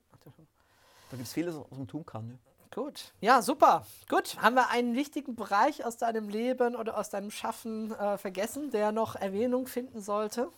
Da 1.10 1.16
gibt 1.18 1.28
es 1.28 1.34
vieles, 1.34 1.56
was 1.56 1.78
man 1.78 1.88
tun 1.88 2.06
kann. 2.06 2.30
Ja. 2.30 2.38
Gut. 2.74 3.14
Ja, 3.22 3.42
super. 3.42 3.86
Gut. 4.10 4.38
Haben 4.42 4.56
wir 4.56 4.70
einen 4.70 4.96
wichtigen 4.96 5.36
Bereich 5.36 5.86
aus 5.86 5.98
deinem 5.98 6.30
Leben 6.30 6.76
oder 6.76 6.98
aus 6.98 7.10
deinem 7.10 7.32
Schaffen 7.32 7.94
äh, 7.94 8.18
vergessen, 8.18 8.72
der 8.72 8.92
noch 8.92 9.16
Erwähnung 9.16 9.68
finden 9.68 10.02
sollte? 10.02 10.50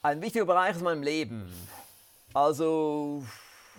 Ein 0.00 0.22
wichtiger 0.22 0.44
Bereich 0.46 0.76
aus 0.76 0.82
meinem 0.82 1.02
Leben. 1.02 1.52
Also, 2.34 3.24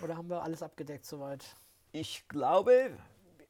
Oder 0.02 0.16
haben 0.16 0.28
wir 0.28 0.42
alles 0.42 0.62
abgedeckt 0.62 1.06
soweit? 1.06 1.44
ich 1.92 2.28
glaube, 2.28 2.96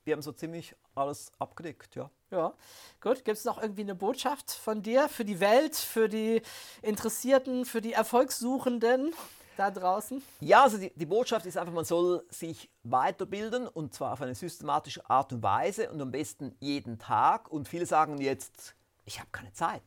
wir 0.04 0.14
haben 0.14 0.22
so 0.22 0.32
ziemlich 0.32 0.74
alles 0.94 1.32
abgedeckt, 1.38 1.94
ja. 1.94 2.10
Ja, 2.30 2.54
gut. 3.00 3.24
Gibt 3.24 3.38
es 3.38 3.44
noch 3.44 3.60
irgendwie 3.60 3.82
eine 3.82 3.94
Botschaft 3.96 4.52
von 4.52 4.82
dir 4.82 5.08
für 5.08 5.24
die 5.24 5.40
Welt, 5.40 5.74
für 5.74 6.08
die 6.08 6.42
Interessierten, 6.80 7.64
für 7.64 7.80
die 7.80 7.92
Erfolgssuchenden 7.92 9.12
da 9.60 9.70
draußen? 9.70 10.22
Ja, 10.40 10.62
also 10.62 10.78
die, 10.78 10.92
die 10.94 11.06
Botschaft 11.06 11.46
ist 11.46 11.56
einfach, 11.56 11.72
man 11.72 11.84
soll 11.84 12.24
sich 12.30 12.70
weiterbilden 12.82 13.68
und 13.68 13.94
zwar 13.94 14.14
auf 14.14 14.22
eine 14.22 14.34
systematische 14.34 15.08
Art 15.08 15.32
und 15.32 15.42
Weise 15.42 15.90
und 15.90 16.00
am 16.00 16.10
besten 16.10 16.56
jeden 16.60 16.98
Tag. 16.98 17.50
Und 17.50 17.68
viele 17.68 17.86
sagen 17.86 18.18
jetzt, 18.20 18.74
ich 19.04 19.20
habe 19.20 19.28
keine 19.30 19.52
Zeit. 19.52 19.82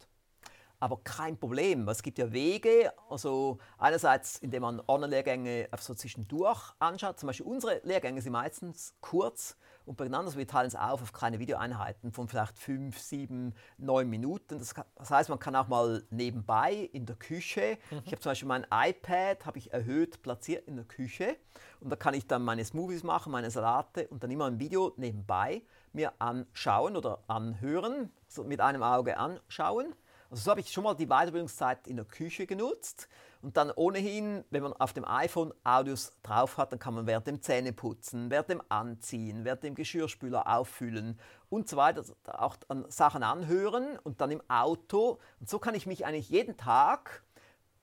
Aber 0.83 0.99
kein 1.01 1.37
Problem, 1.37 1.87
es 1.87 2.03
gibt 2.03 2.17
ja 2.17 2.33
Wege, 2.33 2.91
also 3.09 3.57
einerseits, 3.77 4.39
indem 4.39 4.63
man 4.63 4.81
Online-Lehrgänge 4.85 5.69
einfach 5.71 5.85
so 5.85 5.93
zwischendurch 5.93 6.73
anschaut. 6.77 7.17
Zum 7.17 7.27
Beispiel 7.27 7.45
unsere 7.45 7.79
Lehrgänge 7.85 8.21
sind 8.21 8.33
meistens 8.33 8.93
kurz 8.99 9.55
und 9.85 9.95
beieinander, 9.95 10.27
also 10.27 10.37
wir 10.37 10.45
teilen 10.45 10.67
es 10.67 10.75
auf 10.75 11.01
auf 11.01 11.13
kleine 11.13 11.39
Videoeinheiten 11.39 12.11
von 12.11 12.27
vielleicht 12.27 12.59
fünf, 12.59 12.99
sieben, 12.99 13.53
neun 13.77 14.09
Minuten. 14.09 14.59
Das, 14.59 14.75
kann- 14.75 14.83
das 14.95 15.09
heißt, 15.09 15.29
man 15.29 15.39
kann 15.39 15.55
auch 15.55 15.69
mal 15.69 16.03
nebenbei 16.09 16.89
in 16.91 17.05
der 17.05 17.15
Küche, 17.15 17.77
ich 18.03 18.11
habe 18.11 18.19
zum 18.19 18.31
Beispiel 18.31 18.49
mein 18.49 18.67
iPad, 18.69 19.45
habe 19.45 19.59
ich 19.59 19.71
erhöht 19.71 20.21
platziert 20.21 20.67
in 20.67 20.75
der 20.75 20.85
Küche 20.85 21.37
und 21.79 21.91
da 21.91 21.95
kann 21.95 22.13
ich 22.13 22.27
dann 22.27 22.43
meine 22.43 22.65
Smoothies 22.65 23.03
machen, 23.03 23.31
meine 23.31 23.51
Salate 23.51 24.09
und 24.09 24.21
dann 24.21 24.31
immer 24.31 24.47
ein 24.47 24.59
Video 24.59 24.91
nebenbei 24.97 25.61
mir 25.93 26.11
anschauen 26.19 26.97
oder 26.97 27.23
anhören, 27.27 28.11
so 28.27 28.43
mit 28.43 28.59
einem 28.59 28.83
Auge 28.83 29.15
anschauen. 29.17 29.95
Also 30.33 30.45
so 30.45 30.49
habe 30.49 30.61
ich 30.61 30.71
schon 30.71 30.83
mal 30.83 30.95
die 30.95 31.05
Weiterbildungszeit 31.05 31.85
in 31.85 31.95
der 31.95 32.05
Küche 32.05 32.47
genutzt 32.47 33.07
und 33.43 33.55
dann 33.55 33.69
ohnehin, 33.69 34.43
wenn 34.49 34.63
man 34.63 34.73
auf 34.73 34.91
dem 34.91 35.05
iPhone 35.05 35.53
Audios 35.63 36.11
drauf 36.23 36.57
hat, 36.57 36.71
dann 36.71 36.79
kann 36.79 36.95
man 36.95 37.05
während 37.05 37.27
dem 37.27 37.39
Zähneputzen, 37.39 38.31
während 38.31 38.49
dem 38.49 38.63
Anziehen, 38.67 39.45
während 39.45 39.61
dem 39.61 39.75
Geschirrspüler 39.75 40.47
auffüllen 40.47 41.19
und 41.49 41.69
so 41.69 41.77
weiter 41.77 42.03
auch 42.25 42.57
an 42.67 42.83
Sachen 42.89 43.21
anhören 43.21 43.99
und 43.99 44.21
dann 44.21 44.31
im 44.31 44.41
Auto. 44.47 45.19
Und 45.39 45.51
so 45.51 45.59
kann 45.59 45.75
ich 45.75 45.85
mich 45.85 46.03
eigentlich 46.03 46.29
jeden 46.29 46.57
Tag 46.57 47.23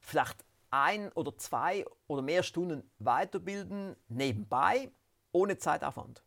vielleicht 0.00 0.44
ein 0.72 1.12
oder 1.12 1.38
zwei 1.38 1.84
oder 2.08 2.22
mehr 2.22 2.42
Stunden 2.42 2.82
weiterbilden 2.98 3.94
nebenbei, 4.08 4.90
ohne 5.30 5.56
Zeitaufwand. 5.56 6.24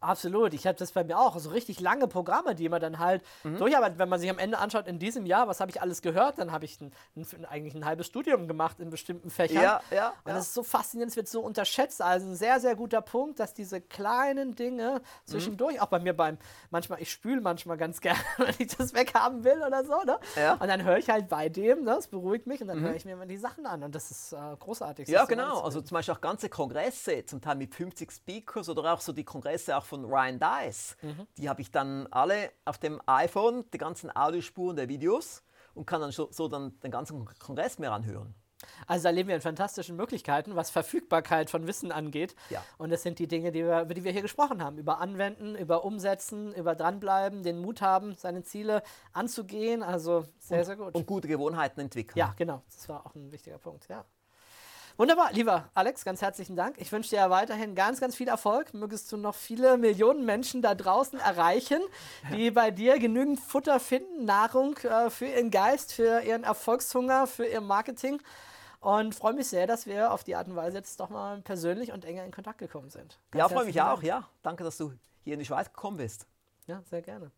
Absolut, 0.00 0.54
ich 0.54 0.66
habe 0.66 0.78
das 0.78 0.92
bei 0.92 1.04
mir 1.04 1.18
auch. 1.18 1.38
So 1.38 1.50
richtig 1.50 1.78
lange 1.80 2.08
Programme, 2.08 2.54
die 2.54 2.68
man 2.68 2.80
dann 2.80 2.98
halt 2.98 3.22
Mhm. 3.44 3.58
durcharbeitet. 3.58 3.98
Wenn 3.98 4.08
man 4.08 4.18
sich 4.18 4.30
am 4.30 4.38
Ende 4.38 4.58
anschaut, 4.58 4.86
in 4.86 4.98
diesem 4.98 5.26
Jahr, 5.26 5.46
was 5.46 5.60
habe 5.60 5.70
ich 5.70 5.82
alles 5.82 6.00
gehört, 6.00 6.38
dann 6.38 6.52
habe 6.52 6.64
ich 6.64 6.80
ein, 6.80 6.90
ein, 7.16 7.44
eigentlich 7.44 7.74
ein 7.74 7.84
halbes 7.84 8.06
Studium 8.06 8.48
gemacht 8.48 8.80
in 8.80 8.88
bestimmten 8.90 9.28
Fächern. 9.30 9.62
Ja, 9.62 9.80
ja, 9.90 10.08
Und 10.24 10.28
ja. 10.30 10.34
das 10.34 10.46
ist 10.46 10.54
so 10.54 10.62
faszinierend, 10.62 11.10
es 11.10 11.16
wird 11.16 11.28
so 11.28 11.40
unterschätzt. 11.42 12.00
Also 12.00 12.28
ein 12.28 12.34
sehr, 12.34 12.60
sehr 12.60 12.74
guter 12.76 13.02
Punkt, 13.02 13.38
dass 13.40 13.52
diese 13.52 13.80
kleinen 13.80 14.54
Dinge 14.54 15.02
zwischendurch, 15.26 15.76
Mhm. 15.76 15.80
auch 15.82 15.88
bei 15.88 15.98
mir 15.98 16.16
beim, 16.16 16.38
manchmal, 16.70 17.00
ich 17.02 17.10
spüle 17.10 17.40
manchmal 17.42 17.76
ganz 17.76 18.00
gerne, 18.00 18.18
wenn 18.38 18.54
ich 18.58 18.74
das 18.74 18.94
weghaben 18.94 19.44
will 19.44 19.62
oder 19.66 19.84
so, 19.84 20.00
ne? 20.04 20.18
Ja. 20.36 20.54
Mhm. 20.56 20.60
Und 20.62 20.68
dann 20.68 20.84
höre 20.84 20.96
ich 20.96 21.10
halt 21.10 21.28
bei 21.28 21.48
dem, 21.50 21.80
ne? 21.84 21.96
das 21.96 22.08
beruhigt 22.08 22.46
mich 22.46 22.62
und 22.62 22.68
dann 22.68 22.80
höre 22.80 22.94
ich 22.94 23.04
mir 23.04 23.12
immer 23.12 23.26
die 23.26 23.36
Sachen 23.36 23.66
an 23.66 23.82
und 23.82 23.94
das 23.94 24.10
ist 24.10 24.32
äh, 24.32 24.36
großartig. 24.58 25.08
Ja, 25.08 25.26
genau. 25.26 25.60
Also 25.60 25.82
zum 25.82 25.94
Beispiel 25.94 26.14
auch 26.14 26.20
ganze 26.22 26.48
Kongresse, 26.48 27.26
zum 27.26 27.40
Teil 27.42 27.56
mit 27.56 27.74
50 27.74 28.10
Speakers 28.10 28.68
oder 28.70 28.94
auch 28.94 29.00
so 29.02 29.12
die 29.12 29.24
Kongresse 29.24 29.76
auch 29.76 29.84
von 29.90 30.04
Ryan 30.04 30.38
Dice. 30.40 30.96
Die 31.36 31.48
habe 31.48 31.60
ich 31.60 31.70
dann 31.70 32.06
alle 32.10 32.50
auf 32.64 32.78
dem 32.78 33.00
iPhone, 33.06 33.64
die 33.72 33.78
ganzen 33.78 34.14
Audiospuren 34.14 34.76
der 34.76 34.88
Videos 34.88 35.42
und 35.74 35.86
kann 35.86 36.00
dann 36.00 36.12
so, 36.12 36.48
dann 36.48 36.78
den 36.80 36.90
ganzen 36.90 37.26
Kongress 37.38 37.78
mehr 37.78 37.92
anhören. 37.92 38.34
Also 38.86 39.04
da 39.04 39.10
leben 39.10 39.28
wir 39.28 39.36
in 39.36 39.40
fantastischen 39.40 39.96
Möglichkeiten, 39.96 40.54
was 40.54 40.70
Verfügbarkeit 40.70 41.48
von 41.50 41.66
Wissen 41.66 41.92
angeht. 41.92 42.34
Ja. 42.50 42.62
Und 42.78 42.90
das 42.90 43.02
sind 43.02 43.18
die 43.18 43.26
Dinge, 43.26 43.52
die 43.52 43.64
wir, 43.64 43.82
über 43.82 43.94
die 43.94 44.04
wir 44.04 44.12
hier 44.12 44.22
gesprochen 44.22 44.62
haben. 44.62 44.78
Über 44.78 45.00
Anwenden, 45.00 45.54
über 45.56 45.84
Umsetzen, 45.84 46.52
über 46.54 46.74
dranbleiben, 46.74 47.42
den 47.42 47.60
Mut 47.60 47.80
haben, 47.80 48.14
seine 48.14 48.42
Ziele 48.42 48.82
anzugehen. 49.12 49.82
Also 49.82 50.26
sehr, 50.38 50.64
sehr 50.64 50.76
gut. 50.76 50.94
Und 50.94 51.06
gute 51.06 51.28
Gewohnheiten 51.28 51.80
entwickeln. 51.80 52.18
ja, 52.18 52.34
genau. 52.36 52.62
Das 52.74 52.88
war 52.88 53.06
auch 53.06 53.14
ein 53.14 53.32
wichtiger 53.32 53.58
Punkt, 53.58 53.88
ja. 53.88 54.04
Wunderbar, 55.00 55.32
lieber 55.32 55.70
Alex, 55.72 56.04
ganz 56.04 56.20
herzlichen 56.20 56.56
Dank. 56.56 56.76
Ich 56.76 56.92
wünsche 56.92 57.08
dir 57.08 57.30
weiterhin 57.30 57.74
ganz, 57.74 58.02
ganz 58.02 58.14
viel 58.14 58.28
Erfolg. 58.28 58.74
Mögest 58.74 59.10
du 59.10 59.16
noch 59.16 59.34
viele 59.34 59.78
Millionen 59.78 60.26
Menschen 60.26 60.60
da 60.60 60.74
draußen 60.74 61.18
erreichen, 61.18 61.80
die 62.34 62.50
bei 62.50 62.70
dir 62.70 62.98
genügend 62.98 63.40
Futter 63.40 63.80
finden, 63.80 64.26
Nahrung 64.26 64.76
äh, 64.76 65.08
für 65.08 65.24
ihren 65.24 65.50
Geist, 65.50 65.94
für 65.94 66.20
ihren 66.20 66.44
Erfolgshunger, 66.44 67.26
für 67.26 67.46
ihr 67.46 67.62
Marketing. 67.62 68.20
Und 68.80 69.14
freue 69.14 69.32
mich 69.32 69.48
sehr, 69.48 69.66
dass 69.66 69.86
wir 69.86 70.12
auf 70.12 70.22
die 70.22 70.36
Art 70.36 70.48
und 70.48 70.56
Weise 70.56 70.76
jetzt 70.76 71.00
doch 71.00 71.08
mal 71.08 71.40
persönlich 71.40 71.92
und 71.92 72.04
enger 72.04 72.26
in 72.26 72.30
Kontakt 72.30 72.58
gekommen 72.58 72.90
sind. 72.90 73.18
Ganz 73.30 73.40
Ja, 73.40 73.48
freue 73.48 73.64
mich 73.64 73.76
herzlichen 73.76 73.80
auch, 73.80 74.02
Dank. 74.02 74.06
ja. 74.06 74.28
Danke, 74.42 74.64
dass 74.64 74.76
du 74.76 74.92
hier 75.24 75.32
in 75.32 75.38
die 75.40 75.46
Schweiz 75.46 75.72
gekommen 75.72 75.96
bist. 75.96 76.26
Ja, 76.66 76.82
sehr 76.90 77.00
gerne. 77.00 77.30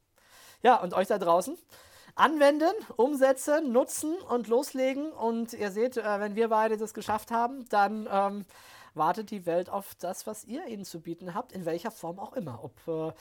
Ja, 0.64 0.80
und 0.80 0.94
euch 0.94 1.06
da 1.06 1.16
draußen 1.16 1.56
anwenden, 2.14 2.72
umsetzen, 2.96 3.72
nutzen 3.72 4.14
und 4.28 4.48
loslegen. 4.48 5.12
Und 5.12 5.52
ihr 5.52 5.70
seht, 5.70 5.96
äh, 5.96 6.20
wenn 6.20 6.34
wir 6.34 6.48
beide 6.48 6.76
das 6.76 6.94
geschafft 6.94 7.30
haben, 7.30 7.68
dann 7.68 8.08
ähm, 8.10 8.44
wartet 8.94 9.30
die 9.30 9.46
Welt 9.46 9.70
auf 9.70 9.94
das, 9.96 10.26
was 10.26 10.44
ihr 10.44 10.66
ihnen 10.66 10.84
zu 10.84 11.00
bieten 11.00 11.34
habt, 11.34 11.52
in 11.52 11.64
welcher 11.64 11.90
Form 11.90 12.18
auch 12.18 12.34
immer. 12.34 12.62
Ob 12.62 12.88
äh, 12.88 13.12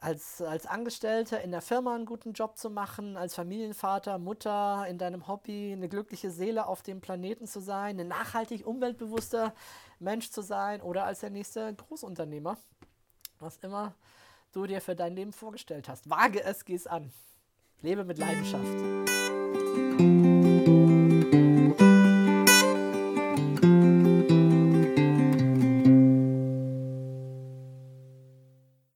als, 0.00 0.42
als 0.42 0.66
Angestellter 0.66 1.40
in 1.40 1.50
der 1.50 1.62
Firma 1.62 1.94
einen 1.94 2.06
guten 2.06 2.32
Job 2.32 2.58
zu 2.58 2.70
machen, 2.70 3.16
als 3.16 3.34
Familienvater, 3.34 4.18
Mutter, 4.18 4.86
in 4.88 4.98
deinem 4.98 5.26
Hobby 5.26 5.72
eine 5.72 5.88
glückliche 5.88 6.30
Seele 6.30 6.66
auf 6.66 6.82
dem 6.82 7.00
Planeten 7.00 7.46
zu 7.46 7.60
sein, 7.60 7.98
ein 7.98 8.08
nachhaltig 8.08 8.66
umweltbewusster 8.66 9.54
Mensch 9.98 10.30
zu 10.30 10.42
sein 10.42 10.82
oder 10.82 11.04
als 11.04 11.20
der 11.20 11.30
nächste 11.30 11.74
Großunternehmer. 11.74 12.58
Was 13.38 13.56
immer 13.58 13.94
du 14.52 14.66
dir 14.66 14.80
für 14.80 14.94
dein 14.94 15.14
Leben 15.14 15.32
vorgestellt 15.32 15.88
hast. 15.88 16.08
Wage 16.08 16.42
es, 16.42 16.64
geh 16.64 16.74
es 16.74 16.86
an. 16.86 17.12
Lebe 17.82 18.04
mit 18.04 18.18
Leidenschaft. 18.18 18.76